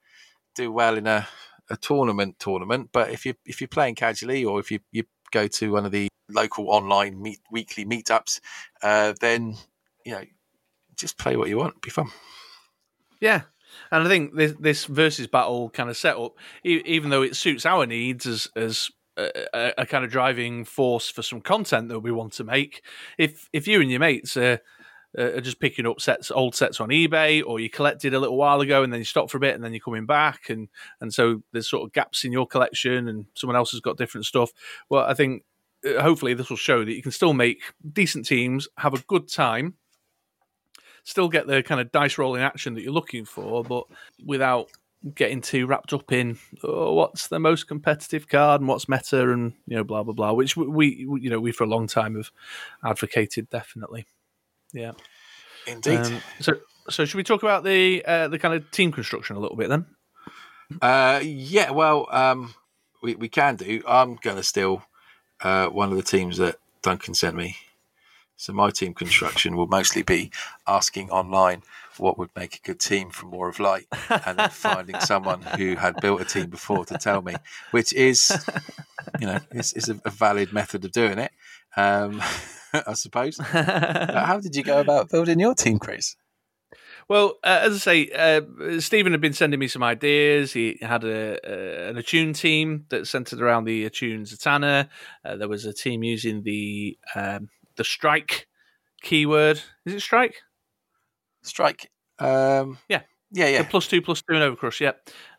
do 0.55 0.73
well 0.73 0.97
in 0.97 1.07
a, 1.07 1.29
a 1.69 1.77
tournament 1.77 2.37
tournament, 2.39 2.89
but 2.91 3.11
if 3.11 3.27
you 3.27 3.35
if 3.45 3.61
you're 3.61 3.69
playing 3.69 3.97
casually, 3.97 4.47
or 4.47 4.59
if 4.59 4.71
you 4.71 4.81
you 4.93 5.05
go 5.31 5.47
to 5.47 5.73
one 5.73 5.85
of 5.85 5.93
the 5.93 6.09
local 6.31 6.71
online 6.71 7.21
meet 7.21 7.41
weekly 7.51 7.85
meetups, 7.85 8.41
uh, 8.83 9.13
then 9.21 9.57
you 10.07 10.13
know 10.13 10.25
just 10.97 11.19
play 11.19 11.37
what 11.37 11.51
you 11.51 11.59
want. 11.59 11.73
It'd 11.73 11.83
be 11.83 11.91
fun. 11.91 12.09
yeah. 13.21 13.43
And 13.91 14.05
I 14.05 14.09
think 14.09 14.35
this, 14.35 14.55
this 14.59 14.85
versus 14.85 15.27
battle 15.27 15.71
kind 15.71 15.89
of 15.89 15.97
setup, 15.97 16.33
even 16.65 17.11
though 17.11 17.23
it 17.23 17.37
suits 17.37 17.67
our 17.67 17.87
needs 17.87 18.27
as 18.27 18.49
as 18.57 18.91
a, 19.17 19.47
a, 19.55 19.73
a 19.79 19.87
kind 19.87 20.05
of 20.05 20.11
driving 20.11 20.65
force 20.65 21.09
for 21.09 21.23
some 21.23 21.41
content 21.41 21.89
that 21.89 22.01
we 22.01 22.13
want 22.13 22.33
to 22.35 22.45
make, 22.45 22.83
if 23.19 23.49
if 23.53 23.67
you 23.67 23.81
and 23.81 23.91
your 23.91 24.01
mates 24.01 24.37
are, 24.37 24.61
are 25.17 25.41
just 25.41 25.61
picking 25.61 25.87
up 25.87 26.01
sets, 26.01 26.31
old 26.31 26.55
sets 26.55 26.81
on 26.81 26.91
eBay, 26.91 27.43
or 27.47 27.59
you 27.59 27.71
collected 27.71 28.13
a 28.13 28.21
little 28.21 28.37
while 28.37 28.61
ago 28.61 28.83
and 28.83 28.93
then 28.93 29.01
you 29.01 29.05
stop 29.05 29.31
for 29.31 29.39
a 29.39 29.41
bit 29.41 29.55
and 29.55 29.65
then 29.65 29.73
you're 29.73 29.81
coming 29.81 30.07
back, 30.07 30.51
and 30.51 30.69
and 31.01 31.15
so 31.15 31.43
there's 31.53 31.71
sort 31.71 31.85
of 31.87 31.93
gaps 31.93 32.25
in 32.25 32.33
your 32.33 32.47
collection, 32.47 33.09
and 33.09 33.27
someone 33.35 33.57
else 33.57 33.71
has 33.71 33.81
got 33.81 33.97
different 33.97 34.27
stuff. 34.27 34.51
Well, 34.91 35.05
I 35.05 35.15
think 35.15 35.45
uh, 35.87 36.03
hopefully 36.03 36.35
this 36.35 36.51
will 36.51 36.57
show 36.57 36.85
that 36.85 36.93
you 36.93 37.03
can 37.03 37.13
still 37.13 37.33
make 37.33 37.63
decent 37.93 38.27
teams, 38.27 38.69
have 38.79 38.95
a 38.95 39.03
good 39.07 39.29
time, 39.33 39.75
still 41.07 41.29
get 41.29 41.47
the 41.47 41.63
kind 41.63 41.81
of 41.81 41.93
dice 41.93 42.19
rolling 42.19 42.43
action 42.43 42.75
that 42.75 42.83
you're 42.83 42.93
looking 42.93 43.25
for, 43.25 43.63
but 43.63 43.85
without 44.25 44.69
getting 45.15 45.41
too 45.41 45.67
wrapped 45.67 45.93
up 45.93 46.11
in 46.11 46.37
oh, 46.65 46.93
what's 46.93 47.29
the 47.29 47.39
most 47.39 47.69
competitive 47.69 48.29
card 48.29 48.61
and 48.61 48.67
what's 48.67 48.89
meta 48.89 49.31
and 49.31 49.53
you 49.69 49.77
know 49.77 49.85
blah 49.85 50.03
blah 50.03 50.13
blah, 50.13 50.33
which 50.33 50.57
we, 50.57 50.67
we 50.67 51.21
you 51.21 51.31
know 51.31 51.39
we 51.39 51.53
for 51.53 51.65
a 51.65 51.69
long 51.69 51.87
time 51.87 52.17
have 52.17 52.31
advocated 52.85 53.49
definitely. 53.49 54.05
Yeah. 54.73 54.93
Indeed. 55.67 56.01
Um, 56.01 56.21
so 56.41 56.57
so 56.91 57.05
should 57.05 57.17
we 57.17 57.25
talk 57.25 57.43
about 57.45 57.63
the 57.63 58.05
uh, 58.05 58.29
the 58.29 58.39
kind 58.39 58.55
of 58.55 58.69
team 58.73 58.91
construction 58.91 59.37
a 59.37 59.41
little 59.41 59.57
bit 59.57 59.69
then? 59.69 59.87
Uh, 60.83 61.21
yeah, 61.23 61.71
well, 61.71 62.09
um, 62.11 62.53
we, 63.01 63.15
we 63.15 63.29
can 63.29 63.55
do. 63.55 63.83
I'm 63.87 64.17
going 64.17 64.37
to 64.37 64.43
steal 64.43 64.83
uh, 65.41 65.69
one 65.69 65.93
of 65.93 65.97
the 65.97 66.03
teams 66.03 66.39
that 66.39 66.57
Duncan 66.83 67.15
sent 67.15 67.37
me. 67.37 67.57
So 68.37 68.53
my 68.53 68.71
team 68.71 68.93
construction 68.93 69.57
will 69.57 69.67
mostly 69.67 70.03
be 70.03 70.31
asking 70.67 71.11
online 71.11 71.63
what 71.97 72.19
would 72.19 72.31
make 72.37 72.57
a 72.57 72.61
good 72.61 72.79
team 72.79 73.11
for 73.11 73.27
War 73.27 73.49
of 73.49 73.59
Light, 73.59 73.87
and 74.11 74.39
then 74.39 74.51
finding 74.51 75.01
someone 75.01 75.41
who 75.41 75.77
had 75.77 75.97
built 76.03 76.21
a 76.21 76.25
team 76.27 76.51
before 76.51 76.85
to 76.85 76.99
tell 76.99 77.23
me, 77.23 77.35
which 77.71 77.95
is, 77.95 78.31
you 79.19 79.27
know, 79.27 79.39
is, 79.53 79.73
is 79.73 79.89
a, 79.89 80.11
valid 80.11 80.53
method 80.53 80.85
of 80.85 80.93
doing 80.93 81.19
it. 81.19 81.33
Um, 81.77 82.23
I 82.87 82.93
suppose. 82.93 83.39
How 83.39 84.39
did 84.43 84.55
you 84.55 84.63
go 84.63 84.81
about 84.81 85.09
building 85.11 85.41
your 85.41 85.55
team, 85.55 85.79
Chris? 85.79 86.17
Well, 87.09 87.39
uh, 87.45 87.61
as 87.63 87.75
I 87.75 87.79
say, 87.79 88.11
uh, 88.11 88.81
Stephen 88.81 89.13
had 89.13 89.21
been 89.21 89.33
sending 89.33 89.61
me 89.61 89.69
some 89.69 89.83
ideas. 89.83 90.53
He 90.53 90.79
had 90.83 91.05
a, 91.05 91.39
a 91.45 91.89
an 91.91 91.97
Attune 91.97 92.33
team 92.33 92.85
that 92.89 93.07
centered 93.07 93.41
around 93.41 93.65
the 93.65 93.85
Attune 93.85 94.25
Zatanna. 94.25 94.89
Uh, 95.25 95.37
there 95.37 95.49
was 95.49 95.65
a 95.65 95.73
team 95.73 96.03
using 96.03 96.43
the 96.43 96.99
um, 97.15 97.49
the 97.77 97.85
strike 97.85 98.47
keyword. 99.03 99.61
Is 99.85 99.95
it 99.95 100.01
strike? 100.01 100.37
Strike. 101.43 101.91
Um, 102.19 102.79
Yeah. 102.89 103.03
Yeah, 103.33 103.49
yeah. 103.49 103.63
The 103.63 103.69
plus 103.69 103.89
two, 103.89 104.01
plus 104.01 104.23
two 104.23 104.37
in 104.37 104.43
Overcrush, 104.43 104.81
yeah. 104.81 104.93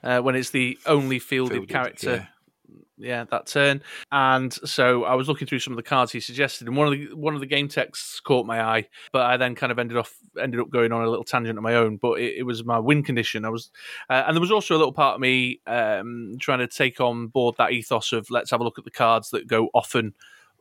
Uh, 0.04 0.22
when 0.22 0.36
it's 0.36 0.50
the 0.50 0.78
only 0.86 1.20
fielded, 1.20 1.54
Fielded, 1.54 1.70
character 1.70 2.28
yeah. 2.68 2.76
yeah, 2.98 3.24
that 3.32 3.48
turn. 3.48 3.82
And 4.12 4.54
so 4.54 5.06
I 5.06 5.16
was 5.16 5.28
looking 5.28 5.48
through 5.48 5.60
some 5.60 5.72
of 5.72 5.78
the 5.78 5.84
cards 5.84 6.12
he 6.12 6.20
suggested, 6.20 6.68
and 6.68 6.76
one 6.76 6.88
of 6.88 6.94
the 6.94 7.16
one 7.16 7.34
of 7.34 7.40
the 7.40 7.46
game 7.46 7.70
texts 7.70 8.20
caught 8.20 8.46
my 8.46 8.62
eye. 8.62 8.88
But 9.14 9.24
I 9.24 9.38
then 9.38 9.56
kind 9.56 9.72
of 9.72 9.80
ended 9.80 9.98
off 9.98 10.14
ended 10.40 10.60
up 10.60 10.70
going 10.70 10.92
on 10.92 11.02
a 11.02 11.10
little 11.10 11.24
tangent 11.24 11.58
of 11.58 11.64
my 11.64 11.76
own. 11.76 11.98
But 11.98 12.20
it, 12.20 12.40
it 12.40 12.44
was 12.44 12.66
my 12.66 12.78
win 12.78 13.04
condition. 13.04 13.46
I 13.46 13.50
was, 13.50 13.72
uh, 14.10 14.24
and 14.28 14.36
there 14.36 14.42
was 14.42 14.52
also 14.52 14.76
a 14.76 14.78
little 14.80 14.94
part 14.94 15.16
of 15.16 15.22
me 15.22 15.62
um, 15.66 16.36
trying 16.40 16.60
to 16.60 16.68
take 16.68 17.00
on 17.00 17.28
board 17.28 17.56
that 17.58 17.72
ethos 17.72 18.12
of 18.12 18.30
let's 18.30 18.52
have 18.52 18.60
a 18.60 18.64
look 18.64 18.78
at 18.78 18.86
the 18.86 18.92
cards 18.92 19.30
that 19.30 19.48
go 19.48 19.70
often 19.74 20.14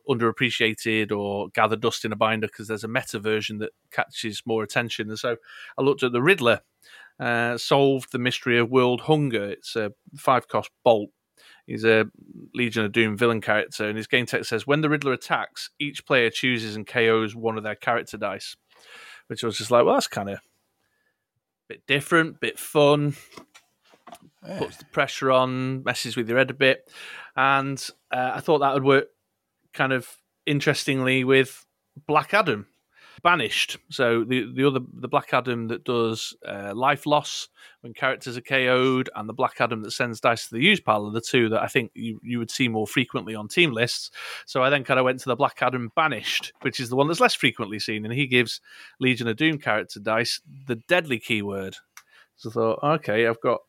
underappreciated 0.09 1.11
or 1.11 1.49
gather 1.49 1.75
dust 1.75 2.05
in 2.05 2.11
a 2.11 2.15
binder 2.15 2.47
because 2.47 2.67
there's 2.67 2.83
a 2.83 2.87
meta 2.87 3.19
version 3.19 3.59
that 3.59 3.71
catches 3.91 4.41
more 4.45 4.63
attention. 4.63 5.09
And 5.09 5.19
so 5.19 5.37
I 5.77 5.81
looked 5.81 6.03
at 6.03 6.11
the 6.11 6.21
Riddler. 6.21 6.61
Uh, 7.19 7.57
solved 7.57 8.11
the 8.11 8.19
mystery 8.19 8.59
of 8.59 8.69
world 8.69 9.01
hunger. 9.01 9.43
It's 9.45 9.75
a 9.75 9.91
five 10.15 10.47
cost 10.47 10.69
bolt. 10.83 11.09
He's 11.65 11.83
a 11.83 12.05
Legion 12.53 12.85
of 12.85 12.91
Doom 12.91 13.17
villain 13.17 13.41
character, 13.41 13.89
and 13.89 13.97
his 13.97 14.05
game 14.05 14.27
text 14.27 14.49
says 14.49 14.67
when 14.67 14.81
the 14.81 14.89
Riddler 14.89 15.13
attacks, 15.13 15.71
each 15.79 16.05
player 16.05 16.29
chooses 16.29 16.75
and 16.75 16.85
KOs 16.85 17.35
one 17.35 17.57
of 17.57 17.63
their 17.63 17.75
character 17.75 18.17
dice. 18.17 18.55
Which 19.27 19.43
I 19.43 19.47
was 19.47 19.57
just 19.57 19.71
like, 19.71 19.83
well, 19.83 19.95
that's 19.95 20.07
kind 20.07 20.29
of 20.29 20.39
bit 21.67 21.81
different, 21.87 22.39
bit 22.39 22.57
fun, 22.57 23.15
puts 24.57 24.77
the 24.77 24.85
pressure 24.85 25.31
on, 25.31 25.83
messes 25.83 26.15
with 26.15 26.29
your 26.29 26.37
head 26.37 26.51
a 26.51 26.53
bit, 26.53 26.89
and 27.35 27.85
uh, 28.11 28.31
I 28.35 28.39
thought 28.39 28.59
that 28.59 28.73
would 28.73 28.85
work 28.85 29.07
kind 29.77 29.93
of 29.93 30.17
interestingly 30.45 31.23
with 31.23 31.65
Black 32.07 32.33
Adam. 32.33 32.67
Banished. 33.23 33.77
So 33.89 34.23
the 34.23 34.45
the 34.53 34.67
other 34.67 34.79
the 34.93 35.07
Black 35.07 35.33
Adam 35.33 35.69
that 35.69 35.83
does 35.83 36.35
uh, 36.47 36.73
life 36.75 37.07
loss 37.07 37.47
when 37.81 37.95
characters 37.95 38.37
are 38.37 38.41
KO'd, 38.41 39.09
and 39.15 39.27
the 39.27 39.33
Black 39.33 39.59
Adam 39.59 39.81
that 39.81 39.91
sends 39.91 40.19
dice 40.19 40.47
to 40.47 40.53
the 40.53 40.61
use 40.61 40.79
pile 40.79 41.07
are 41.07 41.11
the 41.11 41.19
two 41.19 41.49
that 41.49 41.63
I 41.63 41.65
think 41.65 41.89
you, 41.95 42.19
you 42.23 42.37
would 42.37 42.51
see 42.51 42.67
more 42.67 42.85
frequently 42.85 43.33
on 43.33 43.47
team 43.47 43.71
lists. 43.71 44.11
So 44.45 44.61
I 44.61 44.69
then 44.69 44.83
kind 44.83 44.99
of 44.99 45.03
went 45.03 45.19
to 45.21 45.29
the 45.29 45.35
Black 45.35 45.57
Adam 45.61 45.91
Banished, 45.95 46.53
which 46.61 46.79
is 46.79 46.89
the 46.89 46.95
one 46.95 47.07
that's 47.07 47.19
less 47.19 47.33
frequently 47.33 47.79
seen, 47.79 48.05
and 48.05 48.13
he 48.13 48.27
gives 48.27 48.61
Legion 48.99 49.27
of 49.27 49.35
Doom 49.35 49.57
character 49.57 49.99
dice 49.99 50.39
the 50.67 50.75
deadly 50.75 51.17
keyword. 51.17 51.75
So 52.35 52.51
I 52.51 52.53
thought, 52.53 52.79
okay, 52.83 53.25
I've 53.25 53.41
got 53.41 53.61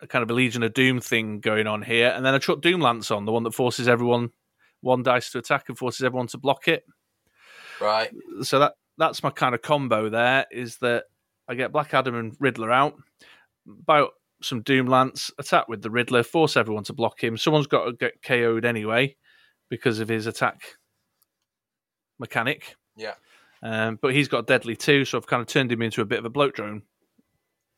a 0.00 0.06
kind 0.06 0.22
of 0.22 0.30
a 0.30 0.34
Legion 0.34 0.62
of 0.62 0.72
Doom 0.72 1.00
thing 1.00 1.40
going 1.40 1.66
on 1.66 1.82
here, 1.82 2.08
and 2.08 2.24
then 2.24 2.32
I 2.32 2.38
chucked 2.38 2.62
Doom 2.62 2.80
Lance 2.80 3.10
on, 3.10 3.26
the 3.26 3.32
one 3.32 3.42
that 3.42 3.52
forces 3.52 3.86
everyone 3.86 4.30
one 4.86 5.02
dice 5.02 5.30
to 5.30 5.38
attack 5.38 5.68
and 5.68 5.76
forces 5.76 6.02
everyone 6.04 6.28
to 6.28 6.38
block 6.38 6.68
it 6.68 6.84
Right. 7.80 8.10
so 8.42 8.58
that 8.60 8.72
that's 8.96 9.22
my 9.22 9.28
kind 9.30 9.54
of 9.54 9.60
combo 9.60 10.08
there 10.08 10.46
is 10.50 10.78
that 10.78 11.04
I 11.48 11.54
get 11.54 11.72
Black 11.72 11.92
Adam 11.92 12.14
and 12.14 12.34
Riddler 12.40 12.72
out, 12.72 12.94
buy 13.66 14.00
up 14.00 14.14
some 14.42 14.62
Doom 14.62 14.86
Lance, 14.86 15.30
attack 15.38 15.68
with 15.68 15.82
the 15.82 15.90
Riddler, 15.90 16.22
force 16.22 16.56
everyone 16.56 16.84
to 16.84 16.92
block 16.92 17.22
him. 17.22 17.36
Someone's 17.36 17.66
got 17.66 17.84
to 17.84 17.92
get 17.92 18.22
KO'd 18.22 18.64
anyway 18.64 19.16
because 19.68 20.00
of 20.00 20.08
his 20.08 20.26
attack 20.26 20.62
mechanic. 22.18 22.74
Yeah. 22.96 23.14
Um, 23.62 23.98
but 24.00 24.14
he's 24.14 24.28
got 24.28 24.46
deadly 24.46 24.76
too, 24.76 25.04
so 25.04 25.18
I've 25.18 25.26
kind 25.26 25.40
of 25.40 25.46
turned 25.48 25.70
him 25.70 25.82
into 25.82 26.00
a 26.00 26.04
bit 26.06 26.18
of 26.18 26.24
a 26.24 26.30
bloat 26.30 26.54
drone. 26.54 26.82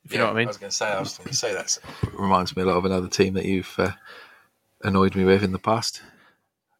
If 0.04 0.12
you 0.12 0.18
know 0.18 0.26
what 0.26 0.36
I 0.36 0.38
mean. 0.38 0.46
I 0.46 0.50
was 0.50 0.56
going 0.56 0.70
to 0.70 0.76
say. 0.76 0.86
I 0.86 1.00
was 1.00 1.18
going 1.18 1.30
to 1.30 1.36
say 1.36 1.52
that 1.52 1.78
reminds 2.14 2.56
me 2.56 2.62
a 2.62 2.66
lot 2.66 2.76
of 2.76 2.84
another 2.84 3.08
team 3.08 3.34
that 3.34 3.44
you've 3.44 3.74
uh, 3.78 3.92
annoyed 4.82 5.14
me 5.14 5.24
with 5.24 5.42
in 5.42 5.52
the 5.52 5.58
past. 5.58 6.02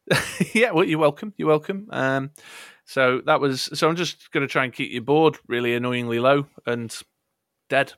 yeah, 0.53 0.71
well, 0.71 0.83
you're 0.83 0.99
welcome. 0.99 1.33
You're 1.37 1.47
welcome. 1.47 1.87
Um, 1.91 2.31
so 2.85 3.21
that 3.25 3.39
was. 3.39 3.69
So 3.73 3.87
I'm 3.87 3.95
just 3.95 4.31
going 4.31 4.47
to 4.47 4.51
try 4.51 4.63
and 4.63 4.73
keep 4.73 4.91
your 4.91 5.01
board 5.01 5.37
really 5.47 5.75
annoyingly 5.75 6.19
low 6.19 6.47
and 6.65 6.95
dead. 7.69 7.93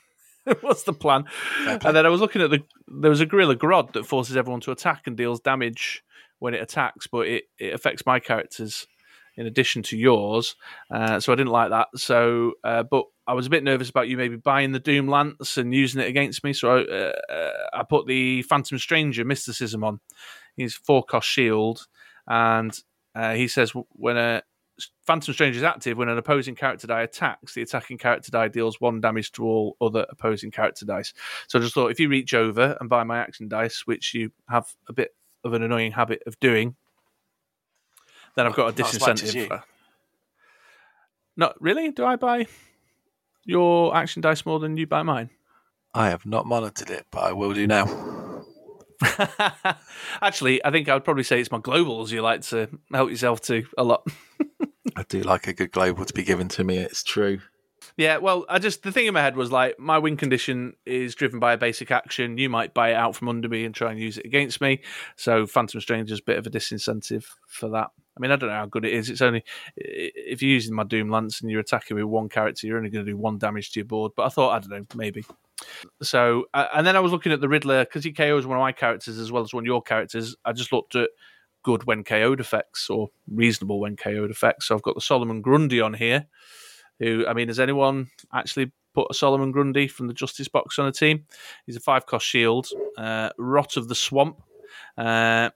What's 0.60 0.82
the 0.82 0.92
plan? 0.92 1.24
And 1.66 1.96
then 1.96 2.04
I 2.04 2.08
was 2.08 2.20
looking 2.20 2.42
at 2.42 2.50
the. 2.50 2.64
There 2.88 3.10
was 3.10 3.20
a 3.20 3.26
Gorilla 3.26 3.56
Grodd 3.56 3.92
that 3.92 4.06
forces 4.06 4.36
everyone 4.36 4.60
to 4.62 4.72
attack 4.72 5.02
and 5.06 5.16
deals 5.16 5.40
damage 5.40 6.02
when 6.40 6.54
it 6.54 6.62
attacks, 6.62 7.06
but 7.06 7.28
it, 7.28 7.44
it 7.58 7.72
affects 7.72 8.04
my 8.04 8.18
characters 8.18 8.86
in 9.36 9.46
addition 9.46 9.82
to 9.82 9.96
yours. 9.96 10.56
Uh, 10.90 11.20
so 11.20 11.32
I 11.32 11.36
didn't 11.36 11.52
like 11.52 11.70
that. 11.70 11.88
So, 11.96 12.52
uh, 12.64 12.82
but 12.82 13.04
I 13.26 13.34
was 13.34 13.46
a 13.46 13.50
bit 13.50 13.64
nervous 13.64 13.88
about 13.88 14.08
you 14.08 14.16
maybe 14.16 14.36
buying 14.36 14.72
the 14.72 14.80
Doom 14.80 15.08
Lance 15.08 15.56
and 15.56 15.72
using 15.74 16.00
it 16.00 16.08
against 16.08 16.44
me. 16.44 16.52
So 16.52 16.76
I, 16.76 16.82
uh, 16.82 17.12
uh, 17.32 17.52
I 17.72 17.82
put 17.84 18.06
the 18.06 18.42
Phantom 18.42 18.78
Stranger 18.78 19.24
mysticism 19.24 19.84
on. 19.84 20.00
He's 20.56 20.74
four 20.74 21.02
cost 21.04 21.28
shield, 21.28 21.86
and 22.26 22.76
uh, 23.14 23.34
he 23.34 23.48
says 23.48 23.72
when 23.90 24.16
a 24.16 24.42
Phantom 25.06 25.32
Stranger 25.34 25.58
is 25.58 25.62
active, 25.64 25.96
when 25.98 26.08
an 26.08 26.18
opposing 26.18 26.54
character 26.54 26.86
die 26.86 27.02
attacks, 27.02 27.54
the 27.54 27.62
attacking 27.62 27.98
character 27.98 28.30
die 28.30 28.48
deals 28.48 28.80
one 28.80 29.00
damage 29.00 29.30
to 29.32 29.44
all 29.44 29.76
other 29.80 30.06
opposing 30.10 30.50
character 30.50 30.84
dice. 30.86 31.12
So 31.46 31.58
I 31.58 31.62
just 31.62 31.74
thought 31.74 31.90
if 31.90 32.00
you 32.00 32.08
reach 32.08 32.34
over 32.34 32.76
and 32.80 32.88
buy 32.88 33.04
my 33.04 33.18
action 33.18 33.48
dice, 33.48 33.82
which 33.86 34.14
you 34.14 34.32
have 34.48 34.66
a 34.88 34.92
bit 34.92 35.14
of 35.44 35.52
an 35.52 35.62
annoying 35.62 35.92
habit 35.92 36.22
of 36.26 36.38
doing, 36.40 36.74
then 38.34 38.46
I've 38.46 38.54
got 38.54 38.74
a 38.78 38.80
Not 38.82 38.94
as 38.94 39.00
much 39.00 39.22
as 39.22 39.30
disincentive. 39.30 39.34
you. 39.34 39.46
for- 39.46 39.64
Not 41.36 41.60
really. 41.60 41.90
Do 41.90 42.04
I 42.06 42.16
buy 42.16 42.46
your 43.44 43.94
action 43.96 44.22
dice 44.22 44.46
more 44.46 44.58
than 44.58 44.76
you 44.76 44.86
buy 44.86 45.02
mine? 45.02 45.30
I 45.94 46.08
have 46.08 46.24
not 46.24 46.46
monitored 46.46 46.90
it, 46.90 47.06
but 47.10 47.24
I 47.24 47.32
will 47.32 47.52
do 47.52 47.66
now. 47.66 48.11
Actually, 50.22 50.64
I 50.64 50.70
think 50.70 50.88
I 50.88 50.94
would 50.94 51.04
probably 51.04 51.24
say 51.24 51.40
it's 51.40 51.50
my 51.50 51.58
globals 51.58 52.10
you 52.10 52.22
like 52.22 52.42
to 52.42 52.68
help 52.92 53.10
yourself 53.10 53.40
to 53.42 53.64
a 53.76 53.84
lot. 53.84 54.06
I 54.96 55.04
do 55.08 55.22
like 55.22 55.46
a 55.46 55.52
good 55.52 55.72
global 55.72 56.04
to 56.04 56.12
be 56.12 56.22
given 56.22 56.48
to 56.48 56.64
me. 56.64 56.78
It's 56.78 57.02
true. 57.02 57.40
Yeah, 57.96 58.18
well, 58.18 58.46
I 58.48 58.58
just 58.58 58.82
the 58.82 58.92
thing 58.92 59.06
in 59.06 59.14
my 59.14 59.20
head 59.20 59.36
was 59.36 59.52
like 59.52 59.78
my 59.78 59.98
win 59.98 60.16
condition 60.16 60.74
is 60.86 61.14
driven 61.14 61.40
by 61.40 61.52
a 61.52 61.58
basic 61.58 61.90
action. 61.90 62.38
You 62.38 62.48
might 62.48 62.74
buy 62.74 62.90
it 62.90 62.94
out 62.94 63.16
from 63.16 63.28
under 63.28 63.48
me 63.48 63.64
and 63.64 63.74
try 63.74 63.90
and 63.90 64.00
use 64.00 64.18
it 64.18 64.24
against 64.24 64.60
me. 64.60 64.80
So 65.16 65.46
Phantom 65.46 65.80
Stranger's 65.80 66.20
a 66.20 66.24
bit 66.24 66.38
of 66.38 66.46
a 66.46 66.50
disincentive 66.50 67.24
for 67.46 67.68
that. 67.70 67.90
I 68.16 68.20
mean, 68.20 68.30
I 68.30 68.36
don't 68.36 68.50
know 68.50 68.56
how 68.56 68.66
good 68.66 68.84
it 68.84 68.92
is. 68.92 69.10
It's 69.10 69.22
only 69.22 69.44
if 69.76 70.42
you're 70.42 70.52
using 70.52 70.74
my 70.74 70.84
Doom 70.84 71.10
Lance 71.10 71.40
and 71.40 71.50
you're 71.50 71.60
attacking 71.60 71.96
with 71.96 72.04
one 72.04 72.28
character, 72.28 72.66
you're 72.66 72.76
only 72.76 72.90
going 72.90 73.04
to 73.04 73.10
do 73.10 73.16
one 73.16 73.38
damage 73.38 73.72
to 73.72 73.80
your 73.80 73.86
board. 73.86 74.12
But 74.16 74.26
I 74.26 74.28
thought 74.28 74.50
I 74.50 74.58
don't 74.58 74.70
know, 74.70 74.86
maybe. 74.94 75.24
So 76.02 76.46
uh, 76.54 76.68
and 76.74 76.86
then 76.86 76.96
I 76.96 77.00
was 77.00 77.12
looking 77.12 77.32
at 77.32 77.40
the 77.40 77.48
Riddler 77.48 77.84
because 77.84 78.04
he 78.04 78.12
KOs 78.12 78.46
one 78.46 78.56
of 78.56 78.62
my 78.62 78.72
characters 78.72 79.18
as 79.18 79.32
well 79.32 79.42
as 79.42 79.52
one 79.52 79.62
of 79.62 79.66
your 79.66 79.82
characters. 79.82 80.36
I 80.44 80.52
just 80.52 80.72
looked 80.72 80.94
at 80.94 81.10
good 81.62 81.84
when 81.84 82.04
KO'd 82.04 82.40
effects 82.40 82.90
or 82.90 83.10
reasonable 83.28 83.80
when 83.80 83.96
KO'd 83.96 84.30
effects. 84.30 84.66
So 84.66 84.74
I've 84.74 84.82
got 84.82 84.94
the 84.94 85.00
Solomon 85.00 85.42
Grundy 85.42 85.80
on 85.80 85.94
here 85.94 86.26
who 87.02 87.26
I 87.26 87.34
mean, 87.34 87.48
has 87.48 87.60
anyone 87.60 88.08
actually 88.32 88.70
put 88.94 89.08
a 89.10 89.14
Solomon 89.14 89.50
Grundy 89.50 89.88
from 89.88 90.06
the 90.06 90.14
Justice 90.14 90.48
Box 90.48 90.78
on 90.78 90.86
a 90.86 90.92
team? 90.92 91.26
He's 91.66 91.76
a 91.76 91.80
five 91.80 92.06
cost 92.06 92.26
shield, 92.26 92.68
uh, 92.96 93.30
Rot 93.38 93.76
of 93.76 93.88
the 93.88 93.94
Swamp. 93.94 94.40
Uh, 94.96 95.50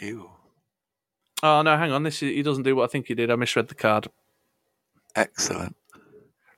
Ew. 0.00 0.30
oh 1.42 1.62
no, 1.62 1.76
hang 1.76 1.92
on, 1.92 2.02
this 2.02 2.22
is, 2.22 2.34
he 2.34 2.42
doesn't 2.42 2.64
do 2.64 2.76
what 2.76 2.84
I 2.84 2.86
think 2.88 3.06
he 3.06 3.14
did. 3.14 3.30
I 3.30 3.36
misread 3.36 3.68
the 3.68 3.74
card. 3.74 4.08
Excellent. 5.14 5.76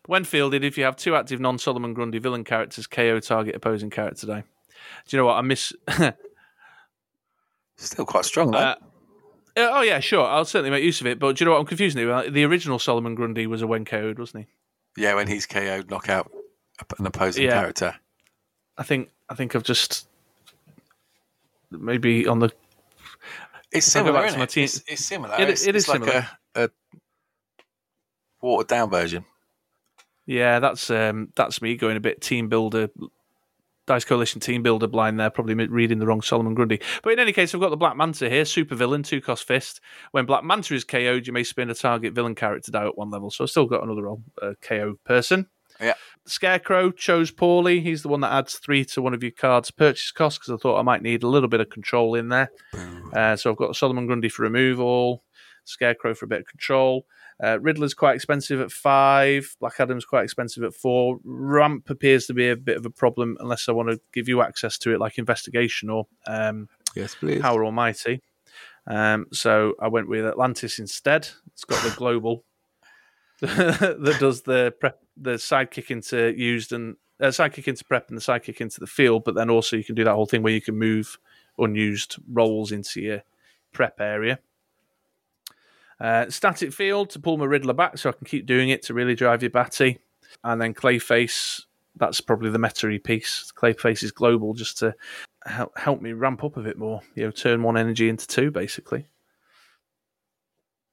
When 0.07 0.25
fielded, 0.25 0.65
if 0.65 0.77
you 0.77 0.85
have 0.85 0.97
two 0.97 1.17
active 1.17 1.41
non 1.41 1.59
Solomon 1.59 1.95
Grundy 1.95 2.19
villain 2.19 2.45
characters, 2.45 2.87
KO 2.87 3.21
target 3.21 3.55
opposing 3.55 3.91
character 3.91 4.27
die. 4.27 4.45
Do 5.09 5.17
you 5.17 5.19
know 5.23 5.27
what 5.27 5.39
I 5.39 5.43
miss? 5.43 5.73
Still 7.77 8.05
quite 8.05 8.25
strong, 8.25 8.51
though. 8.51 8.59
Uh, 8.59 8.75
oh 9.57 9.83
yeah, 9.83 10.01
sure. 10.01 10.25
I'll 10.27 10.45
certainly 10.45 10.71
make 10.71 10.85
use 10.85 11.01
of 11.01 11.07
it. 11.07 11.19
But 11.19 11.37
do 11.37 11.43
you 11.43 11.47
know 11.47 11.53
what 11.53 11.61
I'm 11.61 11.67
confusing 11.67 12.01
you? 12.01 12.31
The 12.31 12.45
original 12.45 12.79
Solomon 12.79 13.15
Grundy 13.15 13.47
was 13.47 13.63
a 13.63 13.67
when 13.67 13.85
KO'd, 13.85 14.19
wasn't 14.19 14.47
he? 14.47 15.03
yeah, 15.03 15.15
when 15.15 15.27
he's 15.27 15.47
KO'd, 15.47 15.91
knock 15.91 16.09
out 16.09 16.31
an 16.99 17.07
opposing 17.07 17.45
Yeah. 17.45 17.53
character. 17.53 17.95
I 18.77 18.83
think 18.83 19.11
I 19.29 19.35
think 19.35 19.55
I've 19.57 19.63
just 19.65 20.07
maybe 21.71 22.27
on 22.27 22.41
the 22.41 22.51
It's 23.73 23.87
similar, 23.87 24.25
it? 24.25 24.57
It's, 24.57 24.83
it's 24.87 25.05
similar. 25.05 25.35
It- 25.41 25.49
it's, 25.51 25.67
it 25.67 25.75
is 25.77 25.85
it's 25.85 25.89
like 25.89 26.01
similar. 26.05 26.29
A, 26.55 26.65
a 26.65 26.69
watered 28.41 28.69
down 28.69 28.91
version. 28.91 29.25
Yeah, 30.27 30.59
that's 30.59 30.91
um, 30.91 31.29
that's 31.35 31.61
me 31.61 31.77
going 31.77 31.97
a 31.97 32.01
bit 32.01 32.21
team 32.21 32.49
builder, 32.49 32.89
Dice 33.87 34.05
Coalition 34.05 34.41
team 34.41 34.63
builder 34.63 34.87
blind 34.87 35.21
there, 35.21 35.31
probably 35.31 35.55
reading 35.55 35.99
the 35.99 36.07
wrong 36.07 36.23
Solomon 36.23 36.55
Grundy. 36.55 36.81
But 37.03 37.13
in 37.13 37.19
any 37.19 37.33
case, 37.33 37.55
I've 37.55 37.61
got 37.61 37.71
the 37.71 37.77
Black 37.77 37.97
Manta 37.97 38.31
here, 38.31 38.45
super 38.45 38.75
villain, 38.75 39.03
two 39.03 39.21
cost 39.21 39.47
fist. 39.47 39.81
When 40.13 40.25
Black 40.25 40.45
Manta 40.45 40.75
is 40.75 40.85
KO'd, 40.85 41.27
you 41.27 41.33
may 41.33 41.45
spin 41.45 41.69
a 41.71 41.75
target 41.75 42.15
villain 42.15 42.35
character 42.35 42.73
die 42.73 42.87
at 42.87 42.97
one 42.97 43.11
level. 43.11 43.31
So 43.31 43.45
I've 43.45 43.51
still 43.51 43.67
got 43.67 43.83
another 43.83 44.09
uh, 44.41 44.55
KO 44.63 44.99
person. 45.05 45.47
Yeah. 45.81 45.95
Scarecrow 46.27 46.91
chose 46.93 47.31
poorly. 47.31 47.81
He's 47.81 48.03
the 48.03 48.09
one 48.09 48.21
that 48.21 48.33
adds 48.33 48.55
three 48.55 48.85
to 48.87 49.03
one 49.03 49.13
of 49.13 49.23
your 49.23 49.33
cards' 49.33 49.71
purchase 49.71 50.13
cost 50.13 50.41
because 50.41 50.55
I 50.55 50.57
thought 50.63 50.79
I 50.79 50.83
might 50.83 51.03
need 51.03 51.23
a 51.23 51.29
little 51.29 51.49
bit 51.49 51.61
of 51.61 51.69
control 51.69 52.15
in 52.15 52.29
there. 52.29 52.51
Uh, 53.13 53.37
so 53.37 53.51
I've 53.51 53.57
got 53.57 53.77
Solomon 53.77 54.07
Grundy 54.07 54.31
for 54.31 54.43
removal, 54.43 55.25
Scarecrow 55.65 56.15
for 56.15 56.25
a 56.25 56.29
bit 56.29 56.41
of 56.41 56.47
control. 56.47 57.07
Uh, 57.43 57.59
Riddler's 57.61 57.95
quite 57.95 58.15
expensive 58.15 58.61
at 58.61 58.71
five. 58.71 59.57
Black 59.61 59.81
Adam's 59.81 60.05
quite 60.05 60.25
expensive 60.25 60.63
at 60.63 60.75
four. 60.75 61.19
Ramp 61.25 61.91
appears 61.91 62.27
to 62.27 62.35
be 62.35 62.49
a 62.49 62.57
bit 62.57 62.77
of 62.77 62.87
a 62.87 62.91
problem 62.91 63.37
unless 63.41 63.69
I 63.69 63.73
want 63.73 63.91
to 63.91 64.01
give 64.13 64.29
you 64.29 64.41
access 64.41 64.79
to 64.79 64.95
it, 64.95 65.01
like 65.01 65.19
Investigation 65.19 65.91
or 65.91 66.07
um, 66.27 66.69
Yes, 66.95 67.15
please. 67.15 67.41
Power 67.41 67.65
Almighty. 67.65 68.23
Um, 68.87 69.27
so 69.33 69.75
I 69.81 69.89
went 69.89 70.09
with 70.09 70.25
Atlantis 70.25 70.79
instead. 70.79 71.29
It's 71.53 71.65
got 71.65 71.83
the 71.83 71.91
global. 71.97 72.45
that 73.41 74.17
does 74.21 74.43
the 74.43 74.75
prep, 74.79 75.01
the 75.17 75.33
sidekick 75.33 75.91
into 75.91 76.33
used 76.37 76.73
and 76.73 76.97
uh, 77.21 77.27
sidekick 77.27 77.67
into 77.67 77.85
prep 77.85 78.09
and 78.09 78.17
the 78.17 78.23
sidekick 78.23 78.61
into 78.61 78.81
the 78.81 78.87
field. 78.87 79.25
But 79.25 79.35
then 79.35 79.51
also 79.51 79.77
you 79.77 79.85
can 79.85 79.95
do 79.95 80.05
that 80.05 80.15
whole 80.15 80.27
thing 80.27 80.43
where 80.43 80.53
you 80.53 80.61
can 80.61 80.79
move 80.79 81.19
unused 81.59 82.17
rolls 82.31 82.73
into 82.73 83.01
your 83.01 83.23
prep 83.73 84.01
area. 84.01 84.39
Uh, 86.01 86.29
static 86.29 86.73
field 86.73 87.11
to 87.11 87.21
pull 87.21 87.37
my 87.37 87.45
Riddler 87.45 87.75
back 87.75 87.99
so 87.99 88.09
I 88.09 88.13
can 88.13 88.27
keep 88.27 88.47
doing 88.47 88.69
it 88.69 88.83
to 88.83 88.95
really 88.95 89.15
drive 89.15 89.43
your 89.43 89.51
batty. 89.51 89.99
And 90.43 90.61
then 90.61 90.75
Clayface, 90.75 91.63
that's 91.97 92.21
probably 92.21 92.51
the 92.51 92.59
meta 92.59 92.99
piece. 93.03 93.53
Clayface 93.57 94.03
is 94.03 94.11
global 94.11 94.55
just 94.55 94.79
to 94.79 94.95
help, 95.47 95.79
help 95.79 96.03
me 96.03 96.13
ramp 96.13 96.43
up 96.43 96.57
a 96.57 96.63
bit 96.63 96.79
more. 96.79 97.01
You 97.15 97.25
know, 97.25 97.31
turn 97.31 97.63
one 97.63 97.77
energy 97.77 98.09
into 98.09 98.27
two, 98.27 98.51
basically. 98.51 99.07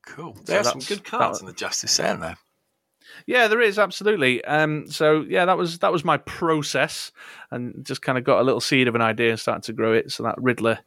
Cool. 0.06 0.38
There's 0.46 0.70
some 0.70 0.80
good 0.80 1.04
cards 1.04 1.40
that, 1.40 1.46
in 1.46 1.48
the 1.48 1.54
Justice 1.54 1.92
set 1.92 2.20
there. 2.20 2.38
Yeah, 3.26 3.48
there 3.48 3.62
is 3.62 3.78
absolutely. 3.78 4.44
Um, 4.46 4.90
so 4.90 5.26
yeah, 5.28 5.46
that 5.46 5.58
was 5.58 5.80
that 5.80 5.92
was 5.92 6.04
my 6.04 6.18
process, 6.18 7.12
and 7.50 7.86
just 7.86 8.02
kind 8.02 8.18
of 8.18 8.24
got 8.24 8.40
a 8.40 8.44
little 8.44 8.62
seed 8.62 8.88
of 8.88 8.96
an 8.96 9.02
idea 9.02 9.32
and 9.32 9.40
started 9.40 9.64
to 9.64 9.74
grow 9.74 9.94
it. 9.94 10.12
So 10.12 10.24
that 10.24 10.36
Riddler 10.38 10.80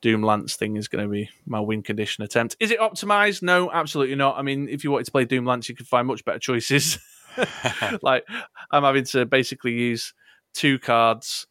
Doom 0.00 0.22
Lance 0.22 0.56
thing 0.56 0.76
is 0.76 0.88
going 0.88 1.04
to 1.04 1.10
be 1.10 1.28
my 1.46 1.60
win 1.60 1.82
condition 1.82 2.24
attempt. 2.24 2.56
Is 2.60 2.70
it 2.70 2.78
optimized? 2.78 3.42
No, 3.42 3.70
absolutely 3.70 4.14
not. 4.14 4.38
I 4.38 4.42
mean, 4.42 4.68
if 4.68 4.84
you 4.84 4.90
wanted 4.90 5.06
to 5.06 5.12
play 5.12 5.24
Doom 5.24 5.44
Lance, 5.44 5.68
you 5.68 5.74
could 5.74 5.88
find 5.88 6.06
much 6.06 6.24
better 6.24 6.38
choices. 6.38 6.98
like 8.02 8.26
I'm 8.70 8.82
having 8.82 9.04
to 9.04 9.26
basically 9.26 9.72
use 9.72 10.12
two 10.54 10.78
cards 10.78 11.46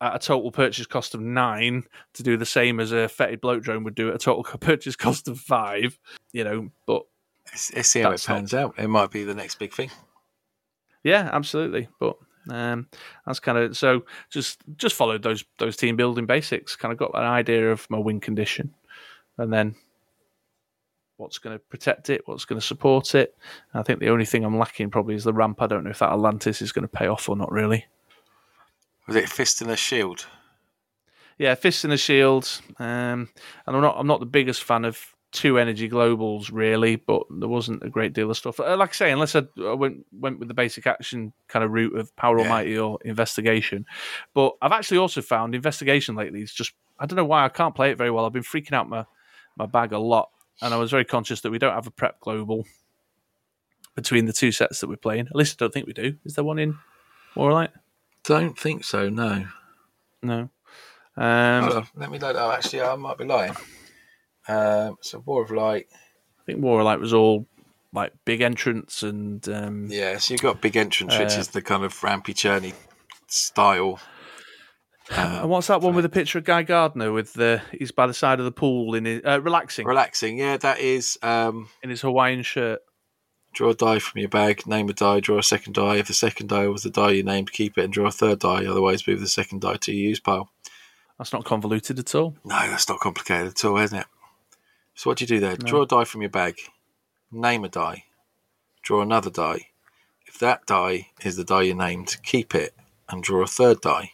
at 0.00 0.16
a 0.16 0.18
total 0.18 0.50
purchase 0.50 0.86
cost 0.86 1.14
of 1.14 1.20
nine 1.20 1.84
to 2.14 2.22
do 2.22 2.36
the 2.36 2.46
same 2.46 2.80
as 2.80 2.92
a 2.92 3.08
fetid 3.08 3.40
bloat 3.40 3.62
drone 3.62 3.84
would 3.84 3.94
do 3.94 4.08
at 4.08 4.14
a 4.14 4.18
total 4.18 4.42
purchase 4.60 4.96
cost 4.96 5.28
of 5.28 5.38
five. 5.38 5.98
You 6.32 6.44
know, 6.44 6.70
but 6.86 7.02
let's, 7.46 7.88
see 7.88 8.00
how 8.00 8.10
it 8.10 8.24
pans 8.24 8.52
not... 8.52 8.62
out. 8.62 8.74
It 8.78 8.88
might 8.88 9.10
be 9.10 9.24
the 9.24 9.34
next 9.34 9.58
big 9.58 9.72
thing. 9.72 9.90
Yeah, 11.02 11.28
absolutely. 11.32 11.88
But 11.98 12.16
um, 12.50 12.88
that's 13.26 13.40
kind 13.40 13.58
of 13.58 13.76
so. 13.76 14.04
Just 14.30 14.60
just 14.76 14.96
followed 14.96 15.22
those 15.22 15.44
those 15.58 15.76
team 15.76 15.96
building 15.96 16.26
basics. 16.26 16.76
Kind 16.76 16.92
of 16.92 16.98
got 16.98 17.14
an 17.14 17.24
idea 17.24 17.70
of 17.70 17.88
my 17.90 17.98
win 17.98 18.20
condition, 18.20 18.74
and 19.38 19.52
then 19.52 19.74
what's 21.16 21.38
going 21.38 21.56
to 21.56 21.64
protect 21.66 22.10
it, 22.10 22.22
what's 22.26 22.44
going 22.44 22.60
to 22.60 22.66
support 22.66 23.14
it. 23.14 23.36
I 23.74 23.82
think 23.82 24.00
the 24.00 24.08
only 24.08 24.24
thing 24.24 24.44
I'm 24.44 24.58
lacking 24.58 24.90
probably 24.90 25.14
is 25.14 25.24
the 25.24 25.34
ramp. 25.34 25.60
I 25.60 25.66
don't 25.66 25.84
know 25.84 25.90
if 25.90 25.98
that 25.98 26.12
Atlantis 26.12 26.62
is 26.62 26.72
going 26.72 26.86
to 26.86 26.88
pay 26.88 27.06
off 27.06 27.28
or 27.28 27.36
not. 27.36 27.52
Really. 27.52 27.86
Was 29.06 29.16
it 29.16 29.28
fist 29.28 29.60
in 29.60 29.70
a 29.70 29.76
shield? 29.76 30.26
Yeah, 31.36 31.54
fist 31.54 31.84
in 31.84 31.90
a 31.90 31.96
shield. 31.96 32.60
Um, 32.78 33.28
and 33.66 33.76
I'm 33.76 33.82
not 33.82 33.96
I'm 33.98 34.06
not 34.06 34.20
the 34.20 34.26
biggest 34.26 34.64
fan 34.64 34.84
of 34.84 35.14
two 35.32 35.58
energy 35.58 35.88
globals 35.88 36.50
really, 36.52 36.96
but 36.96 37.22
there 37.30 37.48
wasn't 37.48 37.82
a 37.82 37.88
great 37.88 38.12
deal 38.12 38.30
of 38.30 38.36
stuff. 38.36 38.58
Uh, 38.58 38.76
like 38.76 38.90
I 38.90 38.92
say, 38.92 39.10
unless 39.12 39.36
I, 39.36 39.44
I, 39.60 39.74
went 39.74 40.04
went 40.12 40.38
with 40.38 40.48
the 40.48 40.54
basic 40.54 40.86
action 40.86 41.32
kind 41.48 41.64
of 41.64 41.70
route 41.70 41.96
of 41.96 42.14
Power 42.16 42.38
yeah. 42.38 42.44
Almighty 42.44 42.78
or 42.78 42.98
Investigation, 43.04 43.86
but 44.34 44.54
I've 44.60 44.72
actually 44.72 44.98
also 44.98 45.22
found 45.22 45.54
Investigation 45.54 46.14
lately 46.14 46.42
is 46.42 46.52
just 46.52 46.72
I 46.98 47.06
don't 47.06 47.16
know 47.16 47.24
why 47.24 47.44
I 47.44 47.48
can't 47.48 47.74
play 47.74 47.90
it 47.90 47.98
very 47.98 48.10
well. 48.10 48.26
I've 48.26 48.32
been 48.32 48.42
freaking 48.42 48.72
out 48.72 48.88
my 48.88 49.04
my 49.56 49.66
bag 49.66 49.92
a 49.92 49.98
lot, 49.98 50.30
and 50.60 50.74
I 50.74 50.76
was 50.76 50.90
very 50.90 51.04
conscious 51.04 51.40
that 51.42 51.50
we 51.50 51.58
don't 51.58 51.74
have 51.74 51.86
a 51.86 51.92
prep 51.92 52.20
global 52.20 52.66
between 53.94 54.26
the 54.26 54.32
two 54.32 54.52
sets 54.52 54.80
that 54.80 54.88
we're 54.88 54.96
playing. 54.96 55.26
At 55.26 55.36
least 55.36 55.60
I 55.60 55.64
don't 55.64 55.72
think 55.72 55.86
we 55.86 55.92
do. 55.92 56.16
Is 56.24 56.34
there 56.34 56.44
one 56.44 56.58
in 56.58 56.78
War 57.36 57.50
of 57.50 57.54
Light? 57.54 57.70
Don't 58.24 58.58
think 58.58 58.84
so. 58.84 59.08
No. 59.08 59.46
No. 60.22 60.50
Um, 61.16 61.86
let 61.96 62.10
me 62.10 62.18
load. 62.18 62.36
Oh, 62.36 62.50
actually, 62.50 62.82
I 62.82 62.94
might 62.96 63.18
be 63.18 63.24
lying. 63.24 63.54
Um, 64.50 64.98
so 65.00 65.22
War 65.24 65.42
of 65.42 65.50
Light. 65.50 65.86
I 65.92 66.42
think 66.44 66.60
War 66.60 66.80
of 66.80 66.86
Light 66.86 66.98
was 66.98 67.12
all 67.12 67.46
like 67.92 68.12
big 68.24 68.40
entrance 68.40 69.02
and 69.02 69.46
um, 69.48 69.86
yeah. 69.90 70.18
So 70.18 70.34
you've 70.34 70.42
got 70.42 70.60
big 70.60 70.76
entrance, 70.76 71.14
uh, 71.14 71.18
which 71.18 71.36
is 71.36 71.48
the 71.48 71.62
kind 71.62 71.84
of 71.84 72.02
rampy 72.02 72.34
churny 72.34 72.74
style. 73.28 74.00
Uh, 75.10 75.40
and 75.42 75.50
what's 75.50 75.66
that 75.66 75.80
one 75.80 75.94
with 75.94 76.04
the 76.04 76.08
picture 76.08 76.38
of 76.38 76.44
Guy 76.44 76.62
Gardner 76.62 77.10
with 77.10 77.32
the 77.32 77.62
he's 77.72 77.90
by 77.90 78.06
the 78.06 78.14
side 78.14 78.38
of 78.38 78.44
the 78.44 78.52
pool 78.52 78.94
in 78.94 79.04
his 79.04 79.22
uh, 79.24 79.40
relaxing, 79.40 79.86
relaxing. 79.86 80.38
Yeah, 80.38 80.56
that 80.58 80.78
is 80.78 81.18
um, 81.22 81.68
in 81.82 81.90
his 81.90 82.00
Hawaiian 82.00 82.42
shirt. 82.42 82.80
Draw 83.52 83.70
a 83.70 83.74
die 83.74 83.98
from 83.98 84.20
your 84.20 84.28
bag, 84.28 84.64
name 84.68 84.88
a 84.88 84.92
die, 84.92 85.18
draw 85.18 85.38
a 85.38 85.42
second 85.42 85.72
die. 85.72 85.96
If 85.96 86.06
the 86.06 86.14
second 86.14 86.48
die 86.48 86.68
was 86.68 86.84
the 86.84 86.90
die 86.90 87.10
you 87.10 87.22
named, 87.24 87.50
keep 87.50 87.76
it 87.76 87.84
and 87.84 87.92
draw 87.92 88.06
a 88.06 88.12
third 88.12 88.38
die. 88.38 88.64
Otherwise, 88.64 89.06
move 89.08 89.18
the 89.18 89.26
second 89.26 89.62
die 89.62 89.76
to 89.76 89.92
your 89.92 90.10
use 90.10 90.20
pile. 90.20 90.48
That's 91.18 91.32
not 91.32 91.44
convoluted 91.44 91.98
at 91.98 92.14
all. 92.14 92.36
No, 92.44 92.56
that's 92.70 92.88
not 92.88 93.00
complicated 93.00 93.48
at 93.48 93.64
all, 93.64 93.76
isn't 93.78 93.98
it? 93.98 94.06
So 95.00 95.08
what 95.08 95.16
do 95.16 95.22
you 95.22 95.28
do 95.28 95.40
there? 95.40 95.52
No. 95.52 95.66
Draw 95.66 95.80
a 95.80 95.86
die 95.86 96.04
from 96.04 96.20
your 96.20 96.28
bag, 96.28 96.58
name 97.32 97.64
a 97.64 97.70
die, 97.70 98.04
draw 98.82 99.00
another 99.00 99.30
die. 99.30 99.68
If 100.26 100.38
that 100.40 100.66
die 100.66 101.08
is 101.24 101.36
the 101.36 101.44
die 101.44 101.62
you 101.62 101.74
named, 101.74 102.18
keep 102.22 102.54
it 102.54 102.74
and 103.08 103.22
draw 103.22 103.42
a 103.42 103.46
third 103.46 103.80
die. 103.80 104.12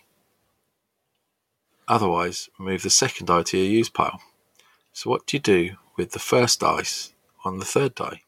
Otherwise, 1.88 2.50
move 2.56 2.84
the 2.84 2.90
second 2.90 3.26
die 3.26 3.42
to 3.42 3.58
your 3.58 3.66
use 3.66 3.88
pile. 3.88 4.20
So 4.92 5.10
what 5.10 5.26
do 5.26 5.36
you 5.36 5.40
do 5.40 5.70
with 5.96 6.12
the 6.12 6.20
first 6.20 6.60
dice 6.60 7.12
on 7.44 7.58
the 7.58 7.64
third 7.64 7.96
die? 7.96 8.22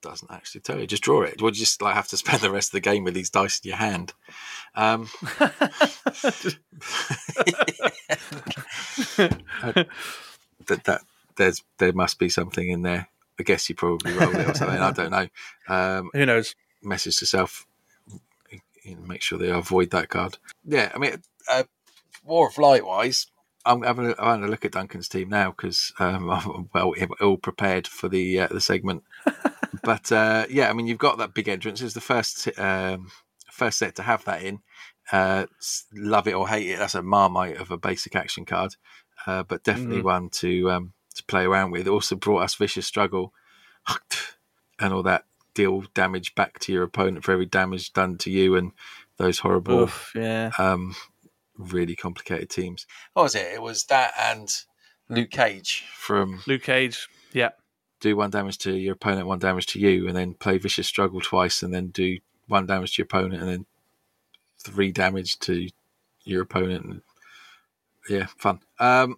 Doesn't 0.00 0.30
actually 0.30 0.62
tell 0.62 0.80
you. 0.80 0.86
Just 0.86 1.02
draw 1.02 1.20
it. 1.20 1.42
Would 1.42 1.58
you 1.58 1.66
just 1.66 1.82
like 1.82 1.96
have 1.96 2.08
to 2.08 2.16
spend 2.22 2.40
the 2.40 2.50
rest 2.50 2.70
of 2.70 2.72
the 2.72 2.80
game 2.80 3.04
with 3.04 3.12
these 3.12 3.28
dice 3.28 3.60
in 3.62 3.68
your 3.68 3.76
hand? 3.76 4.14
Um, 4.74 5.10
that 10.66 10.84
that 10.84 11.02
there's 11.36 11.62
there 11.78 11.92
must 11.92 12.18
be 12.18 12.28
something 12.28 12.68
in 12.68 12.82
there. 12.82 13.08
I 13.38 13.42
guess 13.42 13.68
you 13.68 13.74
probably 13.74 14.12
roll 14.12 14.34
it 14.34 14.48
or 14.48 14.54
something. 14.54 14.80
I 14.80 14.92
don't 14.92 15.10
know. 15.10 15.28
Um, 15.68 16.10
Who 16.14 16.26
knows? 16.26 16.54
Message 16.82 17.18
to 17.18 17.26
self. 17.26 17.66
Make 18.84 19.20
sure 19.20 19.38
they 19.38 19.50
avoid 19.50 19.90
that 19.90 20.08
card. 20.08 20.38
Yeah, 20.64 20.92
I 20.94 20.98
mean, 20.98 21.16
uh, 21.50 21.64
War 22.24 22.48
of 22.48 22.56
Light 22.56 22.86
wise, 22.86 23.26
I'm 23.64 23.82
having 23.82 24.06
a, 24.06 24.14
I'm 24.18 24.26
having 24.26 24.44
a 24.44 24.48
look 24.48 24.64
at 24.64 24.72
Duncan's 24.72 25.08
team 25.08 25.28
now 25.28 25.50
because 25.50 25.92
um, 25.98 26.30
I'm 26.30 26.70
well 26.72 26.94
all 27.20 27.36
prepared 27.36 27.86
for 27.86 28.08
the 28.08 28.40
uh, 28.40 28.48
the 28.48 28.60
segment. 28.60 29.02
but 29.82 30.10
uh, 30.12 30.46
yeah, 30.48 30.70
I 30.70 30.72
mean, 30.72 30.86
you've 30.86 30.98
got 30.98 31.18
that 31.18 31.34
big 31.34 31.48
entrance. 31.48 31.82
It's 31.82 31.94
the 31.94 32.00
first 32.00 32.48
um, 32.58 33.10
first 33.50 33.78
set 33.78 33.96
to 33.96 34.02
have 34.02 34.24
that 34.24 34.42
in. 34.42 34.60
Uh, 35.12 35.46
love 35.94 36.26
it 36.26 36.34
or 36.34 36.48
hate 36.48 36.70
it. 36.70 36.78
That's 36.78 36.94
a 36.94 37.02
marmite 37.02 37.58
of 37.58 37.70
a 37.70 37.76
basic 37.76 38.16
action 38.16 38.44
card 38.44 38.74
uh, 39.26 39.42
but 39.42 39.64
definitely 39.64 40.00
mm. 40.00 40.04
one 40.04 40.30
to 40.30 40.70
um, 40.70 40.92
to 41.14 41.24
play 41.24 41.44
around 41.44 41.70
with. 41.70 41.86
It 41.86 41.90
also 41.90 42.16
brought 42.16 42.42
us 42.42 42.54
vicious 42.54 42.86
struggle 42.86 43.32
and 44.80 44.92
all 44.92 45.02
that 45.02 45.24
deal 45.54 45.84
damage 45.94 46.34
back 46.34 46.58
to 46.60 46.72
your 46.72 46.84
opponent 46.84 47.24
for 47.24 47.32
every 47.32 47.46
damage 47.46 47.92
done 47.92 48.18
to 48.18 48.30
you 48.30 48.54
and 48.56 48.72
those 49.16 49.38
horrible, 49.38 49.84
Oof, 49.84 50.12
yeah, 50.14 50.50
um, 50.58 50.94
really 51.58 51.96
complicated 51.96 52.50
teams. 52.50 52.86
What 53.14 53.24
was 53.24 53.34
it? 53.34 53.46
It 53.54 53.62
was 53.62 53.84
that 53.86 54.12
and 54.18 54.52
Luke 55.08 55.30
Cage 55.30 55.84
from 55.96 56.42
Luke 56.46 56.62
Cage. 56.62 57.08
Yeah, 57.32 57.50
do 58.00 58.16
one 58.16 58.30
damage 58.30 58.58
to 58.58 58.72
your 58.72 58.94
opponent, 58.94 59.26
one 59.26 59.38
damage 59.38 59.66
to 59.68 59.80
you, 59.80 60.06
and 60.06 60.16
then 60.16 60.34
play 60.34 60.58
vicious 60.58 60.86
struggle 60.86 61.20
twice, 61.20 61.62
and 61.62 61.72
then 61.72 61.88
do 61.88 62.18
one 62.46 62.66
damage 62.66 62.94
to 62.94 63.00
your 63.00 63.06
opponent, 63.06 63.42
and 63.42 63.50
then 63.50 63.66
three 64.62 64.92
damage 64.92 65.38
to 65.40 65.68
your 66.24 66.42
opponent, 66.42 67.02
yeah, 68.08 68.26
fun. 68.38 68.60
Um, 68.78 69.16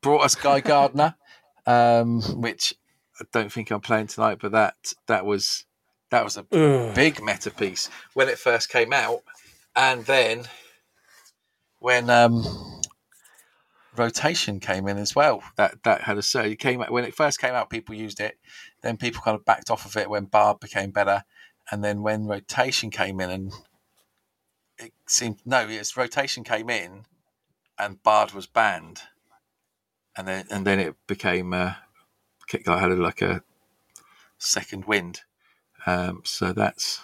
brought 0.00 0.24
us 0.24 0.34
Guy 0.34 0.60
Gardner, 0.60 1.14
um, 1.66 2.22
which 2.40 2.74
I 3.20 3.24
don't 3.32 3.52
think 3.52 3.70
I'm 3.70 3.80
playing 3.80 4.08
tonight, 4.08 4.38
but 4.40 4.52
that 4.52 4.92
that 5.06 5.24
was 5.24 5.64
that 6.10 6.24
was 6.24 6.36
a 6.36 6.46
Ugh. 6.52 6.94
big 6.94 7.22
meta 7.22 7.50
piece 7.50 7.90
when 8.14 8.28
it 8.28 8.38
first 8.38 8.68
came 8.68 8.92
out, 8.92 9.22
and 9.76 10.04
then 10.06 10.44
when 11.78 12.10
um, 12.10 12.44
rotation 13.96 14.60
came 14.60 14.88
in 14.88 14.98
as 14.98 15.14
well. 15.14 15.42
That 15.56 15.82
that 15.84 16.02
had 16.02 16.18
a 16.18 16.22
so 16.22 16.42
it 16.42 16.58
came 16.58 16.80
when 16.80 17.04
it 17.04 17.14
first 17.14 17.40
came 17.40 17.54
out. 17.54 17.70
People 17.70 17.94
used 17.94 18.20
it, 18.20 18.38
then 18.82 18.96
people 18.96 19.22
kind 19.22 19.34
of 19.34 19.44
backed 19.44 19.70
off 19.70 19.84
of 19.84 19.96
it 19.96 20.10
when 20.10 20.24
Barb 20.24 20.60
became 20.60 20.90
better, 20.90 21.24
and 21.70 21.82
then 21.82 22.02
when 22.02 22.26
rotation 22.26 22.90
came 22.90 23.20
in 23.20 23.30
and 23.30 23.52
it 24.78 24.92
seemed 25.06 25.38
no, 25.44 25.66
yes, 25.66 25.96
rotation 25.96 26.44
came 26.44 26.70
in 26.70 27.04
and 27.78 28.02
Bard 28.02 28.32
was 28.32 28.46
banned, 28.46 29.02
and 30.16 30.26
then 30.26 30.46
and 30.50 30.66
then 30.66 30.80
it 30.80 30.94
became 31.06 31.52
uh, 31.52 31.74
I 32.66 32.78
had 32.78 32.98
like 32.98 33.22
a 33.22 33.42
second 34.38 34.84
wind. 34.86 35.22
Um, 35.86 36.22
so 36.24 36.52
that's 36.52 37.00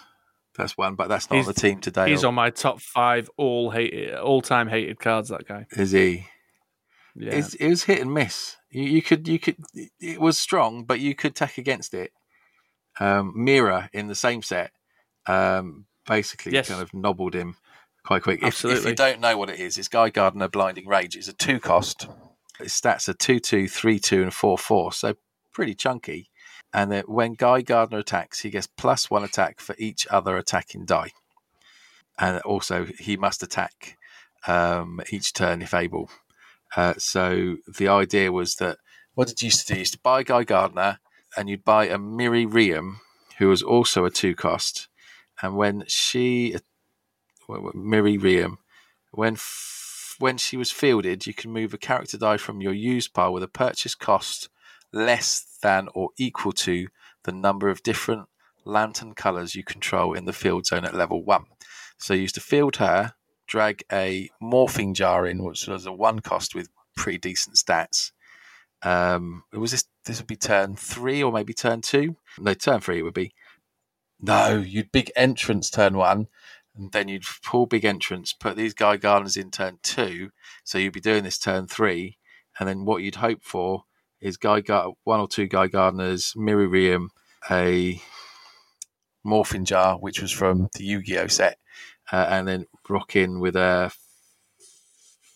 that's 0.57 0.77
one, 0.77 0.95
but 0.95 1.07
that's 1.07 1.29
not 1.29 1.37
he's, 1.37 1.47
on 1.47 1.53
the 1.53 1.59
team 1.59 1.79
today. 1.79 2.09
He's 2.09 2.23
on 2.23 2.33
my 2.33 2.49
top 2.49 2.81
five 2.81 3.29
all 3.37 3.71
hated, 3.71 4.15
all 4.15 4.41
time 4.41 4.67
hated 4.67 4.99
cards. 4.99 5.29
That 5.29 5.47
guy 5.47 5.67
is 5.71 5.91
he. 5.91 6.27
Yeah, 7.15 7.35
it's, 7.35 7.53
it 7.53 7.69
was 7.69 7.83
hit 7.85 8.01
and 8.01 8.13
miss. 8.13 8.57
You, 8.69 8.83
you, 8.83 9.01
could 9.01 9.27
you 9.27 9.39
could 9.39 9.55
it 9.99 10.19
was 10.19 10.37
strong, 10.37 10.83
but 10.83 10.99
you 10.99 11.15
could 11.15 11.35
tack 11.35 11.57
against 11.57 11.93
it. 11.93 12.11
Um, 12.99 13.33
Mira 13.35 13.89
in 13.93 14.07
the 14.07 14.15
same 14.15 14.41
set, 14.41 14.71
um, 15.25 15.85
basically 16.07 16.53
yes. 16.53 16.69
kind 16.69 16.81
of 16.81 16.93
nobbled 16.93 17.33
him 17.33 17.57
quite 18.05 18.23
quick. 18.23 18.43
If, 18.43 18.63
if, 18.63 18.85
you 18.85 18.95
don't 18.95 19.19
know 19.19 19.37
what 19.37 19.49
it 19.49 19.59
is, 19.59 19.77
it's 19.77 19.87
Guy 19.87 20.09
Gardner 20.09 20.47
Blinding 20.47 20.87
Rage. 20.87 21.15
It's 21.15 21.27
a 21.27 21.33
two 21.33 21.59
cost. 21.59 22.07
Its 22.59 22.79
stats 22.79 23.09
are 23.09 23.13
2 23.13 23.39
2, 23.39 23.67
3 23.67 23.99
2, 23.99 24.23
and 24.23 24.33
4 24.33 24.57
4. 24.57 24.93
So 24.93 25.15
pretty 25.51 25.73
chunky. 25.73 26.29
and 26.73 26.91
then 26.91 27.03
when 27.07 27.33
Guy 27.33 27.61
Gardner 27.61 27.99
attacks, 27.99 28.41
he 28.41 28.49
gets 28.49 28.67
plus 28.67 29.09
one 29.09 29.23
attack 29.23 29.59
for 29.59 29.75
each 29.77 30.07
other 30.09 30.37
attacking 30.37 30.85
die, 30.85 31.11
and 32.19 32.39
also 32.41 32.85
he 32.99 33.17
must 33.17 33.43
attack 33.43 33.97
um, 34.47 35.01
each 35.11 35.33
turn 35.33 35.61
if 35.61 35.73
able. 35.73 36.09
Uh, 36.75 36.93
so 36.97 37.57
the 37.67 37.87
idea 37.87 38.31
was 38.31 38.55
that 38.55 38.77
what 39.13 39.27
did 39.27 39.41
you 39.41 39.47
used 39.47 39.65
to 39.65 39.67
do? 39.67 39.73
You 39.75 39.79
used 39.79 39.93
to 39.93 39.99
buy 39.99 40.23
Guy 40.23 40.43
Gardner, 40.43 40.99
and 41.37 41.49
you'd 41.49 41.65
buy 41.65 41.87
a 41.87 41.97
Miri 41.97 42.45
Riem, 42.45 42.97
who 43.37 43.47
was 43.47 43.61
also 43.61 44.05
a 44.05 44.11
two 44.11 44.35
cost, 44.35 44.87
and 45.41 45.55
when 45.55 45.83
she 45.87 46.55
Miri 47.47 48.17
Riem, 48.17 48.57
when 49.11 49.37
when 50.19 50.37
she 50.37 50.55
was 50.55 50.71
fielded, 50.71 51.27
you 51.27 51.33
can 51.33 51.51
move 51.51 51.73
a 51.73 51.77
character 51.77 52.17
die 52.17 52.37
from 52.37 52.61
your 52.61 52.73
used 52.73 53.13
pile 53.13 53.33
with 53.33 53.43
a 53.43 53.47
purchase 53.47 53.95
cost 53.95 54.49
less 54.93 55.57
than 55.61 55.89
or 55.93 56.09
equal 56.17 56.53
to 56.53 56.87
the 57.23 57.31
number 57.31 57.69
of 57.69 57.83
different 57.83 58.27
lantern 58.63 59.13
colors 59.13 59.55
you 59.55 59.63
control 59.63 60.13
in 60.13 60.25
the 60.25 60.33
field 60.33 60.65
zone 60.65 60.85
at 60.85 60.95
level 60.95 61.23
one. 61.23 61.45
So 61.97 62.13
you 62.13 62.21
used 62.21 62.35
to 62.35 62.41
field 62.41 62.77
her, 62.77 63.13
drag 63.47 63.83
a 63.91 64.29
morphing 64.41 64.93
jar 64.93 65.25
in, 65.25 65.43
which 65.43 65.67
was 65.67 65.85
a 65.85 65.93
one 65.93 66.19
cost 66.19 66.55
with 66.55 66.69
pretty 66.95 67.17
decent 67.17 67.57
stats. 67.57 68.11
Um, 68.81 69.43
was 69.51 69.71
this 69.71 69.85
this 70.05 70.19
would 70.19 70.27
be 70.27 70.35
turn 70.35 70.75
three 70.75 71.23
or 71.23 71.31
maybe 71.31 71.53
turn 71.53 71.81
two? 71.81 72.15
No, 72.39 72.53
turn 72.53 72.81
three 72.81 72.99
it 72.99 73.03
would 73.03 73.13
be. 73.13 73.33
No, 74.21 74.57
you'd 74.57 74.91
big 74.91 75.11
entrance 75.15 75.69
turn 75.69 75.97
one, 75.97 76.27
and 76.77 76.91
then 76.91 77.07
you'd 77.07 77.23
pull 77.43 77.65
big 77.65 77.85
entrance, 77.85 78.33
put 78.33 78.55
these 78.55 78.73
Guy 78.73 78.97
Gardners 78.97 79.37
in 79.37 79.51
turn 79.51 79.79
two. 79.81 80.31
So 80.63 80.77
you'd 80.77 80.93
be 80.93 80.99
doing 80.99 81.23
this 81.23 81.37
turn 81.37 81.67
three, 81.67 82.17
and 82.59 82.67
then 82.67 82.85
what 82.85 83.01
you'd 83.01 83.15
hope 83.15 83.43
for 83.43 83.83
is 84.21 84.37
guy 84.37 84.59
Gar- 84.61 84.93
one 85.03 85.19
or 85.19 85.27
two 85.27 85.47
Guy 85.47 85.67
Gardners, 85.67 86.35
Miriam, 86.35 87.11
a 87.49 88.01
morphing 89.25 89.65
jar, 89.65 89.97
which 89.97 90.21
was 90.21 90.31
from 90.31 90.69
the 90.75 90.83
Yu-Gi-Oh 90.83 91.27
set, 91.27 91.57
uh, 92.11 92.27
and 92.29 92.47
then 92.47 92.65
rock 92.89 93.15
in 93.15 93.39
with 93.39 93.55
a 93.55 93.91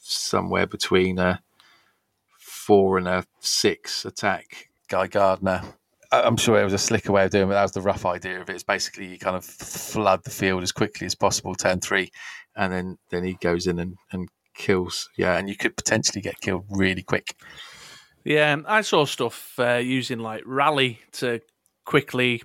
somewhere 0.02 0.66
between 0.66 1.20
a 1.20 1.42
four 2.40 2.98
and 2.98 3.08
a 3.08 3.26
six 3.40 4.06
attack 4.06 4.70
Guy 4.88 5.08
Gardner 5.08 5.62
I'm 6.12 6.38
sure 6.38 6.60
it 6.60 6.64
was 6.64 6.74
a 6.74 6.80
slicker 6.80 7.12
way 7.12 7.26
of 7.26 7.32
doing 7.32 7.50
it. 7.50 7.54
That 7.54 7.62
was 7.62 7.72
the 7.72 7.82
rough 7.82 8.06
idea 8.06 8.42
of 8.42 8.50
it. 8.50 8.54
It's 8.54 8.64
basically 8.64 9.08
you 9.08 9.20
kind 9.20 9.36
of 9.36 9.46
flood 9.46 10.24
the 10.24 10.32
field 10.32 10.64
as 10.64 10.72
quickly 10.72 11.06
as 11.06 11.16
possible, 11.16 11.54
turn 11.54 11.82
three, 11.82 12.12
and 12.56 12.74
then 12.74 12.98
then 13.12 13.24
he 13.24 13.36
goes 13.36 13.68
in 13.68 13.80
and, 13.80 13.96
and 14.12 14.28
kills. 14.56 15.10
Yeah, 15.18 15.38
and 15.38 15.48
you 15.48 15.56
could 15.56 15.78
potentially 15.78 16.22
get 16.22 16.42
killed 16.42 16.66
really 16.70 17.04
quick. 17.04 17.36
Yeah, 18.24 18.58
I 18.66 18.82
saw 18.82 19.06
stuff 19.06 19.54
uh, 19.60 19.76
using 19.76 20.20
like 20.20 20.44
rally 20.46 21.00
to 21.14 21.42
quickly 21.86 22.42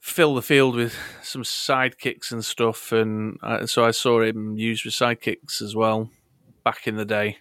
fill 0.00 0.34
the 0.34 0.42
field 0.42 0.76
with 0.76 0.94
some 1.22 1.42
sidekicks 1.42 2.32
and 2.32 2.44
stuff, 2.44 2.92
and 2.92 3.38
uh, 3.42 3.66
so 3.66 3.84
I 3.84 3.92
saw 3.92 4.20
him 4.20 4.58
use 4.58 4.84
with 4.84 4.94
sidekicks 4.94 5.62
as 5.62 5.74
well 5.74 6.10
back 6.64 6.86
in 6.86 6.96
the 6.96 7.06
day. 7.06 7.38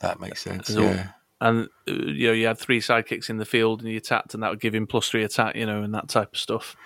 That 0.00 0.18
makes 0.18 0.42
sense. 0.42 0.70
yeah 0.70 1.08
and 1.40 1.68
uh, 1.88 1.92
you 1.92 2.28
know 2.28 2.32
you 2.32 2.46
had 2.46 2.58
three 2.58 2.80
sidekicks 2.80 3.30
in 3.30 3.36
the 3.38 3.44
field 3.44 3.80
and 3.80 3.90
you 3.90 3.96
attacked 3.96 4.34
and 4.34 4.42
that 4.42 4.50
would 4.50 4.60
give 4.60 4.74
him 4.74 4.86
plus 4.86 5.08
three 5.08 5.24
attack 5.24 5.54
you 5.56 5.66
know 5.66 5.82
and 5.82 5.94
that 5.94 6.08
type 6.08 6.32
of 6.32 6.38
stuff. 6.38 6.76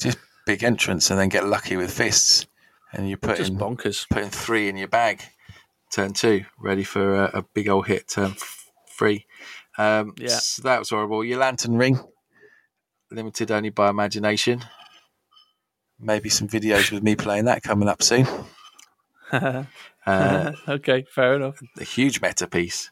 Just 0.00 0.18
big 0.46 0.64
entrance 0.64 1.10
and 1.10 1.18
then 1.18 1.28
get 1.28 1.46
lucky 1.46 1.76
with 1.76 1.92
fists 1.92 2.46
and 2.92 3.08
you 3.08 3.16
put 3.16 3.38
just 3.38 3.52
in 3.52 3.58
bonkers. 3.58 4.08
putting 4.08 4.30
three 4.30 4.68
in 4.68 4.76
your 4.76 4.88
bag. 4.88 5.22
Turn 5.92 6.12
two 6.12 6.44
ready 6.58 6.84
for 6.84 7.24
a, 7.24 7.38
a 7.38 7.42
big 7.42 7.68
old 7.68 7.86
hit 7.86 8.08
turn 8.08 8.34
three. 8.88 9.26
Um, 9.78 10.14
yeah. 10.18 10.28
so 10.28 10.62
that 10.62 10.78
was 10.78 10.90
horrible. 10.90 11.24
Your 11.24 11.38
lantern 11.38 11.76
ring 11.76 11.98
limited 13.10 13.50
only 13.50 13.70
by 13.70 13.90
imagination. 13.90 14.62
Maybe 15.98 16.28
some 16.28 16.48
videos 16.48 16.90
with 16.90 17.02
me 17.02 17.14
playing 17.14 17.44
that 17.44 17.62
coming 17.62 17.88
up 17.88 18.02
soon. 18.02 18.26
Uh, 20.04 20.52
okay 20.68 21.06
fair 21.08 21.36
enough. 21.36 21.62
a 21.78 21.84
huge 21.84 22.20
meta 22.20 22.46
piece 22.46 22.90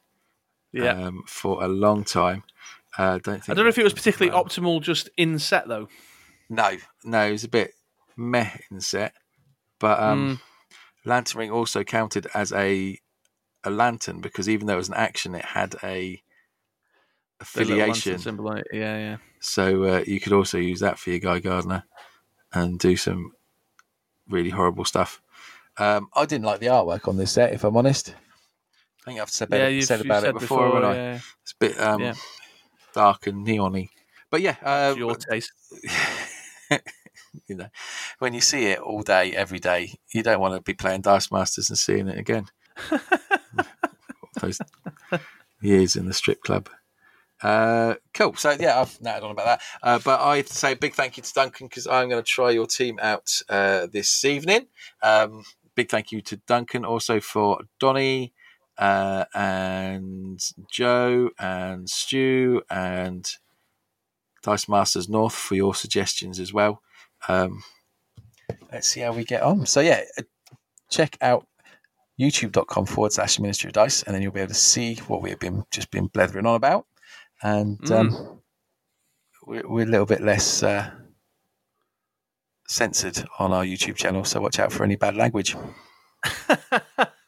yeah. 0.73 0.93
Um, 0.93 1.25
for 1.27 1.63
a 1.63 1.69
long 1.69 2.05
time. 2.05 2.43
Uh, 2.99 3.19
don't 3.19 3.45
think 3.45 3.51
I 3.51 3.55
don't 3.55 3.65
know 3.65 3.69
if 3.69 3.79
it 3.79 3.85
was 3.85 3.95
particularly 3.95 4.33
well. 4.33 4.45
optimal 4.45 4.83
just 4.83 5.09
in 5.17 5.39
set 5.39 5.69
though. 5.69 5.89
No, 6.49 6.77
no, 7.05 7.27
it 7.27 7.33
was 7.33 7.45
a 7.45 7.49
bit 7.49 7.73
meh 8.17 8.51
in 8.71 8.81
set. 8.81 9.15
But 9.79 10.01
um, 10.01 10.39
mm. 10.39 10.41
Lantern 11.05 11.39
Ring 11.39 11.51
also 11.51 11.85
counted 11.85 12.27
as 12.35 12.53
a 12.53 12.99
a 13.65 13.71
lantern 13.71 14.21
because 14.21 14.49
even 14.49 14.67
though 14.67 14.75
it 14.75 14.79
was 14.79 14.89
an 14.89 14.95
action, 14.95 15.35
it 15.35 15.45
had 15.45 15.77
a 15.83 16.23
affiliation 17.41 18.19
symbol. 18.19 18.57
Yeah, 18.73 18.99
yeah. 18.99 19.17
So 19.41 19.85
uh, 19.85 20.05
you 20.07 20.21
could 20.21 20.33
also 20.33 20.59
use 20.59 20.81
that 20.81 20.99
for 20.99 21.11
your 21.11 21.19
Guy 21.19 21.41
Gardner 21.41 21.85
and 22.53 22.79
do 22.79 22.97
some 22.97 23.33
really 24.29 24.51
horrible 24.51 24.85
stuff. 24.85 25.23
Um, 25.79 26.09
I 26.15 26.27
didn't 26.27 26.45
like 26.45 26.61
the 26.61 26.67
artwork 26.67 27.09
on 27.09 27.17
this 27.17 27.33
set, 27.33 27.53
if 27.53 27.65
I'm 27.65 27.77
honest. 27.77 28.15
I 29.03 29.05
think 29.05 29.21
I've 29.21 29.31
said, 29.31 29.49
yeah, 29.51 29.59
better, 29.59 29.83
said 29.83 30.01
about 30.03 30.25
it 30.25 30.35
before, 30.35 30.67
before 30.67 30.85
I? 30.85 30.95
Yeah. 30.95 31.21
It's 31.43 31.53
a 31.53 31.57
bit 31.59 31.81
um, 31.81 32.01
yeah. 32.01 32.15
dark 32.93 33.27
and 33.27 33.47
neony. 33.47 33.89
But 34.31 34.43
yeah, 34.43 34.57
uh, 34.63 34.95
your 34.97 35.17
taste. 35.17 35.53
you 37.49 37.57
know, 37.57 37.69
when 38.19 38.35
you 38.35 38.41
see 38.41 38.67
it 38.67 38.79
all 38.79 39.03
day, 39.03 39.33
every 39.33 39.59
day, 39.59 39.95
you 40.13 40.23
don't 40.23 40.41
want 40.41 40.55
to 40.55 40.61
be 40.61 40.75
playing 40.75 41.01
Dice 41.01 41.33
Masters 41.33 41.71
and 41.71 41.79
seeing 41.79 42.09
it 42.09 42.19
again. 42.19 42.47
Those 44.41 44.61
years 45.61 45.97
in 45.97 46.07
the 46.07 46.15
strip 46.15 46.43
club. 46.43 46.69
Uh, 47.43 47.95
cool. 48.13 48.35
So 48.37 48.51
yeah, 48.59 48.81
I've 48.81 48.99
natted 48.99 49.25
on 49.25 49.31
about 49.31 49.47
that. 49.47 49.63
Uh, 49.83 49.99
but 50.05 50.21
I 50.21 50.39
have 50.39 50.47
to 50.47 50.55
say 50.55 50.73
a 50.73 50.77
big 50.77 50.95
thank 50.95 51.17
you 51.17 51.23
to 51.23 51.33
Duncan 51.33 51.69
because 51.69 51.87
I'm 51.87 52.09
going 52.09 52.23
to 52.23 52.29
try 52.29 52.51
your 52.51 52.67
team 52.67 52.99
out 53.01 53.41
uh, 53.49 53.87
this 53.91 54.25
evening. 54.25 54.67
Um, 55.03 55.45
big 55.75 55.91
thank 55.91 56.13
you 56.13 56.21
to 56.23 56.37
Duncan 56.37 56.85
also 56.85 57.21
for 57.21 57.63
Donny, 57.79 58.35
uh, 58.81 59.27
and 59.35 60.43
Joe 60.71 61.31
and 61.39 61.89
Stu 61.89 62.63
and 62.71 63.31
Dice 64.43 64.69
Masters 64.69 65.09
North 65.09 65.35
for 65.35 65.55
your 65.55 65.75
suggestions 65.75 66.41
as 66.41 66.53
well. 66.53 66.81
Um, 67.29 67.63
let's 68.73 68.89
see 68.89 69.01
how 69.01 69.13
we 69.13 69.25
get 69.25 69.43
on. 69.43 69.67
So 69.67 69.81
yeah, 69.81 70.01
uh, 70.19 70.23
check 70.89 71.19
out 71.21 71.47
youtube.com 72.19 72.87
forward 72.87 73.13
slash 73.13 73.39
ministry 73.39 73.69
of 73.69 73.73
dice 73.73 74.03
and 74.03 74.15
then 74.15 74.23
you'll 74.23 74.33
be 74.33 74.41
able 74.41 74.49
to 74.49 74.55
see 74.55 74.97
what 75.07 75.23
we've 75.23 75.39
been 75.39 75.65
just 75.71 75.91
been 75.91 76.07
blethering 76.09 76.45
on 76.45 76.55
about 76.55 76.85
and 77.43 77.79
mm. 77.79 77.91
um, 77.93 78.41
we're, 79.47 79.67
we're, 79.67 79.87
a 79.87 79.91
little 79.91 80.05
bit 80.05 80.21
less 80.21 80.63
uh, 80.63 80.91
censored 82.69 83.25
on 83.39 83.53
our 83.53 83.65
youtube 83.65 83.97
channel 83.97 84.23
so 84.23 84.39
watch 84.39 84.59
out 84.59 84.71
for 84.71 84.85
any 84.85 84.97
bad 84.97 85.17
language 85.17 85.57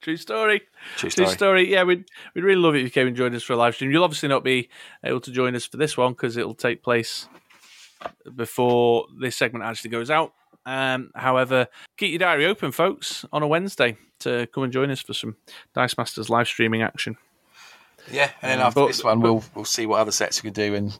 True 0.00 0.16
story. 0.16 0.62
True 0.96 1.10
story. 1.10 1.26
True 1.26 1.34
story. 1.34 1.70
Yeah, 1.72 1.82
we'd, 1.82 2.04
we'd 2.34 2.44
really 2.44 2.60
love 2.60 2.74
it 2.74 2.78
if 2.78 2.84
you 2.84 2.90
came 2.90 3.06
and 3.06 3.16
joined 3.16 3.34
us 3.34 3.42
for 3.42 3.52
a 3.52 3.56
live 3.56 3.74
stream. 3.74 3.90
You'll 3.90 4.04
obviously 4.04 4.28
not 4.28 4.42
be 4.42 4.70
able 5.04 5.20
to 5.20 5.30
join 5.30 5.54
us 5.54 5.66
for 5.66 5.76
this 5.76 5.96
one 5.96 6.12
because 6.12 6.36
it'll 6.36 6.54
take 6.54 6.82
place 6.82 7.28
before 8.34 9.06
this 9.18 9.36
segment 9.36 9.64
actually 9.64 9.90
goes 9.90 10.10
out. 10.10 10.32
Um, 10.64 11.10
however, 11.14 11.68
keep 11.96 12.10
your 12.10 12.18
diary 12.18 12.46
open, 12.46 12.72
folks, 12.72 13.24
on 13.32 13.42
a 13.42 13.46
Wednesday 13.46 13.96
to 14.20 14.46
come 14.54 14.64
and 14.64 14.72
join 14.72 14.90
us 14.90 15.00
for 15.00 15.14
some 15.14 15.36
Dice 15.74 15.96
Masters 15.98 16.30
live 16.30 16.48
streaming 16.48 16.82
action. 16.82 17.16
Yeah, 18.10 18.30
and 18.40 18.50
then 18.50 18.60
um, 18.60 18.66
after 18.66 18.80
but, 18.80 18.86
this 18.88 19.04
one, 19.04 19.20
but, 19.20 19.32
we'll 19.32 19.44
we'll 19.54 19.64
see 19.64 19.86
what 19.86 20.00
other 20.00 20.12
sets 20.12 20.42
we 20.42 20.50
can 20.50 20.54
do 20.54 20.74
and 20.74 20.98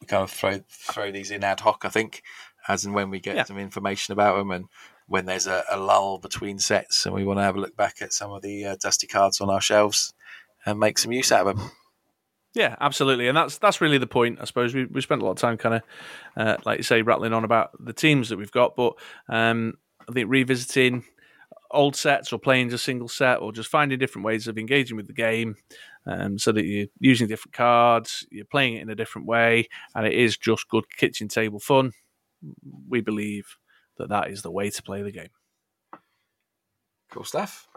we 0.00 0.06
kind 0.06 0.22
of 0.22 0.30
throw 0.30 0.60
throw 0.68 1.10
these 1.10 1.30
in 1.30 1.42
ad 1.42 1.60
hoc. 1.60 1.84
I 1.84 1.88
think, 1.88 2.22
as 2.68 2.84
and 2.84 2.94
when 2.94 3.10
we 3.10 3.20
get 3.20 3.36
yeah. 3.36 3.44
some 3.44 3.58
information 3.58 4.12
about 4.12 4.36
them 4.36 4.50
and 4.50 4.66
when 5.08 5.26
there's 5.26 5.46
a, 5.46 5.62
a, 5.70 5.78
lull 5.78 6.18
between 6.18 6.58
sets 6.58 7.06
and 7.06 7.14
we 7.14 7.24
want 7.24 7.38
to 7.38 7.42
have 7.42 7.56
a 7.56 7.60
look 7.60 7.76
back 7.76 8.02
at 8.02 8.12
some 8.12 8.32
of 8.32 8.42
the 8.42 8.64
uh, 8.64 8.76
dusty 8.80 9.06
cards 9.06 9.40
on 9.40 9.48
our 9.48 9.60
shelves 9.60 10.12
and 10.64 10.80
make 10.80 10.98
some 10.98 11.12
use 11.12 11.30
out 11.30 11.46
of 11.46 11.56
them. 11.56 11.70
Yeah, 12.54 12.74
absolutely, 12.80 13.28
and 13.28 13.36
that's 13.36 13.58
that's 13.58 13.82
really 13.82 13.98
the 13.98 14.06
point. 14.06 14.38
I 14.40 14.46
suppose 14.46 14.74
we 14.74 14.86
we 14.86 15.02
spent 15.02 15.20
a 15.20 15.24
lot 15.26 15.32
of 15.32 15.36
time 15.36 15.58
kind 15.58 15.74
of, 15.74 15.82
uh, 16.38 16.56
like 16.64 16.78
you 16.78 16.84
say, 16.84 17.02
rattling 17.02 17.34
on 17.34 17.44
about 17.44 17.70
the 17.78 17.92
teams 17.92 18.30
that 18.30 18.38
we've 18.38 18.50
got, 18.50 18.74
but 18.74 18.94
um, 19.28 19.74
I 20.08 20.12
think 20.12 20.30
revisiting 20.30 21.04
old 21.70 21.96
sets 21.96 22.32
or 22.32 22.38
playing 22.38 22.70
just 22.70 22.84
single 22.84 23.08
set 23.08 23.40
or 23.40 23.52
just 23.52 23.68
finding 23.68 23.98
different 23.98 24.24
ways 24.24 24.48
of 24.48 24.56
engaging 24.56 24.96
with 24.96 25.06
the 25.06 25.12
game, 25.12 25.56
um, 26.06 26.38
so 26.38 26.50
that 26.50 26.64
you're 26.64 26.86
using 26.98 27.28
different 27.28 27.52
cards, 27.52 28.26
you're 28.30 28.46
playing 28.46 28.76
it 28.76 28.82
in 28.82 28.88
a 28.88 28.94
different 28.94 29.28
way, 29.28 29.68
and 29.94 30.06
it 30.06 30.14
is 30.14 30.38
just 30.38 30.68
good 30.70 30.84
kitchen 30.96 31.28
table 31.28 31.60
fun. 31.60 31.92
We 32.88 33.02
believe 33.02 33.56
that 33.98 34.08
that 34.10 34.30
is 34.30 34.42
the 34.42 34.50
way 34.50 34.70
to 34.70 34.82
play 34.82 35.02
the 35.02 35.10
game. 35.10 35.30
Cool 37.10 37.24
stuff. 37.24 37.68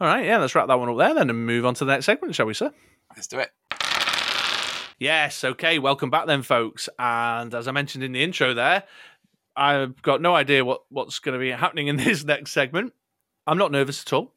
All 0.00 0.06
right, 0.06 0.24
yeah, 0.24 0.38
let's 0.38 0.54
wrap 0.54 0.68
that 0.68 0.78
one 0.78 0.88
up 0.88 0.96
there 0.96 1.14
then 1.14 1.30
and 1.30 1.46
move 1.46 1.66
on 1.66 1.74
to 1.74 1.84
the 1.84 1.92
next 1.92 2.06
segment, 2.06 2.34
shall 2.34 2.46
we, 2.46 2.54
sir? 2.54 2.72
Let's 3.16 3.26
do 3.26 3.38
it. 3.38 3.50
Yes, 4.98 5.44
okay, 5.44 5.78
welcome 5.78 6.10
back 6.10 6.26
then, 6.26 6.42
folks. 6.42 6.88
And 6.98 7.54
as 7.54 7.68
I 7.68 7.72
mentioned 7.72 8.04
in 8.04 8.12
the 8.12 8.22
intro 8.22 8.54
there, 8.54 8.84
I've 9.56 10.00
got 10.02 10.20
no 10.20 10.34
idea 10.34 10.64
what, 10.64 10.82
what's 10.88 11.18
going 11.18 11.34
to 11.34 11.38
be 11.38 11.50
happening 11.50 11.88
in 11.88 11.96
this 11.98 12.24
next 12.24 12.52
segment. 12.52 12.92
I'm 13.46 13.58
not 13.58 13.72
nervous 13.72 14.02
at 14.02 14.12
all. 14.12 14.34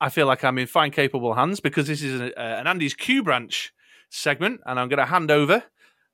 I 0.00 0.08
feel 0.10 0.26
like 0.26 0.44
I'm 0.44 0.58
in 0.58 0.66
fine, 0.68 0.92
capable 0.92 1.34
hands 1.34 1.58
because 1.58 1.88
this 1.88 2.02
is 2.02 2.20
an, 2.20 2.32
uh, 2.36 2.40
an 2.40 2.66
Andy's 2.68 2.94
Q 2.94 3.24
branch 3.24 3.72
segment, 4.10 4.60
and 4.66 4.78
I'm 4.78 4.88
going 4.88 4.98
to 4.98 5.06
hand 5.06 5.30
over 5.30 5.64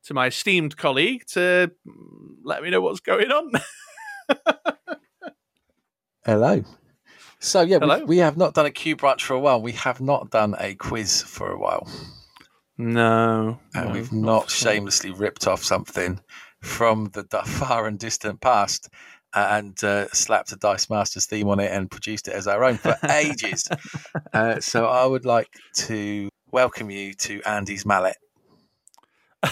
to 0.04 0.14
my 0.14 0.26
esteemed 0.26 0.76
colleague 0.76 1.24
to 1.28 1.70
mm, 1.86 2.36
let 2.44 2.62
me 2.62 2.70
know 2.70 2.80
what's 2.80 3.00
going 3.00 3.30
on. 3.30 3.52
Hello. 6.24 6.62
So 7.40 7.62
yeah. 7.62 7.78
We, 7.78 8.04
we 8.04 8.18
have 8.18 8.36
not 8.36 8.54
done 8.54 8.66
a 8.66 8.70
Q 8.70 8.96
branch 8.96 9.24
for 9.24 9.34
a 9.34 9.40
while. 9.40 9.62
We 9.62 9.72
have 9.72 10.00
not 10.00 10.30
done 10.30 10.56
a 10.58 10.74
quiz 10.74 11.22
for 11.22 11.50
a 11.50 11.58
while, 11.58 11.88
no, 12.76 13.60
and 13.74 13.88
no, 13.88 13.92
we've 13.92 14.12
not 14.12 14.50
sure. 14.50 14.72
shamelessly 14.72 15.12
ripped 15.12 15.46
off 15.46 15.62
something 15.62 16.20
from 16.60 17.10
the 17.12 17.24
far 17.44 17.86
and 17.86 17.98
distant 17.98 18.40
past 18.40 18.88
and 19.34 19.82
uh, 19.84 20.08
slapped 20.08 20.52
a 20.52 20.56
Dice 20.56 20.88
Masters 20.90 21.26
theme 21.26 21.48
on 21.48 21.60
it 21.60 21.70
and 21.70 21.90
produced 21.90 22.28
it 22.28 22.34
as 22.34 22.46
our 22.46 22.64
own 22.64 22.76
for 22.76 22.96
ages. 23.10 23.68
uh, 24.32 24.60
so 24.60 24.86
I 24.86 25.04
would 25.06 25.24
like 25.24 25.48
to 25.74 26.28
welcome 26.50 26.90
you 26.90 27.14
to 27.14 27.42
Andy's 27.42 27.84
Mallet. 27.84 28.16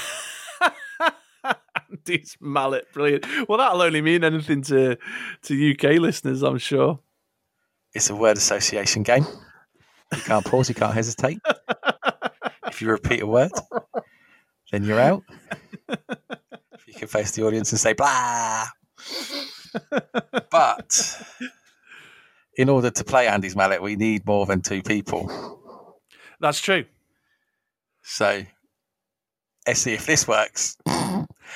Andy's 1.91 2.37
mallet, 2.41 2.93
brilliant. 2.93 3.27
Well, 3.49 3.59
that'll 3.59 3.83
only 3.83 4.01
mean 4.01 4.25
anything 4.25 4.63
to 4.63 4.97
to 5.43 5.73
UK 5.73 5.99
listeners, 6.01 6.43
I'm 6.43 6.59
sure. 6.59 7.01
It's 7.95 8.11
a 8.11 8.17
word 8.17 8.37
association 8.37 9.03
game. 9.03 9.25
You 10.15 10.21
can't 10.23 10.45
pause, 10.45 10.69
you 10.69 10.75
can't 10.75 10.95
hesitate. 10.95 11.39
if 12.67 12.83
you 12.83 12.91
repeat 12.91 13.23
a 13.23 13.27
word, 13.27 13.51
then 14.71 14.85
you're 14.85 15.01
out. 15.01 15.23
you 16.87 16.95
can 16.95 17.09
face 17.09 17.33
the 17.33 17.45
audience 17.45 17.73
and 17.73 17.81
say 17.81 17.93
blah. 17.93 18.67
but 20.51 21.23
in 22.57 22.69
order 22.69 22.91
to 22.91 23.05
play 23.05 23.29
Andy's 23.29 23.57
Mallet, 23.57 23.83
we 23.83 23.97
need 23.97 24.27
more 24.27 24.47
than 24.47 24.61
two 24.61 24.83
people. 24.83 26.01
That's 26.41 26.61
true. 26.61 26.85
So 28.03 28.45
let's 29.67 29.81
see 29.81 29.95
if 29.95 30.07
this 30.07 30.29
works. 30.29 30.77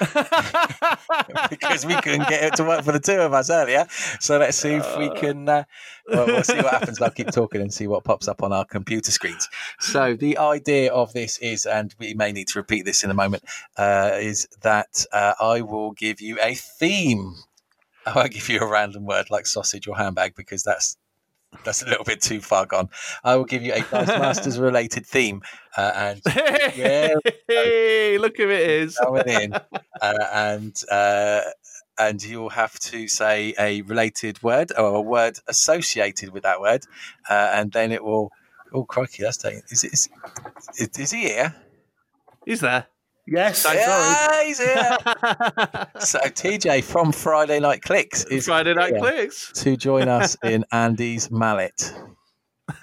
because 1.51 1.85
we 1.85 1.95
couldn't 1.97 2.29
get 2.29 2.43
it 2.43 2.57
to 2.57 2.65
work 2.65 2.85
for 2.85 2.93
the 2.93 3.01
two 3.01 3.21
of 3.21 3.35
us 3.35 3.51
earlier. 3.51 3.87
So 4.21 4.39
let's 4.39 4.57
see 4.57 4.75
if 4.75 4.97
we 4.97 5.11
can. 5.11 5.49
Uh, 5.49 5.65
well, 6.09 6.27
we'll 6.27 6.43
see 6.43 6.57
what 6.57 6.73
happens. 6.73 7.01
I'll 7.01 7.11
keep 7.11 7.31
talking 7.31 7.61
and 7.61 7.73
see 7.73 7.87
what 7.87 8.05
pops 8.05 8.27
up 8.29 8.43
on 8.43 8.53
our 8.53 8.65
computer 8.65 9.11
screens. 9.11 9.49
So 9.79 10.15
the 10.15 10.39
idea 10.39 10.93
of 10.93 11.13
this 11.13 11.39
is, 11.39 11.67
and 11.67 11.95
we 11.99 12.15
may 12.15 12.33
need 12.33 12.49
to 12.49 12.59
repeat 12.59 12.85
this 12.85 13.05
in 13.05 13.11
a 13.11 13.15
moment, 13.15 13.43
uh, 13.77 14.13
is 14.15 14.49
that 14.63 15.05
uh, 15.13 15.35
I 15.41 15.61
will 15.61 15.93
give 15.93 16.21
you 16.21 16.39
a 16.41 16.55
theme. 16.55 17.35
I 18.07 18.15
won't 18.15 18.33
give 18.33 18.49
you 18.49 18.61
a 18.61 18.67
random 18.67 19.05
word 19.05 19.27
like 19.31 19.47
sausage 19.47 19.87
or 19.87 19.97
handbag 19.97 20.35
because 20.35 20.63
that's 20.63 20.97
that's 21.65 21.83
a 21.83 21.87
little 21.89 22.05
bit 22.05 22.21
too 22.23 22.41
far 22.41 22.67
gone. 22.67 22.89
I 23.25 23.37
will 23.37 23.45
give 23.45 23.63
you 23.63 23.73
a 23.73 23.81
Dice 23.81 24.09
Masters 24.09 24.59
related 24.59 25.07
theme, 25.07 25.43
uh, 25.77 25.93
and 25.95 26.23
Yeah. 26.77 27.15
hey, 27.49 28.19
look 28.19 28.37
who 28.37 28.49
it 28.51 28.71
is. 28.71 28.97
coming 28.97 29.29
in, 29.29 29.55
uh, 29.55 30.27
and 30.33 30.75
uh, 30.91 31.43
and 31.99 32.23
you'll 32.23 32.51
have 32.51 32.79
to 32.79 33.09
say 33.09 33.55
a 33.59 33.83
related 33.83 34.43
word 34.43 34.73
or 34.77 34.95
a 34.97 35.01
word 35.01 35.39
associated 35.49 36.31
with 36.31 36.43
that 36.45 36.61
word, 36.61 36.85
uh, 37.29 37.51
and 37.53 37.73
then 37.73 37.93
it 37.93 38.03
will. 38.05 38.31
Oh 38.73 38.85
crikey, 38.85 39.23
that's 39.25 39.37
taking. 39.37 39.63
Is 39.71 39.83
it? 39.85 39.93
Is, 39.93 40.09
is, 40.79 40.89
is 40.99 41.11
he 41.11 41.23
here? 41.23 41.55
He's 42.47 42.61
there. 42.61 42.87
Yes. 43.31 43.64
I'm 43.64 43.76
yeah, 43.76 44.45
he's 44.45 44.59
here. 44.62 44.99
so 46.01 46.18
TJ 46.18 46.83
from 46.83 47.12
Friday 47.12 47.61
Night 47.61 47.81
Clicks 47.81 48.24
is 48.24 48.47
Friday 48.47 48.74
Night 48.74 48.91
here 48.91 48.99
Clicks. 48.99 49.53
to 49.53 49.76
join 49.76 50.09
us 50.09 50.37
in 50.45 50.64
Andy's 50.72 51.31
mallet. 51.31 51.95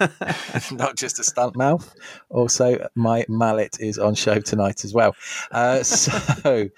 Not 0.72 0.96
just 0.96 1.18
a 1.18 1.24
stunt 1.24 1.54
mouth, 1.56 1.94
also 2.30 2.88
my 2.94 3.26
mallet 3.28 3.76
is 3.78 3.98
on 3.98 4.14
show 4.14 4.40
tonight 4.40 4.84
as 4.84 4.94
well. 4.94 5.14
Uh, 5.50 5.82
so 5.82 6.68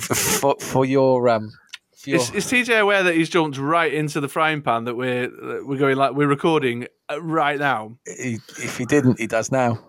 for, 0.00 0.56
for 0.60 0.84
your 0.84 1.28
um, 1.28 1.52
for 1.96 2.10
your, 2.10 2.20
Is, 2.20 2.30
is 2.32 2.46
TJ 2.46 2.80
aware 2.80 3.02
that 3.04 3.14
he's 3.14 3.28
jumped 3.28 3.58
right 3.58 3.92
into 3.92 4.20
the 4.20 4.28
frying 4.28 4.62
pan 4.62 4.84
that 4.84 4.94
we're 4.94 5.28
that 5.28 5.62
we're 5.66 5.78
going 5.78 5.96
like 5.96 6.14
we're 6.14 6.28
recording 6.28 6.86
uh, 7.10 7.20
right 7.22 7.58
now? 7.58 7.96
he, 8.06 8.38
if 8.58 8.78
he 8.78 8.84
didn't, 8.84 9.18
he 9.18 9.26
does 9.26 9.50
now. 9.52 9.80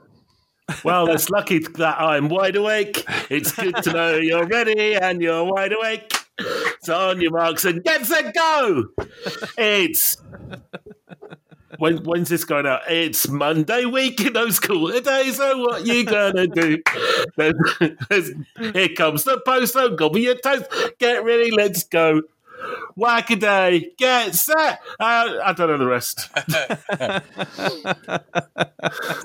Well, 0.83 1.09
it's 1.09 1.29
lucky 1.29 1.59
that 1.59 1.99
I'm 1.99 2.29
wide 2.29 2.55
awake. 2.55 3.03
It's 3.29 3.51
good 3.51 3.75
to 3.83 3.91
know 3.91 4.15
you're 4.17 4.47
ready 4.47 4.95
and 4.95 5.21
you're 5.21 5.43
wide 5.43 5.73
awake. 5.73 6.13
So 6.81 7.09
on 7.09 7.21
your 7.21 7.31
marks 7.31 7.65
and 7.65 7.83
get 7.83 8.05
set, 8.05 8.33
go. 8.33 8.85
It's 9.57 10.17
when 11.79 11.97
when's 12.03 12.29
this 12.29 12.45
going 12.45 12.65
out? 12.65 12.81
It's 12.89 13.27
Monday 13.27 13.85
week 13.85 14.21
in 14.21 14.33
those 14.33 14.59
cooler 14.59 15.01
days. 15.01 15.37
So 15.37 15.57
what 15.59 15.85
you 15.85 16.05
gonna 16.05 16.47
do? 16.47 16.81
Here 17.37 18.89
comes 18.95 19.23
the 19.23 19.41
post. 19.45 19.75
Oh, 19.75 19.89
Don't 19.89 19.97
gobble 19.97 20.19
your 20.19 20.35
toast. 20.35 20.65
Get 20.99 21.23
ready. 21.23 21.51
Let's 21.51 21.83
go. 21.83 22.21
Whack 22.95 23.29
a 23.31 23.35
day. 23.35 23.91
Get 23.97 24.35
set. 24.35 24.81
Uh, 24.99 25.39
I 25.43 25.53
don't 25.53 25.69
know 25.69 25.77
the 25.77 25.85
rest. 25.85 26.29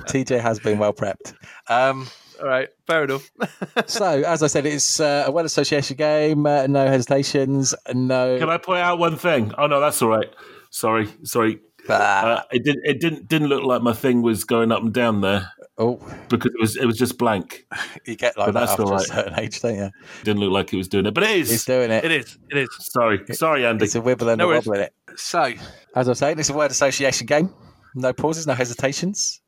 TJ 0.09 0.41
has 0.41 0.59
been 0.59 0.78
well 0.78 0.93
prepped. 0.93 1.34
Um, 1.68 2.07
All 2.41 2.47
right, 2.49 2.68
fair 2.86 3.05
enough. 3.05 3.30
so, 3.86 4.22
as 4.22 4.43
I 4.43 4.47
said, 4.47 4.66
it's 4.66 5.01
uh, 5.01 5.24
a 5.26 5.30
word 5.30 5.47
association 5.47 5.97
game. 5.97 6.47
Uh, 6.47 6.66
no 6.66 6.86
hesitations. 6.86 7.74
No. 7.95 8.39
Can 8.39 8.49
I 8.49 8.59
point 8.59 8.80
out 8.80 8.99
one 8.99 9.16
thing? 9.16 9.53
Oh 9.59 9.66
no, 9.66 9.80
that's 9.80 10.01
all 10.03 10.09
right. 10.09 10.32
Sorry, 10.70 11.09
sorry. 11.24 11.61
Uh, 11.91 12.43
it 12.53 12.64
didn't. 12.64 12.82
It 12.84 13.01
didn't. 13.01 13.28
Didn't 13.28 13.49
look 13.49 13.64
like 13.64 13.82
my 13.82 13.93
thing 13.93 14.22
was 14.22 14.45
going 14.45 14.72
up 14.72 14.82
and 14.82 14.93
down 14.93 15.20
there 15.20 15.51
oh, 15.78 15.97
because 16.28 16.53
it 16.53 16.61
was. 16.61 16.76
It 16.76 16.86
was 16.86 16.97
just 16.99 17.18
blank. 17.18 17.66
you 18.07 18.16
get 18.16 18.36
like 18.36 18.49
But 18.49 18.61
that 18.61 18.68
after 18.70 18.82
all 18.84 18.95
a 18.95 19.01
certain 19.01 19.39
age, 19.39 19.61
don't 19.61 19.76
you? 19.76 19.91
Didn't 20.24 20.41
look 20.41 20.53
like 20.53 20.72
it 20.72 20.76
was 20.76 20.89
doing 20.89 21.07
it, 21.07 21.14
but 21.14 21.24
it 21.24 21.30
is. 21.30 21.51
He's 21.51 21.64
doing 21.64 21.91
it. 21.91 22.05
It 22.05 22.12
is. 22.12 22.39
It 22.51 22.59
is. 22.59 22.68
Sorry, 22.78 23.20
sorry, 23.32 23.66
Andy. 23.66 23.84
It's 23.84 23.95
a 23.95 24.01
wibble 24.01 24.28
and 24.28 24.39
No 24.39 24.45
a 24.45 24.49
worries. 24.49 24.66
wobble 24.66 24.80
in 24.80 24.84
it. 24.86 24.95
So, 25.16 25.53
as 25.95 26.09
I 26.09 26.11
was 26.11 26.18
saying, 26.18 26.39
it's 26.39 26.51
a 26.51 26.55
word 26.55 26.70
association 26.70 27.26
game. 27.26 27.53
No 27.95 28.12
pauses, 28.12 28.47
no 28.47 28.55
hesitations. 28.55 29.41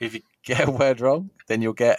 If 0.00 0.14
you 0.14 0.20
get 0.44 0.66
a 0.66 0.70
word 0.70 1.00
wrong, 1.00 1.30
then 1.46 1.62
you'll 1.62 1.74
get 1.74 1.98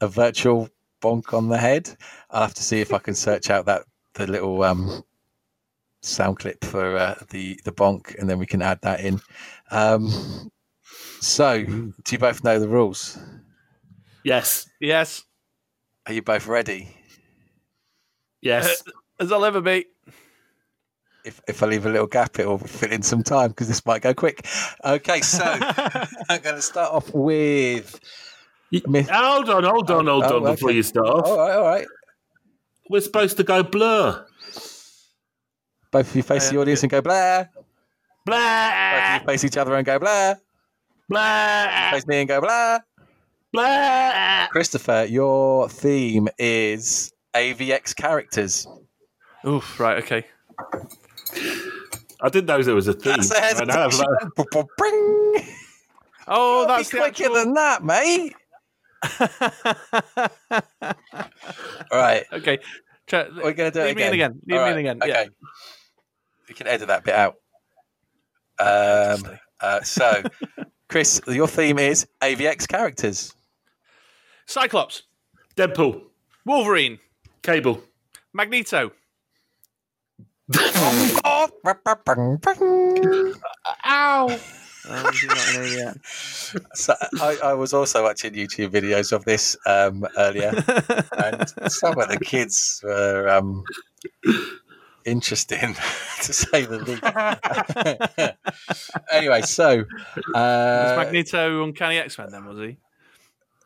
a 0.00 0.08
virtual 0.08 0.68
bonk 1.02 1.34
on 1.34 1.48
the 1.48 1.58
head. 1.58 1.94
I'll 2.30 2.42
have 2.42 2.54
to 2.54 2.62
see 2.62 2.80
if 2.80 2.92
I 2.94 2.98
can 2.98 3.14
search 3.14 3.50
out 3.50 3.66
that 3.66 3.82
the 4.14 4.26
little 4.26 4.62
um, 4.62 5.02
sound 6.02 6.38
clip 6.38 6.64
for 6.64 6.96
uh, 6.96 7.14
the 7.30 7.58
the 7.64 7.72
bonk, 7.72 8.14
and 8.18 8.28
then 8.28 8.38
we 8.38 8.46
can 8.46 8.62
add 8.62 8.80
that 8.82 9.00
in. 9.00 9.20
Um, 9.70 10.50
so, 11.20 11.64
do 11.64 11.92
you 12.10 12.18
both 12.18 12.44
know 12.44 12.58
the 12.58 12.68
rules? 12.68 13.18
Yes, 14.24 14.68
Yes, 14.80 15.22
Are 16.06 16.12
you 16.12 16.22
both 16.22 16.46
ready? 16.46 16.88
yes. 18.42 18.82
as 19.20 19.30
I'll 19.32 19.44
ever 19.44 19.60
be. 19.60 19.86
If, 21.24 21.40
if 21.48 21.62
I 21.62 21.66
leave 21.66 21.86
a 21.86 21.90
little 21.90 22.06
gap, 22.06 22.38
it 22.38 22.46
will 22.46 22.58
fill 22.58 22.92
in 22.92 23.02
some 23.02 23.22
time 23.24 23.48
because 23.48 23.66
this 23.66 23.84
might 23.84 24.02
go 24.02 24.14
quick. 24.14 24.46
Okay, 24.84 25.20
so 25.22 25.42
I'm 26.28 26.40
going 26.42 26.54
to 26.56 26.62
start 26.62 26.92
off 26.92 27.12
with. 27.12 27.98
Myth- 28.86 29.08
hold 29.10 29.48
on, 29.50 29.64
hold 29.64 29.90
on, 29.90 30.06
hold 30.06 30.24
Oh, 30.24 30.36
on. 30.36 30.42
Before 30.54 30.68
okay. 30.68 30.76
you 30.76 30.82
start 30.84 31.06
off, 31.08 31.26
All 31.26 31.38
right, 31.38 31.54
all 31.56 31.64
right. 31.64 31.86
we're 32.90 33.00
supposed 33.00 33.36
to 33.38 33.42
go 33.44 33.62
blur. 33.64 34.24
Both 35.96 36.10
of 36.10 36.16
you 36.16 36.22
face 36.22 36.48
uh, 36.48 36.52
the 36.52 36.58
audience 36.60 36.82
and 36.82 36.90
go 36.90 37.00
blah. 37.00 37.44
Both 38.26 38.36
of 38.36 39.20
you 39.22 39.26
face 39.26 39.44
each 39.44 39.56
other 39.56 39.74
and 39.76 39.86
go 39.86 39.98
blah. 39.98 40.34
blah, 41.08 41.90
Face 41.92 42.06
me 42.06 42.18
and 42.18 42.28
go 42.28 42.38
blah. 42.42 42.80
blah. 43.50 44.46
Christopher, 44.48 45.06
your 45.08 45.70
theme 45.70 46.28
is 46.38 47.14
AVX 47.34 47.96
characters. 47.96 48.66
Oof. 49.48 49.80
Right. 49.80 50.04
Okay. 50.04 50.24
I 52.20 52.28
didn't 52.28 52.44
know 52.44 52.62
there 52.62 52.74
was 52.74 52.88
a 52.88 52.92
theme. 52.92 53.16
That's 53.16 53.30
a 53.30 53.62
I 53.62 53.64
know, 53.64 53.72
hesitation. 53.84 54.32
but- 54.36 54.66
Bring. 54.76 55.46
Oh, 56.28 56.66
Be 56.66 56.72
that's 56.74 56.90
the 56.90 56.98
quicker 56.98 57.22
actual... 57.24 57.34
than 57.36 57.54
that, 57.54 57.82
mate. 57.82 58.34
All 60.50 60.92
right, 61.98 62.24
okay. 62.34 62.58
Try... 63.06 63.28
we're 63.28 63.52
going 63.52 63.70
to 63.70 63.78
do 63.78 63.80
it 63.80 63.86
Leave 63.86 63.96
me 63.96 64.02
again. 64.02 64.08
in 64.08 64.14
again. 64.14 64.40
Leave 64.46 64.58
All 64.58 64.64
me 64.66 64.70
in 64.70 64.74
right, 64.74 64.80
again. 64.80 64.98
Okay. 65.02 65.22
Yeah. 65.22 65.48
We 66.48 66.54
can 66.54 66.66
edit 66.66 66.88
that 66.88 67.04
bit 67.04 67.14
out. 67.14 67.36
Um, 68.58 69.38
uh, 69.60 69.80
so, 69.82 70.22
Chris, 70.88 71.20
your 71.26 71.48
theme 71.48 71.78
is 71.78 72.06
AVX 72.20 72.68
characters. 72.68 73.34
Cyclops, 74.46 75.02
Deadpool, 75.56 76.02
Wolverine, 76.44 76.98
Cable. 77.42 77.82
Magneto, 78.32 78.92
Ow! 83.84 84.38
Oh, 84.88 85.10
not 85.24 85.54
in? 85.56 86.00
So 86.74 86.94
I, 87.20 87.38
I 87.42 87.54
was 87.54 87.74
also 87.74 88.04
watching 88.04 88.34
YouTube 88.34 88.70
videos 88.70 89.10
of 89.10 89.24
this 89.24 89.56
um, 89.66 90.06
earlier, 90.16 90.52
and 91.18 91.48
some 91.68 91.98
of 91.98 92.08
the 92.08 92.20
kids 92.22 92.80
were 92.84 93.28
um, 93.28 93.64
interesting, 95.06 95.74
to 96.22 96.32
say 96.32 96.64
the 96.66 96.78
least. 96.78 97.02
anyway, 99.12 99.42
so 99.42 99.80
uh, 99.80 99.84
Was 100.34 100.96
Magneto 100.98 101.62
Uncanny 101.64 101.98
X 101.98 102.18
Men 102.18 102.30
then, 102.30 102.44
was 102.46 102.58
he? 102.58 102.76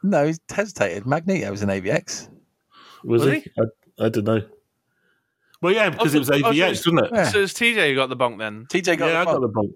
No, 0.03 0.27
he 0.27 0.35
hesitated. 0.51 1.07
Magneto 1.07 1.51
was 1.51 1.63
an 1.63 1.69
AVX. 1.71 2.29
Was, 3.05 3.25
Was 3.25 3.33
he? 3.35 3.51
I, 3.59 4.07
I 4.07 4.09
don't 4.09 4.25
know. 4.25 4.43
Well, 5.63 5.75
yeah, 5.75 5.91
because 5.91 6.15
Oh, 6.15 6.17
it 6.17 6.21
was 6.21 6.31
oh, 6.31 6.39
so 6.39 6.45
AVX, 6.53 6.55
it's- 6.57 6.87
wasn't 6.87 7.01
it? 7.07 7.11
Yeah. 7.13 7.25
So 7.29 7.39
it's 7.41 7.53
TJ 7.53 7.91
who 7.91 7.95
got 7.97 8.09
the 8.09 8.17
bonk 8.17 8.39
then. 8.39 8.67
TJ 8.71 8.97
got 8.99 9.07
yeah, 9.11 9.21
I 9.21 9.25
the 9.25 9.33
got 9.33 9.41
the 9.41 9.49
bonk. 9.49 9.73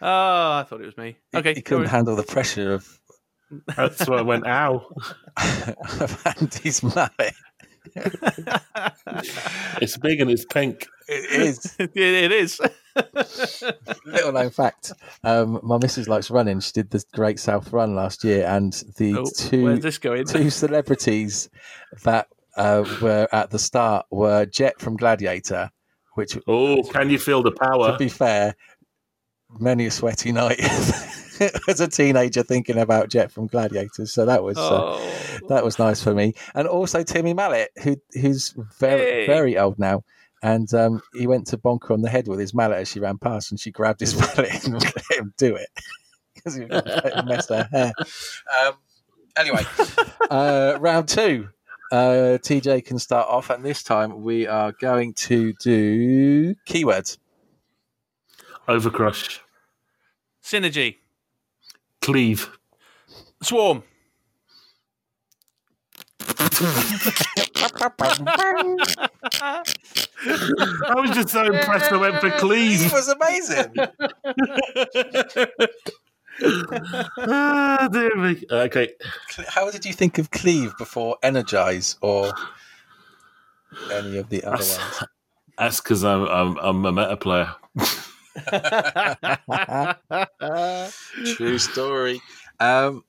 Oh, 0.00 0.52
I 0.60 0.64
thought 0.68 0.80
it 0.80 0.86
was 0.86 0.96
me. 0.96 1.16
He- 1.32 1.38
Okay, 1.38 1.50
he 1.54 1.60
no 1.60 1.62
couldn't 1.62 1.86
handle 1.88 2.16
the 2.16 2.22
pressure 2.22 2.72
of, 2.74 3.00
That's 3.76 4.08
why 4.08 4.16
I 4.18 4.22
went, 4.22 4.46
ow. 4.46 4.86
of 5.36 6.22
Andy's 6.40 6.82
mallet. 6.82 7.34
It's 9.80 9.96
big 9.98 10.20
and 10.20 10.30
it's 10.30 10.44
pink. 10.44 10.86
It 11.08 11.40
is. 11.40 11.76
it, 11.78 11.90
it 11.96 12.32
is. 12.32 12.60
Little 14.06 14.32
known 14.32 14.50
fact. 14.50 14.92
Um, 15.22 15.60
my 15.62 15.78
missus 15.78 16.08
likes 16.08 16.30
running. 16.30 16.60
She 16.60 16.72
did 16.72 16.90
the 16.90 17.04
Great 17.12 17.38
South 17.38 17.72
Run 17.72 17.94
last 17.94 18.24
year, 18.24 18.46
and 18.46 18.72
the 18.96 19.18
Oh, 19.18 19.26
two 19.36 19.76
this 19.78 19.98
going? 19.98 20.26
two 20.26 20.50
celebrities 20.50 21.48
that 22.04 22.28
uh, 22.56 22.84
were 23.02 23.28
at 23.32 23.50
the 23.50 23.58
start 23.58 24.06
were 24.10 24.46
Jet 24.46 24.80
from 24.80 24.96
Gladiator, 24.96 25.70
which, 26.14 26.38
Oh, 26.48 26.82
can 26.84 27.10
you 27.10 27.18
feel 27.18 27.42
the 27.42 27.52
power? 27.52 27.92
to 27.92 27.98
be 27.98 28.08
fair, 28.08 28.54
many 29.60 29.86
a 29.86 29.90
sweaty 29.90 30.32
night 30.32 30.58
as 31.68 31.80
a 31.80 31.88
teenager 31.88 32.42
thinking 32.42 32.78
about 32.78 33.08
Jet 33.08 33.30
from 33.32 33.46
Gladiator. 33.46 34.06
So 34.06 34.26
that 34.26 34.42
was. 34.42 34.56
Uh, 34.56 34.98
Oh, 34.98 35.48
that 35.48 35.64
was 35.64 35.78
nice 35.78 36.02
for 36.02 36.14
me. 36.14 36.34
And 36.54 36.66
also 36.66 37.02
Timmy 37.02 37.34
Mallett, 37.34 37.70
who 37.82 37.96
who's 38.20 38.54
very 38.78 39.00
Hey. 39.00 39.26
very 39.26 39.56
old 39.58 39.78
now. 39.78 40.02
And 40.42 40.72
um, 40.74 41.00
he 41.14 41.26
went 41.26 41.46
to 41.48 41.56
bonk 41.58 41.86
her 41.88 41.94
on 41.94 42.02
the 42.02 42.10
head 42.10 42.28
with 42.28 42.38
his 42.38 42.52
mallet 42.54 42.78
as 42.78 42.88
she 42.88 43.00
ran 43.00 43.18
past, 43.18 43.50
and 43.50 43.58
she 43.60 43.70
grabbed 43.70 44.00
his 44.00 44.14
mallet 44.20 44.64
and 44.64 44.74
let 44.82 44.94
him 45.18 45.32
do 45.36 45.56
it 45.56 45.68
because 46.34 46.54
he 46.56 46.66
messed 46.66 47.48
her 47.48 47.68
hair. 47.72 47.92
Um, 48.66 48.74
anyway, 49.36 49.62
uh, 50.30 50.76
round 50.80 51.08
two. 51.08 51.48
Uh, 51.92 52.36
TJ 52.42 52.84
can 52.84 52.98
start 52.98 53.28
off, 53.28 53.48
and 53.50 53.64
this 53.64 53.82
time 53.82 54.22
we 54.22 54.46
are 54.46 54.72
going 54.72 55.14
to 55.14 55.52
do 55.54 56.54
keywords. 56.68 57.18
Overcrush. 58.68 59.38
synergy. 60.42 60.96
Cleave. 62.06 62.48
Swarm. 63.42 63.82
I 66.20 66.24
was 70.94 71.10
just 71.10 71.30
so 71.30 71.44
impressed 71.46 71.90
I 71.90 71.96
went 71.96 72.20
for 72.20 72.30
Cleave. 72.30 72.86
It 72.86 72.92
was 72.92 73.08
amazing. 73.08 73.74
ah, 77.18 77.88
dear 77.90 78.14
me. 78.14 78.44
Okay. 78.52 78.90
How 79.48 79.68
did 79.72 79.84
you 79.84 79.92
think 79.92 80.18
of 80.18 80.30
Cleave 80.30 80.72
before 80.78 81.16
Energize 81.24 81.96
or 82.02 82.32
any 83.92 84.18
of 84.18 84.28
the 84.28 84.44
other 84.44 84.58
That's- 84.58 84.78
ones? 84.78 85.02
That's 85.58 85.80
because 85.80 86.04
I'm, 86.04 86.28
I'm, 86.28 86.56
I'm 86.58 86.84
a 86.84 86.92
meta 86.92 87.16
player. 87.16 87.52
True 91.36 91.58
story. 91.58 92.20
Um, 92.60 93.02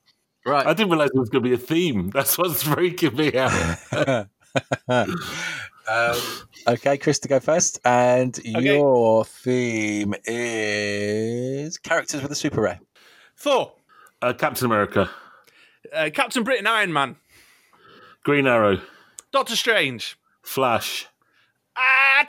right. 0.44 0.66
I 0.66 0.74
didn't 0.74 0.90
realize 0.90 1.10
it 1.14 1.18
was 1.18 1.28
going 1.28 1.44
to 1.44 1.48
be 1.48 1.54
a 1.54 1.58
theme. 1.58 2.10
That's 2.10 2.36
what's 2.38 2.64
freaking 2.64 3.14
me 3.14 3.38
out. 3.38 4.26
um, 5.88 6.16
okay, 6.66 6.98
Chris, 6.98 7.20
to 7.20 7.28
go 7.28 7.40
first. 7.40 7.80
And 7.84 8.38
your 8.44 9.24
theme 9.24 10.14
is 10.24 11.78
characters 11.78 12.22
with 12.22 12.32
a 12.32 12.36
super 12.36 12.62
rare. 12.62 12.80
Thor. 13.36 13.74
Uh, 14.20 14.32
Captain 14.32 14.66
America. 14.66 15.08
Uh, 15.92 16.10
Captain 16.12 16.42
Britain, 16.42 16.66
Iron 16.66 16.92
Man. 16.92 17.16
Green 18.24 18.46
Arrow. 18.46 18.80
Doctor 19.32 19.56
Strange. 19.56 20.18
Flash. 20.42 21.06
Ah, 21.76 22.28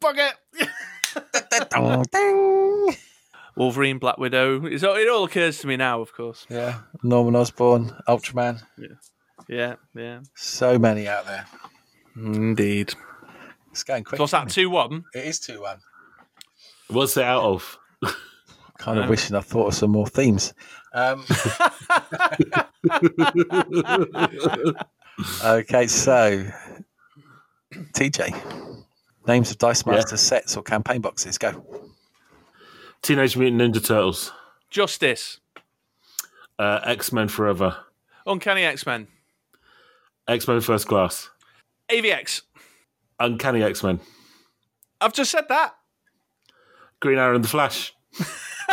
fuck 0.00 0.16
it. 0.18 0.34
Wolverine, 3.56 3.98
Black 3.98 4.18
Widow. 4.18 4.66
It's, 4.66 4.82
all- 4.82 4.96
it 4.96 5.08
all 5.08 5.24
occurs 5.24 5.58
to 5.60 5.66
me 5.66 5.76
now, 5.76 6.00
of 6.00 6.12
course. 6.12 6.46
yeah, 6.50 6.80
Norman 7.02 7.36
Osborn, 7.36 7.92
Ultraman. 8.08 8.62
Yeah, 9.48 9.76
yeah. 9.94 10.20
So 10.34 10.78
many 10.78 11.06
out 11.08 11.26
there. 11.26 11.46
Indeed. 12.16 12.94
It's 13.70 13.84
going 13.84 14.04
quick. 14.04 14.18
So 14.18 14.22
what's 14.24 14.32
that? 14.32 14.48
Two 14.48 14.70
one. 14.70 15.04
It 15.14 15.26
is 15.26 15.40
2 15.40 15.60
1. 15.60 15.78
What's 16.88 17.16
it 17.16 17.24
out 17.24 17.42
of? 17.42 17.78
Kind 18.78 18.98
of 18.98 19.04
Um, 19.04 19.10
wishing 19.10 19.36
I 19.36 19.40
thought 19.40 19.68
of 19.68 19.74
some 19.74 19.90
more 19.90 20.06
themes. 20.06 20.52
Um, 20.92 21.24
okay, 25.44 25.86
so 25.86 26.44
TJ, 27.92 28.83
names 29.26 29.50
of 29.50 29.58
Dice 29.58 29.84
Master 29.86 30.16
sets 30.16 30.56
or 30.56 30.62
campaign 30.62 31.00
boxes. 31.00 31.38
Go. 31.38 31.64
Teenage 33.02 33.36
Mutant 33.36 33.60
Ninja 33.60 33.84
Turtles. 33.84 34.32
Justice. 34.70 35.40
Uh, 36.58 36.80
X 36.84 37.12
Men 37.12 37.28
Forever. 37.28 37.76
Uncanny 38.26 38.64
X 38.64 38.86
Men. 38.86 39.08
X 40.28 40.48
Men 40.48 40.60
First 40.60 40.86
Class. 40.88 41.28
AVX. 41.90 42.42
Uncanny 43.20 43.62
X 43.62 43.82
Men. 43.82 44.00
I've 45.00 45.12
just 45.12 45.30
said 45.30 45.48
that. 45.48 45.74
Green 47.00 47.18
Arrow 47.18 47.34
and 47.34 47.44
the 47.44 47.48
Flash. 47.48 47.94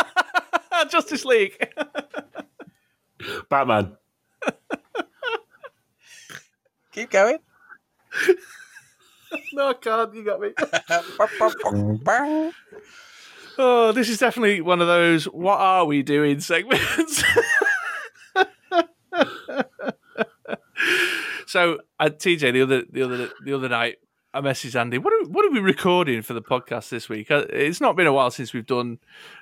Justice 0.90 1.24
League. 1.24 1.58
Batman. 3.50 3.96
Keep 6.92 7.10
going. 7.10 7.38
no, 9.52 9.68
I 9.68 9.74
can't. 9.74 10.14
You 10.14 10.24
got 10.24 10.40
me. 10.40 10.50
Oh, 13.58 13.92
this 13.92 14.08
is 14.08 14.18
definitely 14.18 14.62
one 14.62 14.80
of 14.80 14.86
those 14.86 15.24
"What 15.26 15.58
are 15.60 15.84
we 15.84 16.02
doing?" 16.02 16.40
segments. 16.40 17.22
so, 21.46 21.78
uh, 22.00 22.10
TJ, 22.10 22.52
the 22.52 22.62
other 22.62 22.82
the 22.90 23.02
other 23.02 23.28
the 23.44 23.52
other 23.52 23.68
night, 23.68 23.96
I 24.32 24.40
messaged 24.40 24.78
Andy. 24.78 24.98
What 24.98 25.12
are, 25.12 25.28
what 25.28 25.44
are 25.44 25.50
we 25.50 25.60
recording 25.60 26.22
for 26.22 26.34
the 26.34 26.42
podcast 26.42 26.88
this 26.88 27.08
week? 27.08 27.30
Uh, 27.30 27.44
It's 27.50 27.80
not 27.80 27.96
been 27.96 28.06
a 28.06 28.12
while 28.12 28.30
since 28.30 28.52
we've 28.54 28.66
done 28.66 28.98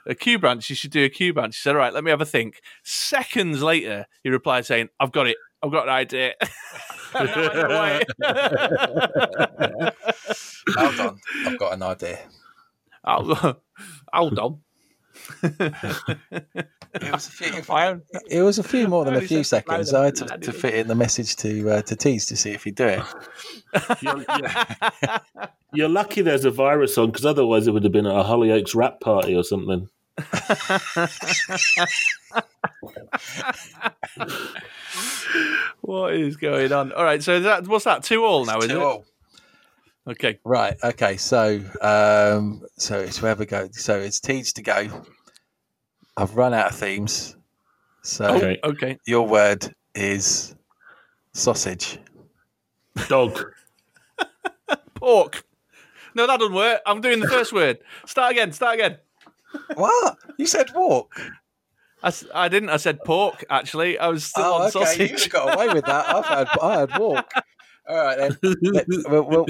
a 0.07 0.15
Q 0.15 0.39
branch. 0.39 0.69
You 0.71 0.77
should 0.77 0.91
do 0.91 1.05
a 1.05 1.09
Q 1.09 1.33
branch. 1.33 1.57
He 1.57 1.61
said, 1.61 1.75
"All 1.77 1.81
right, 1.81 1.95
let 1.95 2.03
me 2.05 2.11
have 2.11 2.21
a 2.21 2.27
think." 2.27 2.61
Seconds 2.83 3.63
later, 3.63 4.07
he 4.25 4.31
replied 4.31 4.67
saying, 4.67 4.89
"I've 4.99 5.13
got 5.13 5.29
it. 5.29 5.37
I've 5.63 5.71
got 5.73 5.85
an 5.89 5.95
idea." 5.95 6.35
And 7.13 7.29
I 7.29 7.41
went 7.41 7.73
away. 7.73 8.03
Hold 10.77 11.01
on. 11.01 11.21
I've 11.45 11.59
got 11.59 11.73
an 11.73 11.83
idea. 11.83 12.19
Hold 13.05 13.57
hold 14.13 14.39
on. 14.39 14.61
It 15.43 17.13
was 17.13 17.27
a 17.27 17.31
few, 17.31 17.63
I- 17.75 17.97
it 18.31 18.43
was 18.43 18.59
a 18.59 18.63
few 18.63 18.87
more 18.89 19.05
than 19.05 19.15
a 19.17 19.21
few 19.21 19.43
seconds. 19.45 19.93
I 19.93 20.05
had 20.07 20.17
to, 20.17 20.39
to 20.39 20.53
fit 20.53 20.75
in 20.75 20.87
the 20.89 20.95
message 20.95 21.35
to 21.37 21.71
uh, 21.71 21.83
to 21.83 21.97
tease 21.97 22.27
to 22.27 22.37
see 22.37 22.51
if 22.53 22.63
he'd 22.65 22.77
do 22.77 22.87
it. 22.87 23.03
You're, 24.01 24.19
you're- 24.19 25.19
you're 25.73 25.89
lucky 25.89 26.23
there's 26.23 26.45
a 26.45 26.51
virus 26.51 26.97
on 26.99 27.07
because 27.11 27.27
otherwise 27.27 27.67
it 27.67 27.73
would 27.73 27.85
have 27.85 27.93
been 27.93 28.07
at 28.07 28.15
a 28.15 28.23
Hollyoaks 28.25 28.75
wrap 28.77 29.01
party 29.01 29.35
or 29.37 29.43
something. 29.43 29.89
What 35.83 36.15
is 36.15 36.37
going 36.37 36.73
on? 36.73 36.93
All 36.93 37.05
right, 37.05 37.23
so 37.23 37.41
that 37.41 37.67
what's 37.67 37.85
that? 37.85 38.03
Two 38.03 38.25
all 38.25 38.45
now, 38.45 38.59
is 38.59 38.69
Two 38.69 38.81
it? 38.81 38.83
all. 38.83 39.05
Okay. 40.09 40.39
Right. 40.45 40.77
Okay. 40.83 41.17
So, 41.17 41.61
um, 41.81 42.63
so 42.77 42.99
it's 42.99 43.19
whoever 43.19 43.45
goes. 43.45 43.81
So 43.81 43.99
it's 43.99 44.19
Teach 44.21 44.55
to 44.55 44.63
go. 44.63 45.05
I've 46.17 46.37
run 46.37 46.53
out 46.55 46.71
of 46.73 46.77
themes. 46.77 47.37
So 48.03 48.25
Okay. 48.37 48.59
Okay. 48.65 48.99
your 49.07 49.27
word 49.29 49.73
is 49.95 50.55
sausage. 51.33 51.99
Dog. 53.09 53.39
Pork. 54.95 55.45
No, 56.15 56.27
that 56.27 56.41
doesn't 56.41 56.55
work. 56.55 56.81
I'm 56.87 57.01
doing 57.01 57.21
the 57.21 57.29
first 57.29 57.53
word. 57.53 57.79
Start 58.07 58.33
again. 58.33 58.53
Start 58.53 58.75
again. 58.75 58.99
What? 59.75 60.17
You 60.39 60.47
said 60.47 60.71
walk. 60.75 61.21
I, 62.03 62.13
I 62.35 62.49
didn't. 62.49 62.71
I 62.71 62.77
said 62.79 63.01
pork. 63.05 63.45
Actually, 63.51 63.99
I 63.99 64.09
was 64.09 64.25
still 64.25 64.45
oh, 64.45 64.63
on 64.63 64.67
okay. 64.69 65.11
You 65.11 65.17
sausage. 65.19 65.31
got 65.31 65.55
away 65.55 65.69
with 65.75 65.85
that. 65.85 66.15
I've 66.15 66.25
had 66.27 66.49
I 66.63 66.81
had 66.81 66.99
walk. 66.99 67.31
All 67.89 67.97
right 67.97 68.19
then. 68.19 68.55
Let- 68.63 68.87
we'll- 69.09 69.25
we'll- 69.25 69.47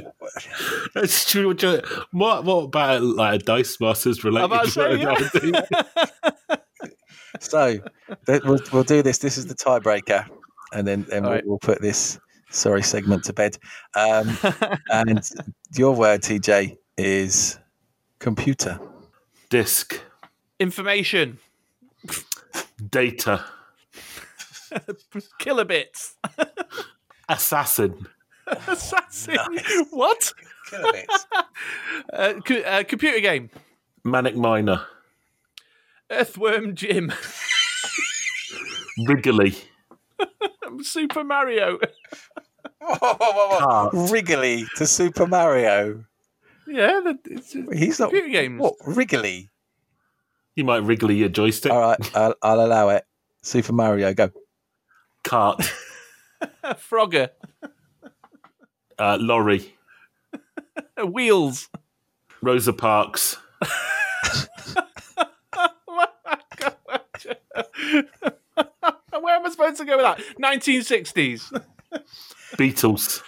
That's 0.94 1.30
true. 1.30 1.48
What, 1.54 1.84
what, 2.12 2.44
what 2.44 2.64
about 2.64 3.02
like 3.02 3.40
a 3.40 3.44
Dice 3.44 3.78
Masters 3.80 4.24
related? 4.24 4.52
I'm 4.52 4.64
to 4.64 4.70
say, 4.70 4.96
yeah. 4.98 6.56
so 7.40 7.78
th- 8.26 8.42
we'll, 8.44 8.60
we'll 8.72 8.82
do 8.82 9.02
this. 9.02 9.18
This 9.18 9.36
is 9.36 9.46
the 9.46 9.54
tiebreaker, 9.54 10.26
and 10.72 10.86
then 10.86 11.06
and 11.12 11.24
All 11.26 11.30
we'll, 11.30 11.38
right. 11.38 11.46
we'll 11.46 11.58
put 11.58 11.80
this 11.82 12.18
sorry 12.50 12.82
segment 12.82 13.24
to 13.24 13.32
bed. 13.32 13.58
Um, 13.94 14.36
and 14.90 15.20
your 15.76 15.94
word, 15.94 16.22
TJ, 16.22 16.76
is 16.96 17.58
computer. 18.18 18.80
Disc. 19.50 20.00
Information. 20.58 21.38
Data. 22.88 23.44
Kilobits. 25.40 26.14
Assassin. 27.28 28.06
Assassin. 28.46 29.36
Nice. 29.52 29.84
What? 29.90 30.32
Kilobits. 30.70 31.24
Uh, 32.12 32.34
co- 32.44 32.60
uh, 32.62 32.82
computer 32.84 33.20
game. 33.20 33.50
Manic 34.04 34.34
Miner. 34.36 34.80
Earthworm 36.10 36.74
Jim. 36.74 37.12
Wriggly. 39.06 39.54
Super 40.82 41.22
Mario. 41.22 41.78
whoa, 42.80 42.96
whoa, 42.98 43.16
whoa, 43.18 43.48
whoa. 43.48 43.58
Cart. 43.58 43.90
Wriggly 44.10 44.66
to 44.76 44.86
Super 44.86 45.26
Mario. 45.26 46.04
Yeah, 46.70 47.00
that- 47.04 47.18
it's 47.26 47.52
He's 47.52 47.98
not. 47.98 48.10
computer 48.10 48.28
games. 48.28 48.60
What? 48.60 48.74
Wriggly? 48.86 49.48
You 50.54 50.64
might 50.64 50.82
wriggle 50.82 51.10
your 51.10 51.28
joystick. 51.28 51.72
All 51.72 51.80
right, 51.80 52.16
I'll, 52.16 52.34
I'll 52.42 52.60
allow 52.64 52.88
it. 52.90 53.04
Super 53.42 53.72
Mario, 53.72 54.12
go. 54.14 54.30
Cart. 55.24 55.60
Frogger. 56.64 57.30
Uh, 58.98 59.16
lorry. 59.20 59.74
Wheels. 61.04 61.68
Rosa 62.42 62.72
Parks. 62.72 63.36
Where 69.20 69.36
am 69.36 69.46
I 69.46 69.50
supposed 69.50 69.76
to 69.78 69.84
go 69.84 69.96
with 69.96 70.04
that? 70.06 70.18
1960s. 70.40 71.62
Beatles. 72.56 73.22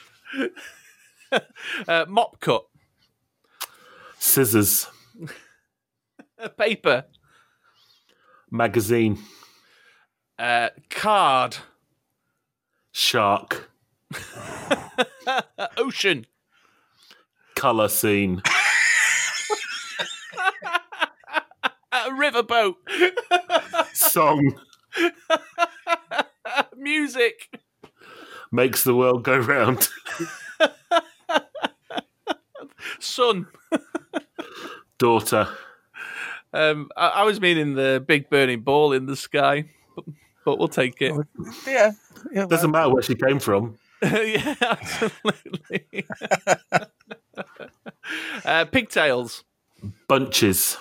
Uh, 1.88 2.04
mop 2.08 2.40
cut. 2.40 2.64
Scissors. 4.22 4.86
Paper. 6.56 7.04
Magazine. 8.52 9.18
Uh, 10.38 10.68
card. 10.88 11.56
Shark. 12.92 13.68
Ocean. 15.76 16.24
Colour 17.56 17.88
scene. 17.88 18.42
Riverboat. 21.92 22.76
Song. 23.92 24.54
Music. 26.76 27.50
Makes 28.52 28.84
the 28.84 28.94
world 28.94 29.24
go 29.24 29.36
round. 29.36 29.88
Sun. 33.00 33.48
Daughter. 34.98 35.48
Um, 36.52 36.90
I, 36.96 37.08
I 37.08 37.22
was 37.24 37.40
meaning 37.40 37.74
the 37.74 38.02
big 38.06 38.28
burning 38.28 38.60
ball 38.60 38.92
in 38.92 39.06
the 39.06 39.16
sky, 39.16 39.64
but, 39.96 40.04
but 40.44 40.58
we'll 40.58 40.68
take 40.68 41.00
it. 41.00 41.14
Yeah. 41.66 41.92
yeah 42.32 42.46
Doesn't 42.46 42.70
matter 42.70 42.92
where 42.92 43.02
she 43.02 43.14
came 43.14 43.38
from. 43.38 43.78
yeah, 44.02 44.54
absolutely. 44.60 46.06
uh, 48.44 48.64
pigtails. 48.66 49.44
Bunches. 50.08 50.76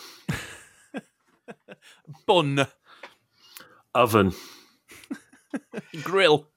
Bun. 2.26 2.68
Oven. 3.93 4.34
Grill. 6.03 6.47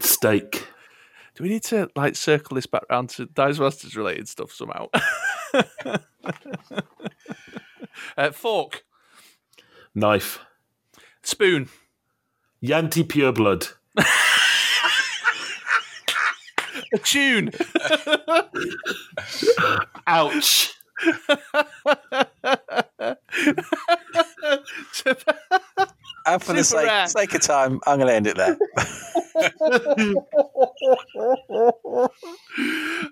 Steak. 0.00 0.66
Do 1.34 1.42
we 1.42 1.48
need 1.48 1.62
to 1.64 1.88
like 1.96 2.16
circle 2.16 2.54
this 2.54 2.66
back 2.66 2.84
round 2.90 3.10
to 3.10 3.26
Dice 3.26 3.58
Masters 3.58 3.96
related 3.96 4.28
stuff 4.28 4.52
somehow? 4.52 4.88
uh, 8.16 8.30
fork. 8.32 8.84
Knife. 9.94 10.40
Spoon. 11.22 11.68
Yuan-ti 12.60 13.04
Pureblood. 13.04 13.72
A 16.92 16.98
tune. 16.98 17.50
Ouch. 20.06 20.72
And 26.26 26.42
for 26.42 26.54
the 26.54 26.64
sake, 26.64 27.08
sake 27.08 27.34
of 27.34 27.42
time, 27.42 27.80
I'm 27.86 27.98
going 27.98 28.08
to 28.08 28.14
end 28.14 28.26
it 28.26 28.36
there. 28.36 28.56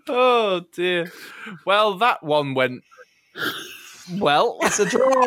oh 0.08 0.64
dear. 0.72 1.12
Well, 1.64 1.98
that 1.98 2.22
one 2.22 2.54
went 2.54 2.82
well. 4.18 4.58
It's 4.62 4.78
a 4.80 4.86
draw. 4.86 5.26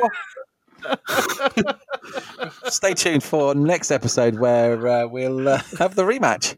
Stay 2.66 2.94
tuned 2.94 3.24
for 3.24 3.56
next 3.56 3.92
episode 3.92 4.40
where 4.40 4.88
uh, 4.88 5.08
we'll 5.08 5.48
uh, 5.48 5.62
have 5.80 5.96
the 5.96 6.04
rematch. 6.04 6.56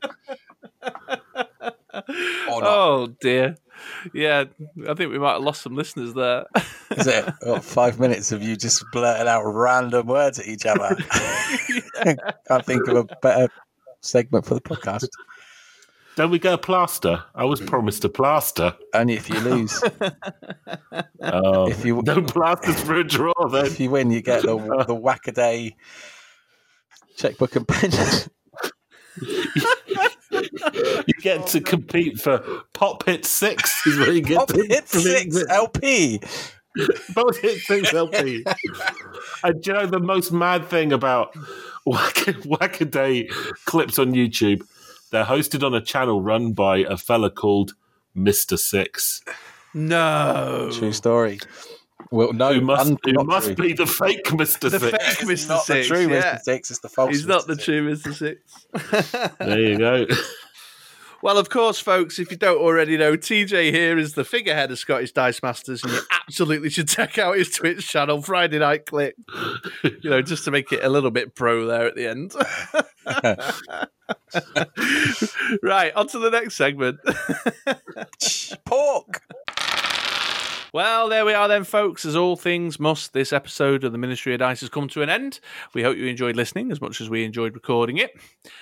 Or 2.52 2.62
not. 2.62 2.64
Oh 2.64 3.08
dear. 3.22 3.58
Yeah, 4.14 4.46
I 4.88 4.94
think 4.94 5.12
we 5.12 5.20
might 5.20 5.34
have 5.34 5.44
lost 5.44 5.62
some 5.62 5.76
listeners 5.76 6.14
there. 6.14 6.46
Is 6.96 7.08
it 7.08 7.26
what, 7.44 7.64
five 7.64 8.00
minutes 8.00 8.32
of 8.32 8.42
you 8.42 8.56
just 8.56 8.84
blurting 8.92 9.28
out 9.28 9.44
random 9.44 10.08
words 10.08 10.40
at 10.40 10.48
each 10.48 10.66
other? 10.66 10.96
Can't 12.48 12.66
think 12.66 12.88
of 12.88 12.98
a 12.98 13.04
better 13.22 13.50
segment 14.02 14.46
for 14.46 14.56
the 14.56 14.62
podcast. 14.62 15.08
Don't 16.18 16.32
we 16.32 16.40
get 16.40 16.54
a 16.56 16.58
plaster? 16.58 17.24
I 17.36 17.46
was 17.46 17.62
mm. 17.62 17.68
promised 17.68 18.04
a 18.04 18.10
plaster. 18.10 18.74
Only 18.96 19.14
if 19.14 19.30
you 19.30 19.40
lose. 19.40 19.84
Oh, 21.22 21.68
If 21.70 21.86
you- 21.86 22.02
no 22.04 22.24
plasters 22.24 22.82
for 22.82 22.96
a 22.96 23.04
draw 23.04 23.48
then. 23.52 23.68
If 23.68 23.80
you 23.80 23.92
win, 23.92 24.10
you 24.10 24.24
get 24.24 24.42
the 24.42 24.58
the 24.88 24.96
whack 24.96 25.28
a 25.28 25.32
day 25.32 25.76
checkbook 27.18 27.56
and 27.56 27.68
pen. 27.68 27.92
You 30.30 31.14
get 31.22 31.48
to 31.48 31.62
compete 31.62 32.20
for 32.20 32.40
Pop 32.74 33.06
Hit 33.06 33.26
Six. 33.26 33.88
Is 33.88 33.98
where 33.98 34.12
you 34.12 34.22
get 34.22 34.38
Pop 34.38 34.50
to 34.50 34.66
hit 34.68 34.88
six 34.88 35.44
LP. 35.50 36.20
Pop 37.16 37.36
Hit 37.36 37.60
Six 37.62 37.94
LP. 37.94 38.44
and 39.44 39.62
do 39.64 39.72
you 39.72 39.78
know 39.78 39.88
the 39.88 40.00
most 40.00 40.32
mad 40.32 40.68
thing 40.68 40.94
about 40.94 41.34
Whack 41.86 42.16
Whackaday 42.46 43.30
clips 43.66 43.98
on 43.98 44.14
YouTube? 44.14 44.62
They're 45.12 45.26
hosted 45.26 45.64
on 45.66 45.74
a 45.74 45.82
channel 45.82 46.22
run 46.22 46.54
by 46.54 46.80
a 46.80 46.98
fella 46.98 47.30
called 47.30 47.74
Mister 48.14 48.58
Six, 48.58 49.22
no. 49.74 50.70
True 50.74 50.92
story. 50.94 51.40
Well, 52.10 52.32
no, 52.32 52.54
who 52.54 52.62
must 52.62 52.90
un- 52.92 52.98
who 53.04 53.24
must 53.26 53.56
be 53.58 53.74
the 53.74 53.86
fake 53.86 54.34
Mister 54.34 54.70
The 54.70 54.80
Six. 54.80 54.92
fake 54.92 55.30
It's 55.30 55.46
Mr. 55.46 55.50
not 55.50 55.64
Six. 55.64 55.90
the 55.90 55.96
true 55.96 56.08
yeah. 56.14 56.36
Mr. 56.36 56.42
Six. 56.42 56.72
It's 56.72 56.80
the 56.80 56.90
false. 56.90 57.10
He's 57.10 57.26
not 57.28 57.48
the 57.48 57.56
Six. 57.56 57.66
true 57.66 57.92
Mr. 57.96 58.14
Six. 58.14 59.36
There 59.40 59.60
you 59.60 59.78
go. 59.78 60.06
Well, 61.22 61.38
of 61.38 61.50
course, 61.50 61.80
folks, 61.80 62.20
if 62.20 62.30
you 62.32 62.38
don't 62.38 62.60
already 62.60 62.96
know, 62.96 63.18
TJ 63.18 63.72
here 63.72 63.98
is 63.98 64.14
the 64.14 64.24
figurehead 64.24 64.72
of 64.72 64.78
Scottish 64.78 65.12
Dice 65.12 65.42
Masters, 65.42 65.84
and 65.84 65.94
you 65.94 66.00
absolutely 66.12 66.70
should 66.70 66.88
check 66.88 67.18
out 67.18 67.38
his 67.38 67.50
Twitch 67.50 67.88
channel, 67.88 68.22
Friday 68.22 68.60
Night 68.60 68.86
Click. 68.86 69.16
You 69.84 70.10
know, 70.10 70.22
just 70.22 70.46
to 70.46 70.52
make 70.52 70.72
it 70.72 70.84
a 70.84 70.90
little 70.90 71.12
bit 71.12 71.34
pro 71.36 71.66
there 71.66 71.88
at 71.88 71.96
the 71.96 72.08
end. 72.08 72.34
right, 75.64 75.94
on 75.96 76.08
to 76.08 76.20
the 76.20 76.30
next 76.30 76.56
segment. 76.56 77.00
Pork. 78.66 79.22
Well, 80.74 81.08
there 81.08 81.26
we 81.26 81.34
are 81.34 81.48
then, 81.48 81.64
folks. 81.64 82.04
As 82.04 82.18
all 82.18 82.36
things 82.36 82.78
must, 82.78 83.14
this 83.14 83.32
episode 83.32 83.86
of 83.86 83.94
the 83.94 83.98
Ministry 83.98 84.34
of 84.34 84.40
Dice 84.40 84.60
has 84.60 84.70
come 84.70 84.90
to 84.90 85.02
an 85.02 85.10
end. 85.10 85.40
We 85.74 85.82
hope 85.82 85.96
you 85.96 86.08
enjoyed 86.08 86.36
listening 86.36 86.74
as 86.74 86.82
much 86.82 87.00
as 87.00 87.10
we 87.10 87.24
enjoyed 87.24 87.54
recording 87.54 87.96
it. 87.98 88.12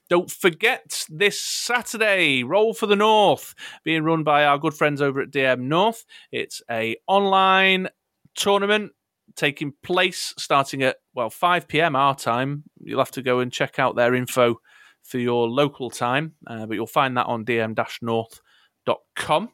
Don't 0.08 0.30
forget 0.30 1.04
this 1.10 1.42
Saturday, 1.42 2.44
Roll 2.44 2.76
for 2.76 2.86
the 2.86 2.96
North, 2.96 3.56
being 3.84 4.04
run 4.04 4.24
by 4.24 4.46
our 4.46 4.60
good 4.60 4.76
friends 4.76 5.02
over 5.02 5.20
at 5.20 5.32
DM 5.32 5.62
North. 5.62 6.06
It's 6.32 6.62
a 6.70 6.96
online 7.08 7.90
tournament 8.36 8.92
taking 9.36 9.74
place 9.82 10.36
starting 10.38 10.84
at 10.84 10.98
well 11.16 11.32
5 11.32 11.68
p.m. 11.68 11.96
our 11.96 12.14
time. 12.14 12.66
You'll 12.82 13.00
have 13.00 13.10
to 13.12 13.24
go 13.24 13.40
and 13.40 13.52
check 13.52 13.80
out 13.80 13.96
their 13.96 14.14
info 14.14 14.62
for 15.02 15.18
your 15.18 15.50
local 15.50 15.90
time, 15.90 16.34
uh, 16.46 16.68
but 16.68 16.76
you'll 16.76 16.86
find 16.86 17.18
that 17.18 17.26
on 17.26 17.46
dm-north.com. 17.46 19.50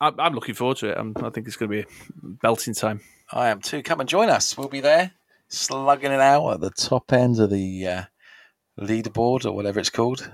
I'm, 0.00 0.18
I'm 0.18 0.34
looking 0.34 0.54
forward 0.54 0.78
to 0.78 0.90
it. 0.90 0.98
I'm, 0.98 1.14
I 1.16 1.30
think 1.30 1.46
it's 1.46 1.56
going 1.56 1.70
to 1.70 1.76
be 1.76 1.80
a 1.82 1.86
belting 2.22 2.74
time. 2.74 3.00
I 3.32 3.48
am 3.48 3.60
too. 3.60 3.82
Come 3.82 4.00
and 4.00 4.08
join 4.08 4.30
us. 4.30 4.56
We'll 4.56 4.68
be 4.68 4.80
there, 4.80 5.12
slugging 5.48 6.12
it 6.12 6.20
out 6.20 6.50
at 6.54 6.60
the 6.60 6.70
top 6.70 7.12
end 7.12 7.38
of 7.40 7.50
the 7.50 7.86
uh, 7.86 8.02
leaderboard 8.80 9.44
or 9.44 9.52
whatever 9.52 9.80
it's 9.80 9.90
called. 9.90 10.30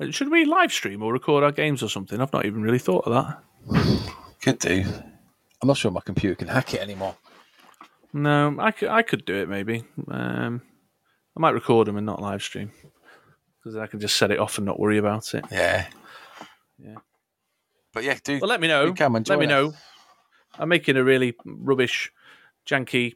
Uh, 0.00 0.10
Should 0.10 0.30
we 0.30 0.44
live 0.44 0.72
stream 0.72 1.02
or 1.02 1.12
record 1.12 1.44
our 1.44 1.52
games 1.52 1.82
or 1.82 1.88
something? 1.88 2.20
I've 2.20 2.32
not 2.32 2.46
even 2.46 2.62
really 2.62 2.78
thought 2.78 3.06
of 3.06 3.12
that. 3.12 3.42
Could 4.40 4.58
do. 4.58 4.84
I'm 5.60 5.66
not 5.68 5.76
sure 5.76 5.90
my 5.90 6.00
computer 6.00 6.36
can 6.36 6.48
hack 6.48 6.74
it 6.74 6.80
anymore. 6.80 7.16
No, 8.12 8.56
I 8.58 8.70
could, 8.70 8.88
I 8.88 9.02
could 9.02 9.24
do 9.24 9.34
it 9.34 9.48
maybe. 9.48 9.84
Um, 10.08 10.62
I 11.36 11.40
might 11.40 11.54
record 11.54 11.86
them 11.86 11.96
and 11.96 12.06
not 12.06 12.22
live 12.22 12.42
stream 12.42 12.72
because 13.62 13.76
I 13.76 13.86
can 13.86 14.00
just 14.00 14.16
set 14.16 14.30
it 14.30 14.38
off 14.38 14.56
and 14.58 14.64
not 14.64 14.80
worry 14.80 14.98
about 14.98 15.34
it. 15.34 15.44
Yeah. 15.50 15.86
Yeah. 16.78 16.94
But 17.98 18.04
yeah, 18.04 18.16
do, 18.22 18.38
Well, 18.40 18.48
let 18.48 18.60
me 18.60 18.68
know. 18.68 18.94
come 18.94 19.16
and 19.16 19.28
Let 19.28 19.40
me 19.40 19.46
us. 19.46 19.50
know. 19.50 19.72
I'm 20.56 20.68
making 20.68 20.96
a 20.96 21.02
really 21.02 21.34
rubbish, 21.44 22.12
janky 22.64 23.14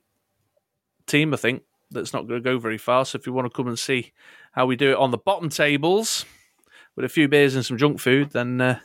team. 1.07 1.33
I 1.33 1.37
think 1.37 1.63
that's 1.93 2.13
not 2.13 2.27
going 2.27 2.43
to 2.43 2.45
go 2.45 2.59
very 2.59 2.79
far. 2.79 3.05
So 3.05 3.17
if 3.17 3.25
you 3.25 3.33
want 3.33 3.47
to 3.47 3.57
come 3.57 3.69
and 3.69 3.79
see 3.79 4.13
how 4.51 4.67
we 4.67 4.75
do 4.75 4.91
it 4.91 4.97
on 4.97 5.13
the 5.13 5.19
bottom 5.19 5.51
tables 5.51 6.25
with 6.97 7.05
a 7.05 7.09
few 7.09 7.29
beers 7.29 7.55
and 7.55 7.65
some 7.65 7.79
junk 7.79 8.01
food, 8.01 8.31
then 8.31 8.61
uh, 8.61 8.81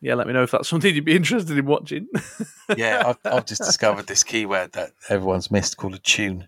yeah, 0.00 0.14
let 0.14 0.26
me 0.26 0.32
know 0.32 0.42
if 0.42 0.52
that's 0.52 0.68
something 0.70 0.94
you'd 0.94 1.04
be 1.04 1.16
interested 1.16 1.58
in 1.58 1.66
watching. 1.66 2.08
yeah, 2.78 3.02
I've, 3.04 3.18
I've 3.30 3.44
just 3.44 3.60
discovered 3.64 4.06
this 4.06 4.24
keyword 4.24 4.72
that 4.72 4.92
everyone's 5.10 5.50
missed 5.50 5.76
called 5.76 5.96
attune. 5.96 6.46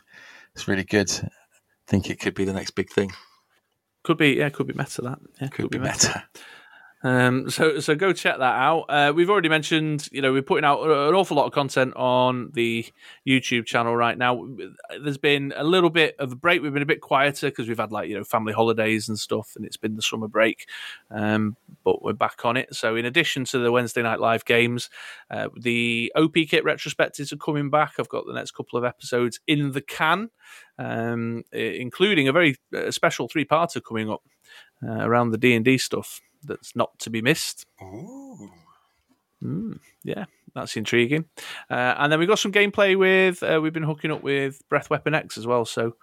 It's 0.55 0.67
really 0.67 0.85
good. 0.85 1.11
I 1.11 1.29
think 1.91 2.09
it 2.09 2.21
could 2.21 2.35
be 2.35 2.47
the 2.47 2.55
next 2.55 2.71
big 2.71 2.89
thing. 2.89 3.13
Could 4.03 4.17
be, 4.17 4.31
yeah, 4.37 4.49
could 4.49 4.67
be 4.67 4.73
meta 4.75 5.03
that. 5.03 5.19
Yeah, 5.43 5.49
Could, 5.49 5.69
be 5.71 5.79
meta. 5.79 6.25
Um, 7.05 7.51
so 7.51 7.81
so 7.81 7.95
go 7.95 8.15
check 8.15 8.39
that 8.39 8.43
out. 8.43 8.87
Uh, 8.89 9.13
we've 9.15 9.29
already 9.29 9.51
mentioned, 9.51 10.09
you 10.11 10.23
know, 10.23 10.33
we're 10.33 10.41
putting 10.41 10.65
out 10.65 10.83
an 10.83 11.15
awful 11.15 11.37
lot 11.37 11.45
of 11.45 11.53
content 11.53 11.95
on 11.97 12.51
the 12.55 12.87
YouTube 13.29 13.67
channel 13.67 13.95
right 13.95 14.17
now. 14.17 14.49
There's 14.99 15.19
been 15.19 15.53
a 15.55 15.65
little 15.65 15.91
bit 15.91 16.17
of 16.19 16.33
a 16.33 16.37
break. 16.37 16.63
We've 16.63 16.73
been 16.73 16.83
a 16.83 16.87
bit 16.87 17.03
quieter 17.03 17.51
because 17.51 17.69
we've 17.69 17.79
had 17.79 17.93
like 17.93 18.09
you 18.09 18.17
know 18.17 18.25
family 18.25 18.55
holidays 18.55 19.11
and 19.11 19.19
stuff, 19.19 19.53
and 19.55 19.67
it's 19.67 19.77
been 19.77 19.97
the 19.97 20.03
summer 20.03 20.29
break. 20.29 20.67
Um, 21.11 21.57
but 21.85 22.03
we're 22.03 22.15
back 22.15 22.43
on 22.47 22.57
it. 22.57 22.75
So 22.75 22.97
in 22.97 23.05
addition 23.05 23.45
to 23.47 23.59
the 23.59 23.71
Wednesday 23.71 24.03
night 24.03 24.19
live 24.19 24.47
games, 24.47 24.89
uh, 25.31 25.51
the 25.61 26.11
OP 26.17 26.35
kit 26.49 26.65
retrospectives 26.65 27.33
are 27.33 27.37
coming 27.37 27.69
back. 27.69 27.93
I've 27.99 28.09
got 28.09 28.27
the 28.27 28.33
next 28.33 28.53
couple 28.53 28.79
of 28.79 28.85
episodes 28.85 29.41
in 29.47 29.73
the 29.73 29.83
can, 29.83 30.31
um, 30.79 31.45
including 31.53 32.29
a 32.29 32.33
very 32.33 32.57
uh, 32.75 32.91
special 32.91 33.29
three 33.29 33.45
parter 33.45 33.85
coming 33.87 34.11
up 34.11 34.23
uh, 34.83 35.07
around 35.07 35.33
the 35.33 35.39
D 35.39 35.55
and 35.55 35.67
D 35.67 35.77
stuff 35.77 36.23
that's 36.47 36.77
not 36.77 36.99
to 37.01 37.11
be 37.11 37.23
missed. 37.23 37.67
Ooh. 37.83 38.51
Mm, 39.43 39.79
yeah, 40.03 40.25
that's 40.55 40.77
intriguing. 40.77 41.27
Uh, 41.71 41.95
and 41.99 42.11
then 42.11 42.19
we've 42.19 42.29
got 42.29 42.39
some 42.39 42.53
gameplay 42.53 42.97
with, 42.97 43.43
uh, 43.43 43.61
we've 43.63 43.73
been 43.73 43.83
hooking 43.83 44.11
up 44.11 44.23
with 44.23 44.67
Breath 44.69 44.91
Weapon 44.91 45.15
X 45.15 45.37
as 45.37 45.47
well. 45.47 45.65
So 45.65 45.97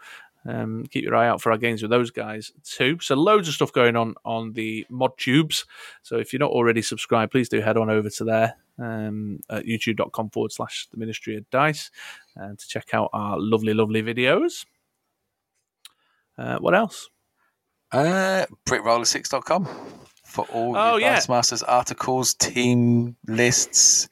um, 0.47 0.85
keep 0.89 1.03
your 1.03 1.15
eye 1.15 1.27
out 1.27 1.41
for 1.41 1.51
our 1.51 1.57
games 1.57 1.81
with 1.81 1.91
those 1.91 2.11
guys 2.11 2.51
too. 2.63 2.97
So 3.01 3.15
loads 3.15 3.47
of 3.47 3.53
stuff 3.53 3.73
going 3.73 3.95
on 3.95 4.15
on 4.25 4.53
the 4.53 4.85
mod 4.89 5.17
tubes. 5.17 5.65
So 6.03 6.17
if 6.17 6.33
you're 6.33 6.39
not 6.39 6.51
already 6.51 6.81
subscribed, 6.81 7.31
please 7.31 7.49
do 7.49 7.61
head 7.61 7.77
on 7.77 7.89
over 7.89 8.09
to 8.09 8.23
there 8.23 8.55
um, 8.79 9.39
at 9.49 9.65
youtube.com 9.65 10.29
forward 10.29 10.51
slash 10.51 10.87
the 10.91 10.97
ministry 10.97 11.37
of 11.37 11.49
dice 11.49 11.91
and 12.35 12.57
to 12.57 12.67
check 12.67 12.93
out 12.93 13.09
our 13.13 13.39
lovely, 13.39 13.73
lovely 13.73 14.01
videos. 14.01 14.65
Uh, 16.37 16.57
what 16.59 16.75
else? 16.75 17.09
Uh, 17.91 18.45
BritRoller6.com 18.67 19.67
for 20.31 20.45
all 20.45 20.75
Oh, 20.75 20.91
your 20.91 21.01
yeah. 21.01 21.15
Dice 21.15 21.29
Masters 21.29 21.63
articles, 21.63 22.33
team 22.33 23.15
lists, 23.27 24.07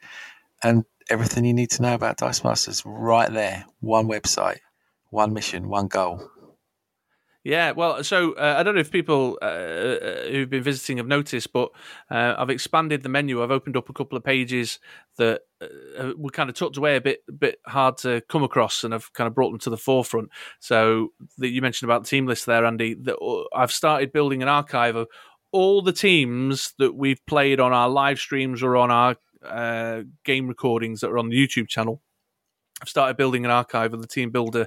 and 0.62 0.84
everything 1.08 1.44
you 1.44 1.54
need 1.54 1.70
to 1.70 1.82
know 1.82 1.94
about 1.94 2.18
Dice 2.18 2.44
Masters 2.44 2.82
right 2.84 3.32
there. 3.32 3.64
One 3.80 4.06
website, 4.06 4.58
one 5.08 5.32
mission, 5.32 5.68
one 5.68 5.88
goal. 5.88 6.30
Yeah, 7.42 7.70
well, 7.70 8.04
so 8.04 8.34
uh, 8.34 8.56
I 8.58 8.62
don't 8.62 8.74
know 8.74 8.82
if 8.82 8.90
people 8.90 9.38
uh, 9.40 9.44
uh, 9.46 10.24
who've 10.30 10.50
been 10.50 10.62
visiting 10.62 10.98
have 10.98 11.06
noticed, 11.06 11.54
but 11.54 11.70
uh, 12.10 12.34
I've 12.36 12.50
expanded 12.50 13.02
the 13.02 13.08
menu. 13.08 13.42
I've 13.42 13.50
opened 13.50 13.78
up 13.78 13.88
a 13.88 13.94
couple 13.94 14.18
of 14.18 14.22
pages 14.22 14.78
that 15.16 15.40
uh, 15.62 16.12
were 16.18 16.28
kind 16.28 16.50
of 16.50 16.54
tucked 16.54 16.76
away 16.76 16.96
a 16.96 17.00
bit, 17.00 17.22
bit 17.38 17.58
hard 17.66 17.96
to 17.98 18.20
come 18.28 18.42
across, 18.42 18.84
and 18.84 18.92
I've 18.92 19.10
kind 19.14 19.26
of 19.26 19.34
brought 19.34 19.52
them 19.52 19.58
to 19.60 19.70
the 19.70 19.78
forefront. 19.78 20.28
So 20.58 21.12
that 21.38 21.48
you 21.48 21.62
mentioned 21.62 21.90
about 21.90 22.02
the 22.02 22.10
team 22.10 22.26
list 22.26 22.44
there, 22.44 22.66
Andy. 22.66 22.92
That 22.92 23.16
uh, 23.16 23.44
I've 23.56 23.72
started 23.72 24.12
building 24.12 24.42
an 24.42 24.48
archive 24.48 24.96
of 24.96 25.08
all 25.52 25.82
the 25.82 25.92
teams 25.92 26.74
that 26.78 26.94
we've 26.94 27.24
played 27.26 27.60
on 27.60 27.72
our 27.72 27.88
live 27.88 28.18
streams 28.18 28.62
or 28.62 28.76
on 28.76 28.90
our 28.90 29.16
uh, 29.44 30.02
game 30.24 30.48
recordings 30.48 31.00
that 31.00 31.10
are 31.10 31.18
on 31.18 31.28
the 31.28 31.36
YouTube 31.36 31.68
channel. 31.68 32.00
I've 32.82 32.88
started 32.88 33.16
building 33.16 33.44
an 33.44 33.50
archive 33.50 33.92
of 33.92 34.00
the 34.00 34.06
team 34.06 34.30
builder 34.30 34.66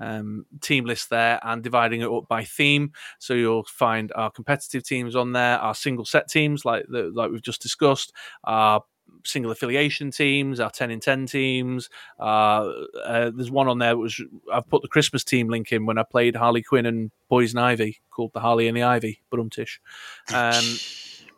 um, 0.00 0.46
team 0.60 0.84
list 0.84 1.10
there 1.10 1.40
and 1.42 1.62
dividing 1.62 2.02
it 2.02 2.10
up 2.10 2.28
by 2.28 2.44
theme. 2.44 2.92
So 3.18 3.34
you'll 3.34 3.64
find 3.64 4.12
our 4.14 4.30
competitive 4.30 4.84
teams 4.84 5.16
on 5.16 5.32
there, 5.32 5.58
our 5.58 5.74
single 5.74 6.04
set 6.04 6.28
teams 6.28 6.64
like 6.64 6.86
the, 6.88 7.10
like 7.14 7.30
we've 7.30 7.42
just 7.42 7.62
discussed, 7.62 8.12
our 8.44 8.82
single 9.24 9.52
affiliation 9.52 10.10
teams, 10.10 10.60
our 10.60 10.70
ten 10.70 10.90
in 10.90 11.00
ten 11.00 11.26
teams. 11.26 11.90
Uh, 12.18 12.70
uh, 13.04 13.30
there's 13.34 13.50
one 13.50 13.68
on 13.68 13.78
there 13.78 13.96
which 13.96 14.20
I've 14.52 14.68
put 14.68 14.82
the 14.82 14.88
Christmas 14.88 15.24
team 15.24 15.48
link 15.48 15.72
in 15.72 15.86
when 15.86 15.98
I 15.98 16.02
played 16.02 16.36
Harley 16.36 16.62
Quinn 16.62 16.86
and 16.86 17.10
Poison 17.28 17.58
Ivy, 17.58 18.00
called 18.10 18.32
the 18.32 18.40
Harley 18.40 18.68
and 18.68 18.76
the 18.76 18.82
Ivy, 18.82 19.22
Brumtish. 19.30 19.78
Um, 20.32 20.64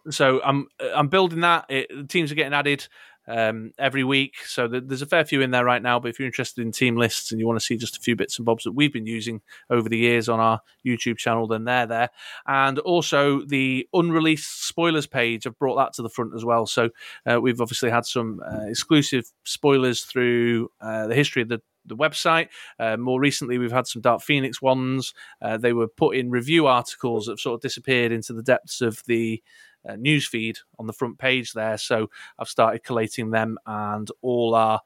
so 0.10 0.40
I'm 0.42 0.68
I'm 0.94 1.08
building 1.08 1.40
that. 1.40 1.66
It, 1.68 1.88
the 1.94 2.04
teams 2.04 2.32
are 2.32 2.36
getting 2.36 2.54
added 2.54 2.86
um, 3.26 3.72
every 3.78 4.04
week. 4.04 4.34
So 4.44 4.68
th- 4.68 4.84
there's 4.86 5.02
a 5.02 5.06
fair 5.06 5.24
few 5.24 5.40
in 5.40 5.50
there 5.50 5.64
right 5.64 5.82
now. 5.82 5.98
But 6.00 6.08
if 6.08 6.18
you're 6.18 6.26
interested 6.26 6.62
in 6.62 6.72
team 6.72 6.96
lists 6.96 7.30
and 7.30 7.40
you 7.40 7.46
want 7.46 7.58
to 7.58 7.64
see 7.64 7.76
just 7.76 7.96
a 7.96 8.00
few 8.00 8.16
bits 8.16 8.38
and 8.38 8.46
bobs 8.46 8.64
that 8.64 8.72
we've 8.72 8.92
been 8.92 9.06
using 9.06 9.40
over 9.68 9.88
the 9.88 9.98
years 9.98 10.28
on 10.28 10.40
our 10.40 10.60
YouTube 10.86 11.18
channel, 11.18 11.46
then 11.46 11.64
they're 11.64 11.86
there. 11.86 12.10
And 12.46 12.78
also 12.80 13.42
the 13.44 13.88
unreleased 13.92 14.66
spoilers 14.66 15.06
page, 15.06 15.46
I've 15.46 15.58
brought 15.58 15.76
that 15.76 15.92
to 15.94 16.02
the 16.02 16.10
front 16.10 16.34
as 16.34 16.44
well. 16.44 16.66
So 16.66 16.90
uh, 17.26 17.40
we've 17.40 17.60
obviously 17.60 17.90
had 17.90 18.06
some 18.06 18.40
uh, 18.46 18.66
exclusive 18.66 19.24
spoilers 19.44 20.02
through 20.02 20.70
uh, 20.80 21.06
the 21.06 21.14
history 21.14 21.42
of 21.42 21.48
the 21.48 21.60
the 21.86 21.96
website. 21.96 22.48
Uh, 22.78 22.96
more 22.96 23.18
recently, 23.18 23.58
we've 23.58 23.72
had 23.72 23.86
some 23.86 24.02
Dark 24.02 24.22
Phoenix 24.22 24.60
ones. 24.60 25.14
Uh, 25.40 25.56
they 25.56 25.72
were 25.72 25.88
put 25.88 26.14
in 26.16 26.30
review 26.30 26.66
articles 26.66 27.26
that 27.26 27.40
sort 27.40 27.54
of 27.54 27.60
disappeared 27.62 28.12
into 28.12 28.32
the 28.32 28.42
depths 28.42 28.80
of 28.80 29.02
the 29.06 29.42
uh, 29.88 29.96
news 29.96 30.26
feed 30.26 30.58
on 30.78 30.86
the 30.86 30.92
front 30.92 31.18
page 31.18 31.52
there. 31.52 31.78
So 31.78 32.10
I've 32.38 32.48
started 32.48 32.84
collating 32.84 33.30
them 33.30 33.58
and 33.66 34.10
all 34.22 34.54
our 34.54 34.80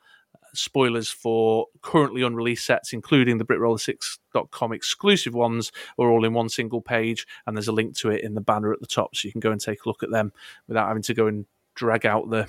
spoilers 0.52 1.10
for 1.10 1.66
currently 1.82 2.22
unreleased 2.22 2.64
sets, 2.64 2.92
including 2.92 3.38
the 3.38 3.44
BritRoller6.com 3.44 4.72
exclusive 4.72 5.34
ones, 5.34 5.72
are 5.98 6.08
all 6.08 6.24
in 6.24 6.32
one 6.32 6.48
single 6.48 6.80
page. 6.80 7.26
And 7.46 7.56
there's 7.56 7.68
a 7.68 7.72
link 7.72 7.96
to 7.98 8.10
it 8.10 8.22
in 8.24 8.34
the 8.34 8.40
banner 8.40 8.72
at 8.72 8.80
the 8.80 8.86
top, 8.86 9.14
so 9.14 9.26
you 9.26 9.32
can 9.32 9.40
go 9.40 9.50
and 9.50 9.60
take 9.60 9.84
a 9.84 9.88
look 9.88 10.02
at 10.02 10.10
them 10.10 10.32
without 10.68 10.88
having 10.88 11.02
to 11.02 11.14
go 11.14 11.26
and 11.26 11.46
drag 11.74 12.06
out 12.06 12.30
the 12.30 12.48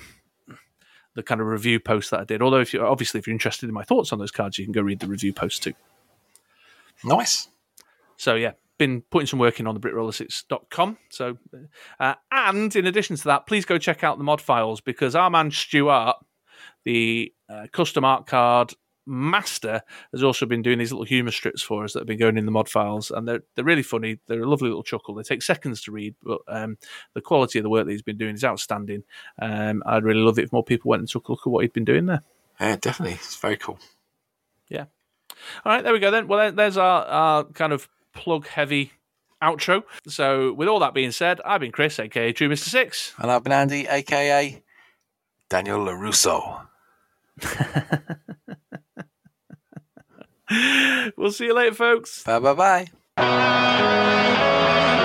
the 1.14 1.22
kind 1.22 1.40
of 1.40 1.46
review 1.46 1.80
post 1.80 2.10
that 2.10 2.20
I 2.20 2.24
did. 2.24 2.42
Although, 2.42 2.60
if 2.60 2.74
you 2.74 2.84
obviously 2.84 3.18
if 3.18 3.26
you're 3.26 3.32
interested 3.32 3.68
in 3.68 3.74
my 3.74 3.84
thoughts 3.84 4.12
on 4.12 4.18
those 4.18 4.30
cards, 4.30 4.58
you 4.58 4.64
can 4.64 4.72
go 4.72 4.82
read 4.82 5.00
the 5.00 5.08
review 5.08 5.32
post 5.32 5.62
too. 5.62 5.72
Nice. 7.04 7.48
So 8.16 8.34
yeah, 8.34 8.52
been 8.78 9.02
putting 9.10 9.26
some 9.26 9.38
work 9.38 9.60
in 9.60 9.66
on 9.66 9.74
the 9.74 9.80
BritRoller6.com. 9.80 10.98
So, 11.10 11.38
uh, 11.98 12.14
and 12.30 12.74
in 12.74 12.86
addition 12.86 13.16
to 13.16 13.24
that, 13.24 13.46
please 13.46 13.64
go 13.64 13.78
check 13.78 14.04
out 14.04 14.18
the 14.18 14.24
mod 14.24 14.40
files 14.40 14.80
because 14.80 15.14
our 15.14 15.30
man 15.30 15.50
Stuart, 15.50 16.16
the 16.84 17.32
uh, 17.48 17.66
custom 17.72 18.04
art 18.04 18.26
card 18.26 18.74
master, 19.06 19.82
has 20.12 20.22
also 20.22 20.46
been 20.46 20.62
doing 20.62 20.78
these 20.78 20.92
little 20.92 21.04
humour 21.04 21.30
strips 21.30 21.62
for 21.62 21.84
us 21.84 21.92
that 21.92 22.00
have 22.00 22.06
been 22.06 22.18
going 22.18 22.36
in 22.36 22.44
the 22.44 22.52
mod 22.52 22.68
files, 22.68 23.10
and 23.10 23.26
they're 23.26 23.42
they're 23.54 23.64
really 23.64 23.82
funny. 23.82 24.18
They're 24.26 24.42
a 24.42 24.48
lovely 24.48 24.68
little 24.68 24.82
chuckle. 24.82 25.14
They 25.14 25.22
take 25.22 25.42
seconds 25.42 25.82
to 25.82 25.92
read, 25.92 26.14
but 26.22 26.40
um, 26.48 26.78
the 27.14 27.20
quality 27.20 27.58
of 27.58 27.62
the 27.62 27.70
work 27.70 27.86
that 27.86 27.92
he's 27.92 28.02
been 28.02 28.18
doing 28.18 28.34
is 28.34 28.44
outstanding. 28.44 29.04
Um, 29.40 29.82
I'd 29.86 30.04
really 30.04 30.20
love 30.20 30.38
it 30.38 30.44
if 30.44 30.52
more 30.52 30.64
people 30.64 30.88
went 30.90 31.00
and 31.00 31.08
took 31.08 31.28
a 31.28 31.32
look 31.32 31.46
at 31.46 31.50
what 31.50 31.62
he'd 31.62 31.72
been 31.72 31.84
doing 31.84 32.06
there. 32.06 32.22
Yeah, 32.60 32.76
definitely. 32.76 33.14
It's 33.14 33.36
very 33.36 33.56
cool. 33.56 33.78
Yeah. 34.68 34.86
All 35.64 35.72
right, 35.72 35.84
there 35.84 35.92
we 35.92 35.98
go 35.98 36.10
then. 36.10 36.28
Well, 36.28 36.52
there's 36.52 36.76
our, 36.76 37.04
our 37.04 37.44
kind 37.44 37.72
of 37.72 37.88
plug 38.16 38.48
heavy 38.48 38.92
outro. 39.42 39.84
So, 40.08 40.52
with 40.52 40.68
all 40.68 40.80
that 40.80 40.92
being 40.94 41.12
said, 41.12 41.40
I've 41.44 41.60
been 41.60 41.72
Chris, 41.72 41.98
aka 41.98 42.32
True 42.32 42.48
Mr. 42.48 42.68
Six. 42.68 43.14
And 43.18 43.30
I've 43.30 43.44
been 43.44 43.52
Andy, 43.52 43.86
aka 43.86 44.62
Daniel 45.48 45.80
LaRusso. 45.80 46.66
we'll 51.16 51.32
see 51.32 51.46
you 51.46 51.54
later, 51.54 51.74
folks. 51.74 52.22
Bye 52.24 52.40
bye 52.40 52.86
bye. 53.18 55.02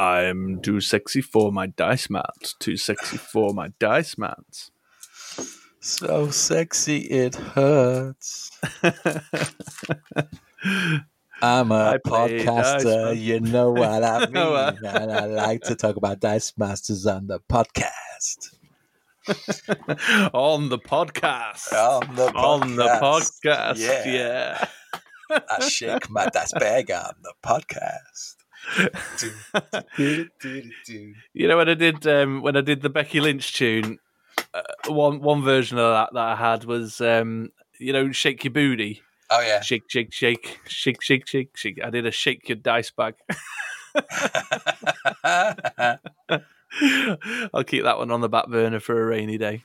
I'm 0.00 0.62
too 0.62 0.80
sexy 0.80 1.20
for 1.20 1.52
my 1.52 1.66
dice 1.66 2.08
mat. 2.08 2.54
Too 2.58 2.78
sexy 2.78 3.18
for 3.18 3.52
my 3.52 3.68
dice 3.78 4.16
mat. 4.16 4.70
So 5.80 6.30
sexy 6.30 7.00
it 7.00 7.34
hurts. 7.34 8.58
I'm 11.42 11.70
a 11.70 11.74
I 11.92 11.98
play 12.02 12.44
Dice 12.44 12.82
podcaster, 12.82 13.20
you 13.20 13.40
know 13.40 13.72
what 13.72 14.02
I 14.02 14.24
mean. 14.30 14.86
and 14.86 15.12
I 15.12 15.26
like 15.26 15.60
to 15.64 15.74
talk 15.74 15.96
about 15.96 16.20
Dice 16.20 16.54
Masters 16.56 17.06
on 17.06 17.26
the 17.26 17.40
podcast. 17.40 18.54
on 20.32 20.70
the 20.70 20.78
podcast. 20.78 21.74
On 21.74 22.14
the 22.14 22.32
On 22.32 22.76
the 22.76 22.86
podcast. 23.02 23.76
Yeah. 23.76 24.08
yeah. 24.08 24.66
I 25.30 25.68
shake 25.68 26.08
my 26.08 26.24
dice 26.26 26.52
bag 26.54 26.90
on 26.90 27.16
the 27.22 27.34
podcast. 27.44 28.39
You 31.32 31.48
know 31.48 31.56
when 31.56 31.68
I 31.68 31.74
did 31.74 32.06
um, 32.06 32.42
when 32.42 32.56
I 32.56 32.60
did 32.60 32.82
the 32.82 32.90
Becky 32.90 33.20
Lynch 33.20 33.54
tune, 33.54 33.98
uh, 34.54 34.62
one 34.88 35.20
one 35.20 35.42
version 35.42 35.78
of 35.78 35.92
that 35.92 36.10
that 36.12 36.28
I 36.28 36.36
had 36.36 36.64
was 36.64 37.00
um, 37.00 37.50
you 37.78 37.92
know 37.92 38.10
shake 38.12 38.44
your 38.44 38.52
booty, 38.52 39.02
Oh 39.30 39.40
yeah. 39.40 39.60
shake 39.60 39.84
shake 39.88 40.12
shake 40.12 40.58
shake 40.66 41.02
shake 41.02 41.26
shake 41.26 41.56
shake. 41.56 41.80
I 41.84 41.90
did 41.90 42.06
a 42.06 42.10
shake 42.10 42.48
your 42.48 42.56
dice 42.56 42.90
bag. 42.90 43.14
I'll 47.52 47.64
keep 47.64 47.84
that 47.84 47.98
one 47.98 48.10
on 48.10 48.20
the 48.20 48.28
back 48.28 48.48
burner 48.48 48.80
for 48.80 49.00
a 49.00 49.06
rainy 49.06 49.38
day. 49.38 49.62